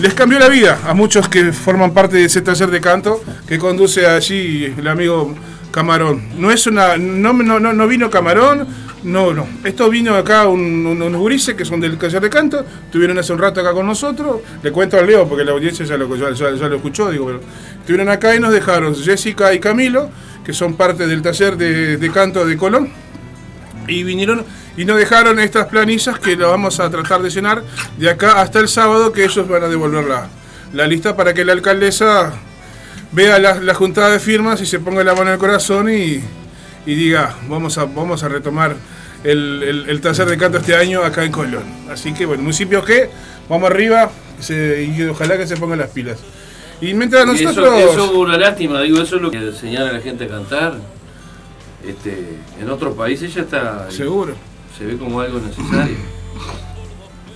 les 0.00 0.12
cambió 0.12 0.38
la 0.38 0.50
vida 0.50 0.78
a 0.86 0.92
muchos 0.92 1.30
que 1.30 1.50
forman 1.54 1.94
parte 1.94 2.18
de 2.18 2.26
ese 2.26 2.42
taller 2.42 2.70
de 2.70 2.82
canto 2.82 3.24
que 3.48 3.56
conduce 3.56 4.06
allí 4.06 4.66
el 4.76 4.86
amigo 4.86 5.34
Camarón. 5.70 6.28
No 6.38 6.50
es 6.50 6.66
una. 6.66 6.98
No, 6.98 7.32
no, 7.32 7.58
no 7.58 7.88
vino 7.88 8.10
Camarón, 8.10 8.68
no, 9.04 9.34
no. 9.34 9.46
Esto 9.64 9.88
vino 9.90 10.14
acá 10.14 10.46
un- 10.46 10.86
un- 10.86 11.02
unos 11.02 11.20
gurises 11.20 11.54
que 11.54 11.64
son 11.64 11.80
del 11.80 11.98
taller 11.98 12.20
de 12.20 12.30
canto, 12.30 12.64
estuvieron 12.86 13.18
hace 13.18 13.32
un 13.32 13.38
rato 13.40 13.60
acá 13.60 13.72
con 13.72 13.86
nosotros. 13.86 14.40
Le 14.62 14.70
cuento 14.70 14.96
al 14.98 15.06
Leo 15.06 15.28
porque 15.28 15.44
la 15.44 15.52
audiencia 15.52 15.84
ya 15.84 15.96
lo, 15.96 16.14
ya 16.16 16.28
lo 16.68 16.76
escuchó, 16.76 17.10
digo, 17.10 17.26
pero 17.26 17.40
estuvieron 17.80 18.08
acá 18.08 18.34
y 18.36 18.40
nos 18.40 18.52
dejaron 18.52 18.94
Jessica 18.94 19.52
y 19.54 19.58
Camilo, 19.60 20.08
que 20.44 20.52
son 20.52 20.74
parte 20.74 21.06
del 21.06 21.20
taller 21.22 21.56
de, 21.56 21.96
de 21.96 22.10
canto 22.12 22.44
de 22.46 22.56
Colón. 22.56 22.90
Y 23.88 24.04
vinieron 24.04 24.44
y 24.76 24.84
nos 24.84 24.96
dejaron 24.96 25.40
estas 25.40 25.66
planillas 25.66 26.18
que 26.20 26.36
las 26.36 26.48
vamos 26.48 26.78
a 26.80 26.88
tratar 26.88 27.20
de 27.22 27.30
llenar 27.30 27.62
de 27.98 28.08
acá 28.08 28.40
hasta 28.40 28.60
el 28.60 28.68
sábado, 28.68 29.12
que 29.12 29.24
ellos 29.24 29.48
van 29.48 29.64
a 29.64 29.68
devolver 29.68 30.04
la, 30.04 30.28
la 30.72 30.86
lista 30.86 31.16
para 31.16 31.34
que 31.34 31.44
la 31.44 31.52
alcaldesa 31.52 32.32
vea 33.10 33.38
la, 33.40 33.56
la 33.56 33.74
juntada 33.74 34.10
de 34.10 34.20
firmas 34.20 34.60
y 34.62 34.66
se 34.66 34.78
ponga 34.78 35.02
la 35.02 35.12
mano 35.14 35.26
en 35.26 35.32
el 35.34 35.38
corazón 35.38 35.90
y, 35.92 36.22
y 36.86 36.94
diga, 36.94 37.36
vamos 37.48 37.78
a, 37.78 37.84
vamos 37.84 38.22
a 38.22 38.28
retomar 38.28 38.76
el, 39.24 39.62
el- 39.62 39.88
el 39.88 40.00
taller 40.00 40.26
de 40.28 40.36
canto 40.36 40.58
este 40.58 40.74
año 40.74 41.02
acá 41.04 41.24
en 41.24 41.32
Colón. 41.32 41.64
Así 41.90 42.12
que 42.12 42.26
bueno, 42.26 42.42
municipio 42.42 42.84
que 42.84 43.08
vamos 43.48 43.70
arriba 43.70 44.10
se- 44.40 44.82
y 44.84 45.02
ojalá 45.04 45.36
que 45.38 45.46
se 45.46 45.56
pongan 45.56 45.78
las 45.78 45.90
pilas. 45.90 46.18
Y 46.80 46.94
mientras 46.94 47.24
nosotros... 47.26 47.68
Eso, 47.78 47.92
eso 47.92 48.04
es 48.06 48.10
una 48.12 48.36
lástima, 48.36 48.80
digo, 48.82 49.00
eso 49.00 49.16
es 49.16 49.22
lo 49.22 49.30
que 49.30 49.36
enseñar 49.38 49.86
a 49.86 49.92
la 49.92 50.00
gente 50.00 50.24
a 50.24 50.28
cantar. 50.28 50.74
Este, 51.86 52.38
en 52.60 52.70
otros 52.70 52.96
países 52.96 53.32
ya 53.34 53.42
está. 53.42 53.88
Seguro. 53.90 54.34
Se 54.76 54.84
ve 54.86 54.96
como 54.96 55.20
algo 55.20 55.38
necesario. 55.40 55.96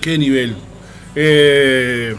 ¿Qué 0.00 0.18
nivel? 0.18 0.56
Eh, 1.14 2.16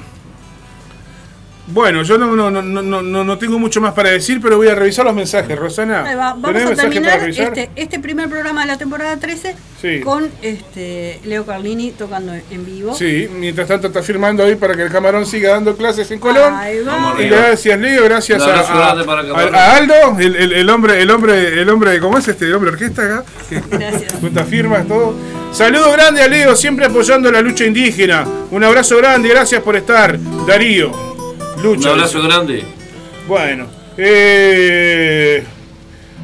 bueno, 1.67 2.01
yo 2.03 2.17
no, 2.17 2.35
no, 2.35 2.49
no, 2.49 2.61
no, 2.61 3.01
no, 3.01 3.23
no 3.23 3.37
tengo 3.37 3.59
mucho 3.59 3.81
más 3.81 3.93
para 3.93 4.09
decir, 4.11 4.39
pero 4.41 4.57
voy 4.57 4.67
a 4.69 4.75
revisar 4.75 5.05
los 5.05 5.13
mensajes. 5.13 5.57
Rosana, 5.59 6.03
Ahí 6.05 6.15
va, 6.15 6.29
Vamos 6.33 6.53
¿tenés 6.53 6.71
a 6.79 6.81
terminar 6.81 7.29
este, 7.29 7.69
este 7.75 7.99
primer 7.99 8.29
programa 8.29 8.61
de 8.61 8.67
la 8.67 8.77
temporada 8.77 9.17
13 9.17 9.55
Sí. 9.81 9.99
con 9.99 10.27
este 10.41 11.19
Leo 11.25 11.45
Carlini 11.45 11.91
tocando 11.91 12.33
en 12.33 12.65
vivo. 12.65 12.95
Sí, 12.95 13.27
mientras 13.37 13.67
tanto 13.67 13.87
está 13.87 14.01
firmando 14.01 14.43
ahí 14.43 14.55
para 14.55 14.75
que 14.75 14.81
el 14.83 14.89
camarón 14.91 15.25
siga 15.25 15.51
dando 15.51 15.75
clases 15.77 16.09
en 16.11 16.19
Colón. 16.19 16.53
Ahí 16.55 16.79
va. 16.83 17.13
Gracias 17.19 17.79
Leo, 17.79 18.03
gracias 18.05 18.41
Un 18.41 18.49
a, 18.49 18.53
abrazo 18.53 18.73
a- 18.73 18.77
grande 18.77 19.03
para 19.03 19.21
Camarón. 19.27 19.55
a- 19.55 19.57
a 19.59 19.75
Aldo, 19.77 19.93
el, 20.19 20.35
el- 20.35 20.53
el 20.53 20.69
hombre, 20.69 21.01
el 21.01 21.11
hombre, 21.11 21.61
el 21.61 21.69
hombre, 21.69 21.99
¿cómo 21.99 22.17
es 22.17 22.27
este? 22.27 22.45
El 22.45 22.55
hombre 22.55 22.71
orquesta 22.71 23.03
acá, 23.03 23.23
Gracias. 23.69 24.13
junta 24.21 24.43
firmas, 24.45 24.87
todo. 24.87 25.13
Saludo 25.51 25.91
grande 25.91 26.21
a 26.23 26.27
Leo, 26.27 26.55
siempre 26.55 26.85
apoyando 26.85 27.31
la 27.31 27.41
lucha 27.41 27.65
indígena. 27.65 28.25
Un 28.51 28.63
abrazo 28.63 28.97
grande, 28.97 29.29
gracias 29.29 29.61
por 29.61 29.75
estar, 29.75 30.17
Darío. 30.47 31.16
Un 31.63 31.87
abrazo 31.87 32.21
grande. 32.21 32.63
Bueno, 33.27 33.67
eh, 33.97 35.43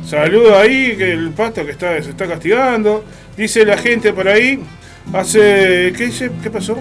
Saludo 0.05 0.57
ahí, 0.57 0.95
que 0.97 1.13
el 1.13 1.31
pasto 1.31 1.65
que 1.65 1.71
está, 1.71 2.01
se 2.03 2.11
está 2.11 2.27
castigando. 2.27 3.03
Dice 3.35 3.65
la 3.65 3.77
gente 3.77 4.13
por 4.13 4.27
ahí. 4.27 4.59
Hace. 5.11 5.93
¿Qué 5.97 6.05
dice? 6.07 6.29
¿Qué 6.41 6.49
pasó? 6.49 6.77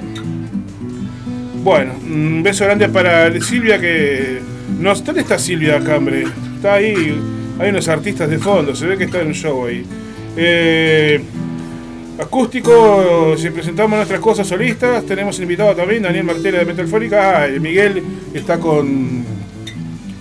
Bueno, 1.62 1.94
un 2.04 2.42
beso 2.42 2.64
grande 2.64 2.88
para 2.88 3.32
Silvia 3.40 3.80
que. 3.80 4.40
No, 4.78 4.94
¿Dónde 4.94 5.20
está 5.20 5.38
Silvia 5.38 5.80
Cambre? 5.80 6.24
Está 6.56 6.74
ahí. 6.74 7.18
Hay 7.58 7.70
unos 7.70 7.88
artistas 7.88 8.28
de 8.28 8.38
fondo, 8.38 8.74
se 8.74 8.86
ve 8.86 8.98
que 8.98 9.04
está 9.04 9.20
en 9.20 9.28
un 9.28 9.34
show 9.34 9.66
ahí. 9.66 9.84
Eh, 10.36 11.22
acústico, 12.22 13.34
si 13.36 13.50
presentamos 13.50 13.96
nuestras 13.96 14.20
cosas 14.20 14.46
solistas, 14.46 15.04
tenemos 15.04 15.38
invitado 15.40 15.74
también 15.74 16.02
Daniel 16.02 16.24
Martela 16.24 16.58
de 16.58 16.64
Metalfónica. 16.64 17.44
Ah, 17.44 17.48
Miguel 17.60 18.02
está 18.34 18.58
con 18.58 19.24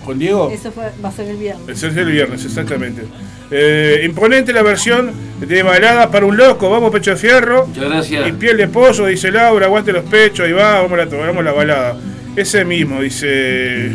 ¿Con 0.04 0.18
Diego? 0.18 0.50
Eso 0.50 0.72
va 0.76 1.08
a 1.08 1.12
ser 1.12 1.28
el 1.28 1.36
viernes. 1.36 1.68
Eso 1.68 1.86
es 1.86 1.96
el 1.96 2.10
viernes, 2.10 2.44
exactamente. 2.44 3.02
Eh, 3.50 4.02
imponente 4.04 4.52
la 4.52 4.62
versión 4.62 5.12
de 5.40 5.62
balada 5.62 6.10
para 6.10 6.26
un 6.26 6.36
loco, 6.36 6.70
vamos 6.70 6.90
pecho 6.90 7.12
de 7.12 7.16
fierro. 7.16 7.66
Muchas 7.66 7.84
gracias. 7.84 8.28
Y 8.28 8.32
piel 8.32 8.56
de 8.56 8.68
pollo, 8.68 9.06
dice 9.06 9.30
Laura, 9.30 9.66
aguante 9.66 9.92
los 9.92 10.04
pechos, 10.04 10.48
y 10.48 10.52
va, 10.52 10.82
vamos 10.82 10.92
a 10.98 11.04
la, 11.04 11.04
vamos 11.04 11.44
la 11.44 11.52
balada. 11.52 11.96
Ese 12.34 12.64
mismo, 12.64 13.00
dice. 13.00 13.92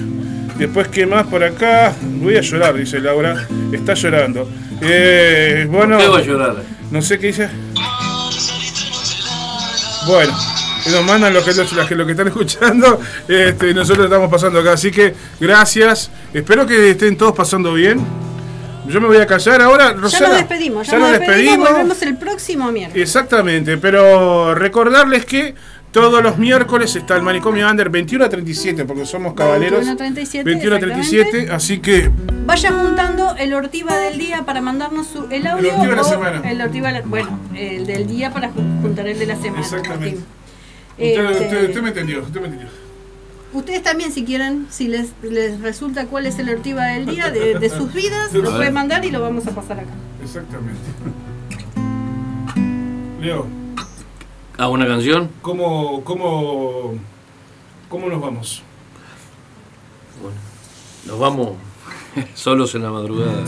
Después, 0.57 0.87
¿qué 0.87 1.05
más 1.05 1.27
por 1.27 1.43
acá? 1.43 1.93
Voy 2.21 2.37
a 2.37 2.41
llorar, 2.41 2.75
dice 2.75 2.99
Laura. 2.99 3.47
Está 3.71 3.93
llorando. 3.93 4.49
Eh, 4.81 5.67
bueno. 5.69 5.97
¿Qué 5.97 6.07
voy 6.07 6.21
a 6.21 6.25
llorar? 6.25 6.55
No 6.89 7.01
sé 7.01 7.19
qué 7.19 7.27
dice. 7.27 7.49
Bueno 10.07 10.33
nos 10.91 11.03
mandan 11.05 11.33
lo 11.33 11.43
que, 11.43 11.53
lo 11.95 12.05
que 12.05 12.11
están 12.11 12.27
escuchando. 12.27 12.99
Este, 13.27 13.73
nosotros 13.73 14.05
estamos 14.05 14.29
pasando 14.29 14.59
acá. 14.59 14.73
Así 14.73 14.91
que 14.91 15.13
gracias. 15.39 16.09
Espero 16.33 16.65
que 16.65 16.91
estén 16.91 17.17
todos 17.17 17.35
pasando 17.35 17.73
bien. 17.73 17.99
Yo 18.87 19.01
me 19.01 19.07
voy 19.07 19.17
a 19.17 19.27
callar 19.27 19.61
ahora. 19.61 19.95
ya 20.07 20.19
nos 20.21 20.37
despedimos. 20.37 20.87
Ya, 20.87 20.97
nos, 20.97 21.11
despedimos. 21.11 21.69
Volvemos 21.69 22.01
el 22.03 22.15
próximo 22.15 22.71
miércoles. 22.71 23.03
Exactamente. 23.03 23.77
Pero 23.77 24.55
recordarles 24.55 25.25
que 25.25 25.55
todos 25.97 26.21
los 26.21 26.37
miércoles 26.37 26.95
está 26.95 27.15
el 27.15 27.23
manicomio 27.23 27.67
Under 27.67 27.89
21 27.89 28.25
a 28.25 28.29
37, 28.29 28.85
porque 28.85 29.03
somos 29.07 29.33
caballeros. 29.33 29.79
21 29.79 29.93
a 29.93 29.97
37. 29.97 30.43
21 30.43 30.75
a 30.75 30.79
37, 30.79 31.47
así 31.49 31.79
que. 31.79 32.11
Vayan 32.45 32.77
juntando 32.77 33.35
el 33.35 33.55
Ortiva 33.55 33.97
del 33.97 34.19
día 34.19 34.43
para 34.45 34.61
mandarnos 34.61 35.07
el 35.31 35.47
audio. 35.47 35.71
El 35.71 35.75
Ortiva 35.75 35.89
de 35.89 35.95
la 35.95 36.03
semana. 36.03 36.51
El 36.51 36.61
Ortiva, 36.61 36.91
bueno, 37.03 37.39
el 37.55 37.87
del 37.87 38.05
día 38.07 38.31
para 38.31 38.51
juntar 38.51 39.07
el 39.07 39.17
de 39.17 39.25
la 39.25 39.37
semana. 39.37 39.61
Exactamente. 39.61 40.19
Este, 40.99 41.65
usted, 41.65 41.81
me 41.81 41.87
entendió, 41.87 42.21
usted 42.21 42.41
me 42.41 42.45
entendió. 42.45 42.69
Ustedes 43.53 43.81
también, 43.81 44.11
si 44.11 44.23
quieren, 44.23 44.67
si 44.69 44.87
les, 44.87 45.13
les 45.23 45.59
resulta 45.61 46.05
cuál 46.05 46.27
es 46.27 46.37
el 46.37 46.49
ortiva 46.49 46.85
del 46.85 47.07
día 47.07 47.31
de, 47.31 47.69
sus 47.71 47.91
vidas, 47.91 48.31
lo 48.33 48.55
pueden 48.55 48.75
mandar 48.75 49.03
y 49.03 49.09
lo 49.09 49.19
vamos 49.19 49.47
a 49.47 49.51
pasar 49.55 49.79
acá. 49.79 49.93
Exactamente. 50.23 50.77
Leo. 53.19 53.66
¿A 54.59 54.69
una 54.69 54.87
canción? 54.87 55.29
¿Cómo, 55.43 56.03
cómo, 56.03 56.95
cómo 57.89 58.09
nos 58.09 58.19
vamos? 58.19 58.63
Bueno, 60.19 60.37
nos 61.05 61.19
vamos 61.19 61.49
solos 62.33 62.73
en 62.73 62.81
la 62.81 62.89
madrugada. 62.89 63.43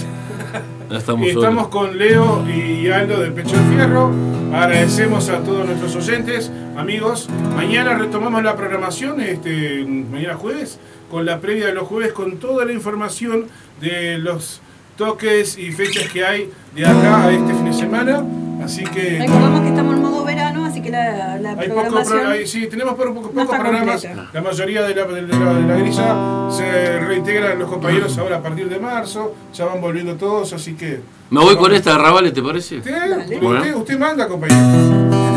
estamos, 0.91 1.67
con 1.69 1.97
Leo 1.97 2.45
y 2.47 2.91
Aldo 2.91 3.21
de 3.21 3.31
Pecho 3.31 3.57
de 3.57 3.75
Fierro. 3.75 4.11
Agradecemos 4.53 5.29
a 5.29 5.39
todos 5.39 5.65
nuestros 5.65 5.95
oyentes, 5.95 6.51
amigos. 6.77 7.27
Mañana 7.55 7.95
retomamos 7.95 8.43
la 8.43 8.55
programación, 8.55 9.19
este, 9.19 9.83
mañana 9.85 10.35
jueves, 10.35 10.79
con 11.09 11.25
la 11.25 11.39
previa 11.39 11.65
de 11.65 11.73
los 11.73 11.87
jueves, 11.87 12.13
con 12.13 12.37
toda 12.37 12.65
la 12.65 12.73
información 12.73 13.47
de 13.81 14.19
los 14.19 14.61
toques 14.95 15.57
y 15.57 15.71
fechas 15.71 16.11
que 16.11 16.23
hay 16.23 16.51
de 16.75 16.85
acá 16.85 17.23
a 17.23 17.31
este 17.31 17.53
fin 17.55 17.65
de 17.65 17.73
semana. 17.73 18.23
Así 18.63 18.83
que. 18.83 19.19
Recordamos 19.19 19.61
que 19.61 19.69
estamos 19.69 19.95
en 19.95 20.01
modo 20.01 20.25
verano, 20.25 20.48
que 20.91 20.97
la, 20.97 21.37
la 21.37 21.51
hay 21.51 21.69
programación. 21.69 22.47
sí, 22.47 22.67
tenemos 22.67 22.95
pocos 22.95 23.31
programas. 23.31 24.07
La 24.33 24.41
mayoría 24.41 24.83
de 24.83 24.95
la, 24.95 25.05
de, 25.05 25.21
la, 25.21 25.75
grilla 25.77 26.47
se 26.49 26.99
reintegran 26.99 27.59
los 27.59 27.69
compañeros 27.69 28.17
ahora 28.17 28.37
a 28.37 28.41
partir 28.41 28.69
de 28.69 28.79
marzo. 28.79 29.35
Ya 29.53 29.65
van 29.65 29.81
volviendo 29.81 30.15
todos, 30.15 30.53
así 30.53 30.75
que. 30.75 31.01
Me 31.29 31.41
voy 31.41 31.55
con 31.57 31.73
esta 31.73 31.91
de 31.91 31.97
Rabales, 31.99 32.33
¿te 32.33 32.41
parece? 32.41 32.77
Usted, 32.77 33.75
usted 33.75 33.99
manda, 33.99 34.27
compañero. 34.27 35.28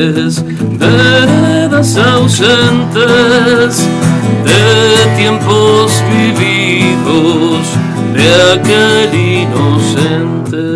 Arrabales, 0.00 0.44
veredas 0.78 1.96
ausentes 1.96 3.88
de 4.44 5.16
tiempos 5.16 6.02
vividos 6.10 7.66
de 8.14 8.28
aquel 8.54 9.14
inocente. 9.42 10.66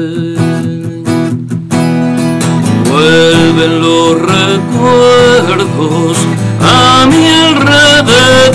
Vuelven 2.90 3.72
los 3.80 4.12
recuerdos 4.20 6.16
a 6.60 7.06
mi 7.06 7.26
alrededor, 7.50 8.54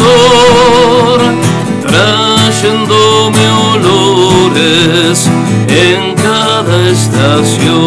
trayéndome 1.82 3.46
olores 3.74 5.18
en 5.68 6.16
cada 6.16 6.76
estación. 6.90 7.79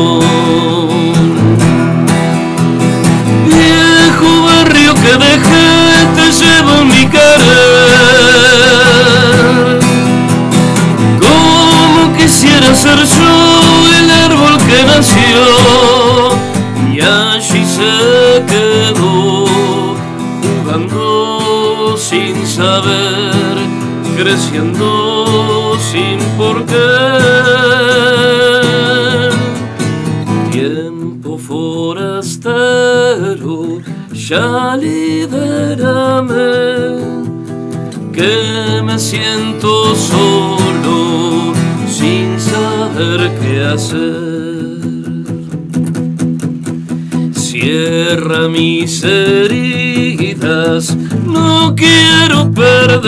Hacer. 43.72 44.00
Cierra 47.32 48.48
mis 48.48 49.04
heridas, 49.04 50.96
no 51.26 51.74
quiero 51.74 52.50
perder 52.50 53.04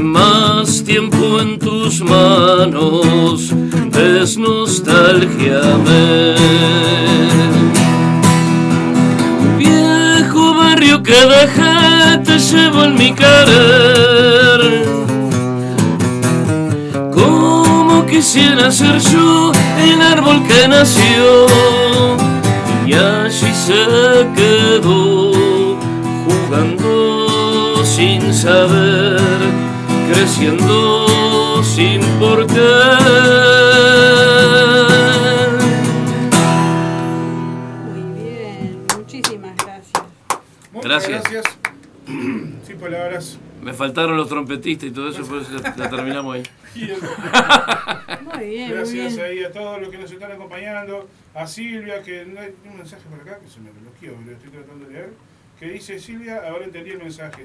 más 0.00 0.82
tiempo 0.84 1.40
en 1.40 1.58
tus 1.58 2.02
manos, 2.02 3.50
desnostalgiame. 3.90 6.36
que 11.06 11.12
dejé 11.12 12.18
te 12.24 12.38
llevo 12.38 12.84
en 12.84 12.94
mi 12.94 13.14
querer. 13.14 14.45
Quisiera 18.16 18.70
ser 18.70 18.98
yo 18.98 19.52
el 19.78 20.00
árbol 20.00 20.42
que 20.48 20.66
nació 20.66 21.46
y 22.86 22.94
allí 22.94 23.52
se 23.52 24.26
quedó 24.34 25.32
jugando 26.24 27.84
sin 27.84 28.32
saber, 28.32 29.20
creciendo 30.10 31.62
sin 31.62 32.00
por 32.18 32.46
qué. 32.46 32.96
Gracias. 40.82 41.22
Sin 42.66 42.78
palabras. 42.78 43.38
Me 43.66 43.72
faltaron 43.72 44.16
los 44.16 44.28
trompetistas 44.28 44.90
y 44.90 44.92
todo 44.92 45.08
eso, 45.08 45.26
por 45.26 45.42
eso 45.42 45.50
la, 45.76 45.90
terminamos 45.90 46.36
ahí. 46.36 46.42
muy 48.22 48.46
bien, 48.46 48.70
Gracias 48.70 49.18
ahí 49.18 49.42
a 49.42 49.50
todos 49.50 49.80
los 49.80 49.90
que 49.90 49.98
nos 49.98 50.08
están 50.08 50.30
acompañando. 50.30 51.08
A 51.34 51.48
Silvia, 51.48 52.00
que 52.00 52.24
no 52.26 52.38
hay 52.40 52.54
un 52.64 52.76
mensaje 52.76 53.02
por 53.10 53.20
acá 53.20 53.40
que 53.40 53.50
se 53.50 53.58
me 53.58 53.70
bloqueó, 53.72 54.12
lo 54.24 54.30
estoy 54.30 54.50
tratando 54.50 54.86
de 54.86 54.92
leer. 54.92 55.10
Que 55.58 55.66
dice 55.66 55.98
Silvia, 55.98 56.42
ahora 56.48 56.64
entendí 56.64 56.90
el 56.90 56.98
mensaje. 56.98 57.42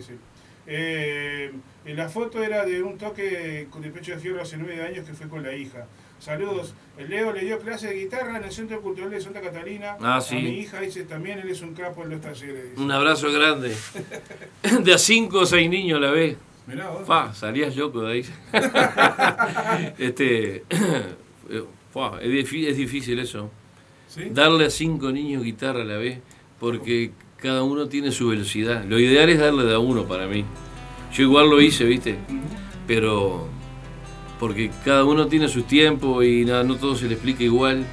Eh, 0.68 1.52
la 1.86 2.08
foto 2.08 2.44
era 2.44 2.68
de 2.68 2.84
un 2.84 3.00
toque 3.00 3.68
de 3.82 3.90
pecho 3.90 4.12
de 4.12 4.20
fierro 4.20 4.44
hace 4.44 4.58
nueve 4.58 4.80
años 4.84 5.08
que 5.08 5.16
fue 5.16 5.28
con 5.28 5.42
la 5.42 5.56
hija. 5.56 5.88
Saludos. 6.22 6.76
El 7.00 7.10
Leo 7.10 7.34
le 7.34 7.44
dio 7.44 7.58
clase 7.58 7.88
de 7.88 7.96
guitarra 7.96 8.38
en 8.38 8.44
el 8.44 8.52
Centro 8.52 8.80
Cultural 8.80 9.10
de 9.10 9.20
Santa 9.20 9.42
Catalina. 9.42 9.98
Ah, 10.00 10.22
sí. 10.22 10.38
A 10.38 10.40
mi 10.40 10.60
hija 10.60 10.80
dice 10.80 11.04
también, 11.04 11.40
él 11.40 11.50
es 11.50 11.64
un 11.64 11.74
capo 11.74 12.04
en 12.04 12.12
los 12.12 12.22
talleres. 12.22 12.78
Un 12.78 12.92
abrazo 12.92 13.32
grande. 13.32 13.76
de 14.84 14.94
a 14.94 15.00
cinco 15.00 15.40
o 15.40 15.46
seis 15.48 15.68
niños 15.68 16.00
la 16.00 16.12
ve. 16.12 16.38
Mirá, 16.68 16.90
vos. 16.90 17.08
Fa, 17.08 17.34
salías 17.34 17.76
loco 17.76 18.04
de 18.04 18.14
ahí. 18.14 18.26
este, 19.98 20.64
es, 22.22 22.78
difícil 22.78 23.18
eso. 23.18 23.50
Darle 24.30 24.66
a 24.66 24.70
cinco 24.70 25.12
niños 25.12 25.44
guitarra 25.44 25.82
a 25.82 25.86
la 25.86 25.98
vez, 25.98 26.20
porque 26.60 27.14
cada 27.38 27.64
uno 27.64 27.88
tiene 27.88 28.12
su 28.12 28.28
velocidad. 28.28 28.86
Lo 28.86 29.00
ideal 29.00 29.28
es 29.30 29.40
darle 29.40 29.64
de 29.64 29.74
a 29.74 29.80
uno 29.80 30.06
para 30.06 30.28
mí. 30.28 30.46
Yo 31.12 31.24
igual 31.24 31.50
lo 31.50 31.60
hice, 31.60 31.84
¿viste? 31.84 32.20
Pero 32.86 33.50
porque 34.42 34.72
cada 34.84 35.06
uno 35.06 35.28
tiene 35.28 35.48
sus 35.48 35.68
tiempos 35.68 36.26
y 36.26 36.46
nada, 36.46 36.64
no 36.64 36.76
todo 36.76 36.96
se 36.96 37.06
le 37.06 37.14
explica 37.14 37.44
igual. 37.44 37.86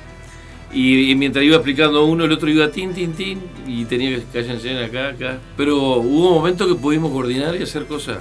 Y, 0.73 1.15
mientras 1.15 1.45
iba 1.45 1.57
explicando 1.57 2.07
uno, 2.07 2.25
el 2.25 2.33
otro 2.33 2.49
iba 2.49 2.71
tin, 2.71 2.95
tin, 2.95 3.13
tin, 3.13 3.43
y 3.67 3.85
tenía 3.85 4.17
que 4.17 4.25
cállense 4.33 4.83
acá, 4.83 5.09
acá. 5.09 5.39
Pero 5.59 5.77
hubo 5.99 6.33
momentos 6.33 6.67
que 6.67 6.75
pudimos 6.75 7.13
coordinar 7.13 7.55
y 7.55 7.63
hacer 7.63 7.85
cosas 7.85 8.21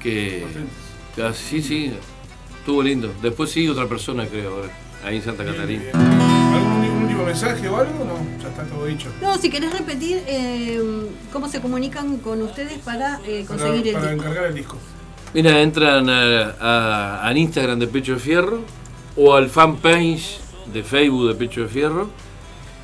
que. 0.00 0.44
sí, 1.34 1.60
sí, 1.60 1.92
estuvo 2.60 2.80
lindo. 2.80 3.12
Después 3.20 3.50
sí, 3.50 3.68
otra 3.68 3.88
persona, 3.88 4.26
creo, 4.26 4.54
ahora, 4.54 4.68
ahí 5.04 5.16
en 5.16 5.22
Santa 5.22 5.44
Catarina. 5.44 5.82
¿Algún 5.92 7.02
último 7.02 7.24
mensaje 7.24 7.68
o 7.68 7.76
algo? 7.76 8.04
No, 8.04 8.40
ya 8.40 8.50
está 8.50 8.62
todo 8.62 8.86
dicho. 8.86 9.08
No, 9.20 9.36
si 9.36 9.50
querés 9.50 9.76
repetir 9.76 10.22
eh, 10.28 10.80
cómo 11.32 11.48
se 11.48 11.60
comunican 11.60 12.18
con 12.18 12.40
ustedes 12.42 12.78
para 12.78 13.20
eh, 13.26 13.44
conseguir 13.48 13.88
el 13.88 13.94
Para 13.94 14.12
encargar 14.12 14.44
el 14.46 14.54
disco. 14.54 14.78
Mira, 15.32 15.62
entran 15.62 16.08
al 16.08 17.38
Instagram 17.38 17.78
de 17.78 17.86
Pecho 17.86 18.14
de 18.14 18.18
Fierro 18.18 18.62
o 19.16 19.34
al 19.34 19.48
fanpage 19.48 20.40
de 20.72 20.82
Facebook 20.82 21.28
de 21.28 21.34
Pecho 21.36 21.60
de 21.62 21.68
Fierro 21.68 22.10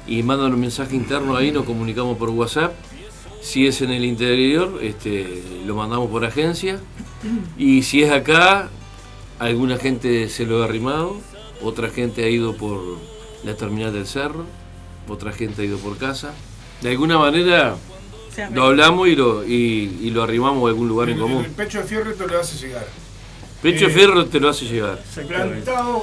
y 0.07 0.23
mandan 0.23 0.55
un 0.55 0.61
mensaje 0.61 0.95
interno 0.95 1.37
ahí, 1.37 1.51
nos 1.51 1.65
comunicamos 1.65 2.17
por 2.17 2.31
WhatsApp. 2.31 2.73
Si 3.43 3.67
es 3.67 3.83
en 3.83 3.91
el 3.91 4.05
interior, 4.05 4.79
este, 4.81 5.43
lo 5.67 5.75
mandamos 5.75 6.09
por 6.09 6.25
agencia. 6.25 6.79
Y 7.59 7.83
si 7.83 8.05
es 8.05 8.13
acá, 8.13 8.69
alguna 9.41 9.77
gente 9.77 10.29
se 10.29 10.47
lo 10.47 10.63
ha 10.63 10.67
arrimado, 10.67 11.17
otra 11.65 11.89
gente 11.89 12.23
ha 12.25 12.29
ido 12.29 12.57
por 12.57 12.81
la 13.43 13.57
terminal 13.57 13.93
del 13.93 14.07
cerro, 14.07 14.45
otra 15.09 15.33
gente 15.33 15.63
ha 15.63 15.65
ido 15.65 15.79
por 15.79 15.99
casa. 15.99 16.33
De 16.81 16.91
alguna 16.91 17.19
manera 17.19 17.77
lo 18.53 18.65
hablamos 18.65 19.09
y 19.09 19.17
lo, 19.17 19.45
y, 19.45 20.11
lo 20.11 20.23
arrimamos 20.23 20.65
a 20.65 20.69
algún 20.69 20.89
lugar 20.89 21.11
en 21.11 21.19
común. 21.19 21.45
El 21.45 21.51
pecho 21.53 21.79
de 21.79 21.85
fierro 21.85 22.15
te 22.15 22.27
lo 22.27 22.41
hace 22.41 22.67
llegar. 22.67 22.87
Pecho 23.63 23.87
de 23.87 23.91
eh, 23.91 23.95
fierro 23.95 24.27
te 24.27 24.41
lo 24.41 24.49
hace 24.49 24.65
llegar. 24.67 24.99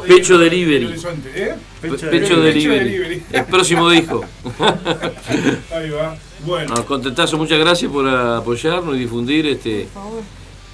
pecho 0.07 0.37
delivery. 0.37 0.95
¿eh? 1.35 1.55
Pecho, 1.81 2.41
delivery. 2.41 3.23
El 3.31 3.45
próximo 3.45 3.89
disco. 3.89 4.25
Ahí 5.71 5.89
va. 5.89 6.17
Bueno. 6.45 6.85
contentazo, 6.85 7.37
muchas 7.37 7.59
gracias 7.59 7.89
por 7.91 8.07
apoyarnos 8.07 8.95
y 8.95 8.99
difundir 8.99 9.47
este. 9.47 9.87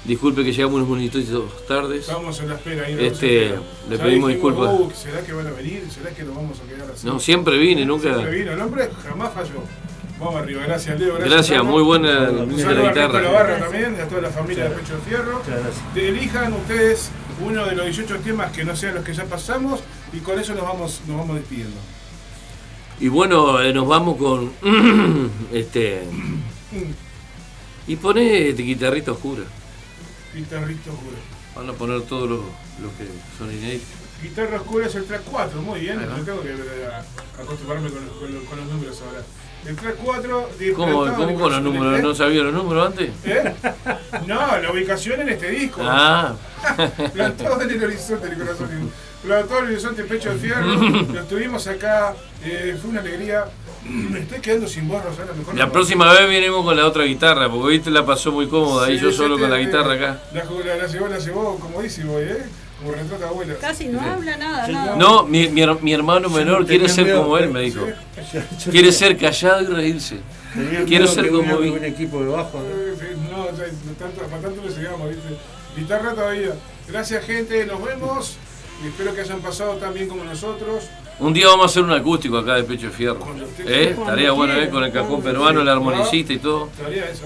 Disculpe 0.06 0.44
que 0.44 0.52
llegamos 0.54 0.82
unos 0.82 0.90
minutitos 0.98 1.68
tardes. 1.68 2.02
Estamos 2.02 2.40
en 2.40 2.50
la 2.50 2.56
espera 2.56 2.86
ahí. 2.86 2.98
Este, 3.00 3.54
le 3.90 3.98
pedimos 4.00 4.30
disculpas. 4.30 4.98
¿Será 4.98 5.22
que 5.22 5.34
van 5.34 5.46
a 5.46 5.52
venir? 5.52 5.84
¿Será 5.92 6.10
que 6.12 6.24
nos 6.24 6.36
vamos 6.36 6.58
a 6.60 6.68
quedar 6.68 6.90
así? 6.92 7.06
No, 7.06 7.20
siempre 7.20 7.58
vine, 7.58 7.86
nunca. 7.86 8.14
Siempre 8.14 8.40
vino, 8.40 8.54
el 8.54 8.62
hombre 8.62 8.90
jamás 9.04 9.34
falló. 9.34 9.62
Vamos 10.20 10.36
arriba, 10.36 10.64
gracias 10.64 11.00
Leo. 11.00 11.14
Gracias, 11.14 11.32
gracias 11.32 11.64
muy 11.64 11.82
buena 11.82 12.30
la 12.30 12.46
música 12.46 12.70
de 12.70 12.76
la 12.76 12.90
guitarra. 12.90 13.20
A 13.20 13.32
barra 13.32 13.60
también, 13.60 13.96
a 14.02 14.06
toda 14.06 14.22
la 14.22 14.30
familia 14.30 14.66
de 14.66 14.72
Pecho 14.72 14.96
de 14.96 15.02
Fierro. 15.02 15.42
Elijan 15.96 16.54
ustedes 16.54 17.10
uno 17.40 17.66
de 17.66 17.76
los 17.76 17.86
18 17.86 18.18
temas 18.20 18.52
que 18.52 18.66
no 18.66 18.76
sean 18.76 18.96
los 18.96 19.06
que 19.06 19.14
ya 19.14 19.24
pasamos 19.26 19.80
y 20.12 20.18
con 20.20 20.38
eso 20.38 20.54
nos 20.56 20.64
vamos, 20.64 21.02
nos 21.08 21.18
vamos 21.18 21.38
despidiendo. 21.38 21.78
Y 23.00 23.08
bueno, 23.08 23.62
eh, 23.62 23.72
nos 23.72 23.88
vamos 23.88 24.18
con 24.18 24.52
este 25.54 26.04
y 27.88 27.96
pone 27.96 28.50
este 28.50 28.64
guitarrita 28.64 29.14
oscura. 29.14 29.44
Guitarrita 30.36 30.92
oscura. 30.92 31.18
Van 31.56 31.70
a 31.70 31.74
poner 31.74 32.02
todos 32.02 32.30
los 32.30 32.40
lo 32.40 32.90
que 32.98 33.08
son 33.38 33.54
inéditos. 33.54 33.88
Guitarra 34.22 34.58
oscura 34.58 34.88
es 34.88 34.96
el 34.96 35.06
track 35.06 35.22
4, 35.32 35.62
muy 35.62 35.80
bien. 35.80 35.96
No 35.96 36.16
tengo 36.26 36.42
que 36.42 36.54
acostumbrarme 37.42 37.90
con, 37.90 38.06
con 38.50 38.58
los 38.60 38.68
números 38.68 39.02
ahora. 39.02 39.24
El 39.66 39.76
3-4 39.76 40.74
¿Cómo, 40.76 41.16
¿Cómo 41.16 41.40
con 41.40 41.52
los 41.52 41.62
números? 41.62 42.02
¿No 42.02 42.16
sabía 42.16 42.44
los 42.44 42.54
números 42.54 42.88
antes? 42.88 43.10
¿Eh? 43.26 43.54
No, 44.26 44.58
la 44.58 44.72
ubicación 44.72 45.22
en 45.22 45.30
este 45.30 45.50
disco. 45.50 45.82
Ah. 45.84 46.34
Plantado 47.14 47.62
en 47.62 47.70
el 47.70 47.84
horizonte, 47.84 48.28
el 48.28 48.38
corazón. 48.38 48.92
Plantado 49.22 49.60
en 49.60 49.66
el 49.66 49.72
horizonte, 49.74 50.04
pecho 50.04 50.34
de 50.34 50.40
fierro. 50.40 50.66
Lo 51.14 51.24
tuvimos 51.26 51.68
acá. 51.68 52.16
Eh, 52.44 52.78
fue 52.80 52.92
una 52.92 53.02
alegría. 53.02 53.46
Me 53.86 54.20
estoy 54.22 54.40
quedando 54.40 54.68
sin 54.68 54.88
voz, 54.88 55.04
Rosana. 55.04 55.34
Mejor 55.34 55.56
la 55.56 55.70
próxima 55.72 56.12
vez 56.14 56.30
vinimos 56.30 56.64
con 56.64 56.76
la 56.76 56.86
otra 56.86 57.04
guitarra, 57.04 57.50
porque 57.50 57.74
viste 57.74 57.92
la 57.92 58.06
pasó 58.06 58.32
muy 58.32 58.48
cómoda. 58.48 58.88
ahí 58.88 58.98
yo 58.98 59.12
solo 59.12 59.38
con 59.38 59.50
la 59.50 59.58
guitarra 59.58 59.94
acá. 59.94 60.22
La, 60.34 60.44
la, 60.46 60.76
la 60.78 60.88
llevó, 60.88 61.08
la 61.08 61.20
llevó 61.20 61.60
comodísimo, 61.60 62.18
¿eh? 62.20 62.46
Como 62.80 62.94
retrata 62.94 63.28
abuela. 63.28 63.56
Casi 63.60 63.88
no 63.88 64.00
habla 64.00 64.38
nada, 64.38 64.68
nada. 64.68 64.96
No, 64.96 65.26
mi, 65.26 65.50
mi, 65.50 65.62
mi 65.82 65.94
hermano 65.94 66.30
menor 66.30 66.66
quiere 66.66 66.88
ser 66.88 67.14
como 67.14 67.38
él, 67.38 67.50
me 67.50 67.62
dijo. 67.62 67.86
Quiere 68.72 68.92
ser 68.92 69.18
callado 69.18 69.64
y 69.64 69.66
reírse. 69.66 70.18
Quiero 70.88 71.08
ser 71.08 71.30
como 71.30 71.58
un 71.58 71.84
equipo 71.84 72.24
de 72.24 72.30
bajo. 72.30 72.60
No, 73.30 73.46
tanto, 73.96 74.22
para 74.22 74.42
tanto 74.42 74.62
me 74.62 74.72
seguimos, 74.72 75.10
¿viste? 75.10 75.30
Guitarra 75.76 76.14
todavía. 76.14 76.56
Gracias, 76.88 77.26
gente. 77.26 77.66
Nos 77.66 77.84
vemos. 77.84 78.38
Y 78.84 78.88
espero 78.88 79.14
que 79.14 79.22
hayan 79.22 79.42
pasado 79.42 79.74
tan 79.74 79.94
bien 79.94 80.08
como 80.08 80.24
nosotros. 80.24 80.86
Un 81.20 81.34
día 81.34 81.48
vamos 81.48 81.64
a 81.64 81.66
hacer 81.66 81.84
un 81.84 81.92
acústico 81.92 82.38
acá 82.38 82.56
de 82.56 82.64
Pecho 82.64 82.88
de 82.88 82.94
Fierro. 82.94 83.20
¿Eh? 83.66 83.94
Estaría 83.98 84.32
bueno, 84.32 84.54
¿eh? 84.54 84.70
Con 84.70 84.86
el 84.86 84.92
cajón 84.94 85.22
peruano, 85.22 85.62
el 85.62 85.68
armonicista 85.68 86.32
y 86.32 86.40
todo. 86.40 86.70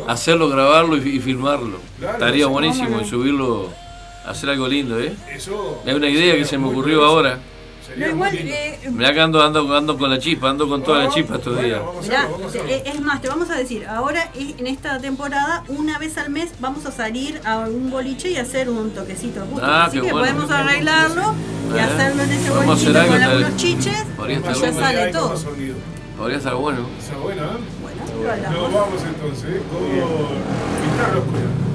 Hacerlo, 0.07 0.49
grabarlo 0.49 0.97
y, 0.97 1.19
filmarlo. 1.19 1.79
Estaría 2.01 2.47
buenísimo 2.47 3.01
y 3.01 3.05
subirlo 3.05 3.69
hacer 4.25 4.49
algo 4.49 4.67
lindo, 4.67 4.99
¿eh? 4.99 5.13
Eso. 5.33 5.81
Es 5.85 5.93
una 5.93 6.09
idea 6.09 6.35
que 6.35 6.45
se 6.45 6.57
me 6.57 6.67
ocurrió 6.67 7.03
ahora. 7.05 7.39
No, 7.97 8.07
igual, 8.07 8.35
eh, 8.35 8.79
Mirá 8.91 9.13
que 9.13 9.21
ando, 9.21 9.41
ando, 9.41 9.75
ando, 9.75 9.97
con 9.97 10.09
la 10.09 10.17
chispa, 10.17 10.49
ando 10.49 10.67
con 10.67 10.81
toda 10.83 11.03
la 11.03 11.09
chispa 11.09 11.35
estos 11.35 11.61
días. 11.61 11.81
Eh, 12.67 12.83
es 12.85 13.01
más, 13.01 13.21
te 13.21 13.27
vamos 13.27 13.49
a 13.49 13.55
decir, 13.55 13.85
ahora 13.85 14.31
en 14.35 14.67
esta 14.67 14.99
temporada, 14.99 15.63
una 15.67 15.99
vez 15.99 16.17
al 16.17 16.29
mes 16.29 16.51
vamos 16.59 16.85
a 16.85 16.91
salir 16.91 17.39
a 17.45 17.59
un 17.59 17.91
boliche 17.91 18.31
y 18.31 18.37
hacer 18.37 18.69
un 18.69 18.91
toquecito 18.91 19.43
Ah, 19.61 19.85
Así 19.85 20.01
que 20.01 20.09
podemos 20.09 20.49
arreglarlo 20.49 21.35
y 21.75 21.79
hacerlo 21.79 22.23
en 22.23 22.31
ese 22.31 22.49
boliche 22.49 22.93
con 23.07 23.21
algunos 23.21 23.55
chiches 23.57 24.05
y 24.27 24.59
ya 24.61 24.73
sale 24.73 25.11
todo. 25.11 25.35
Podría 26.17 26.37
estar 26.37 26.55
bueno. 26.55 26.87
Está 26.99 27.17
bueno, 27.17 27.43
¿eh? 27.43 27.47
Bueno, 28.21 28.51
Nos 28.51 28.73
vamos 28.73 29.01
entonces 29.03 29.49
¿eh? 29.49 29.61
con 29.69 30.91
guitarra 30.91 31.19
oscura. 31.19 31.72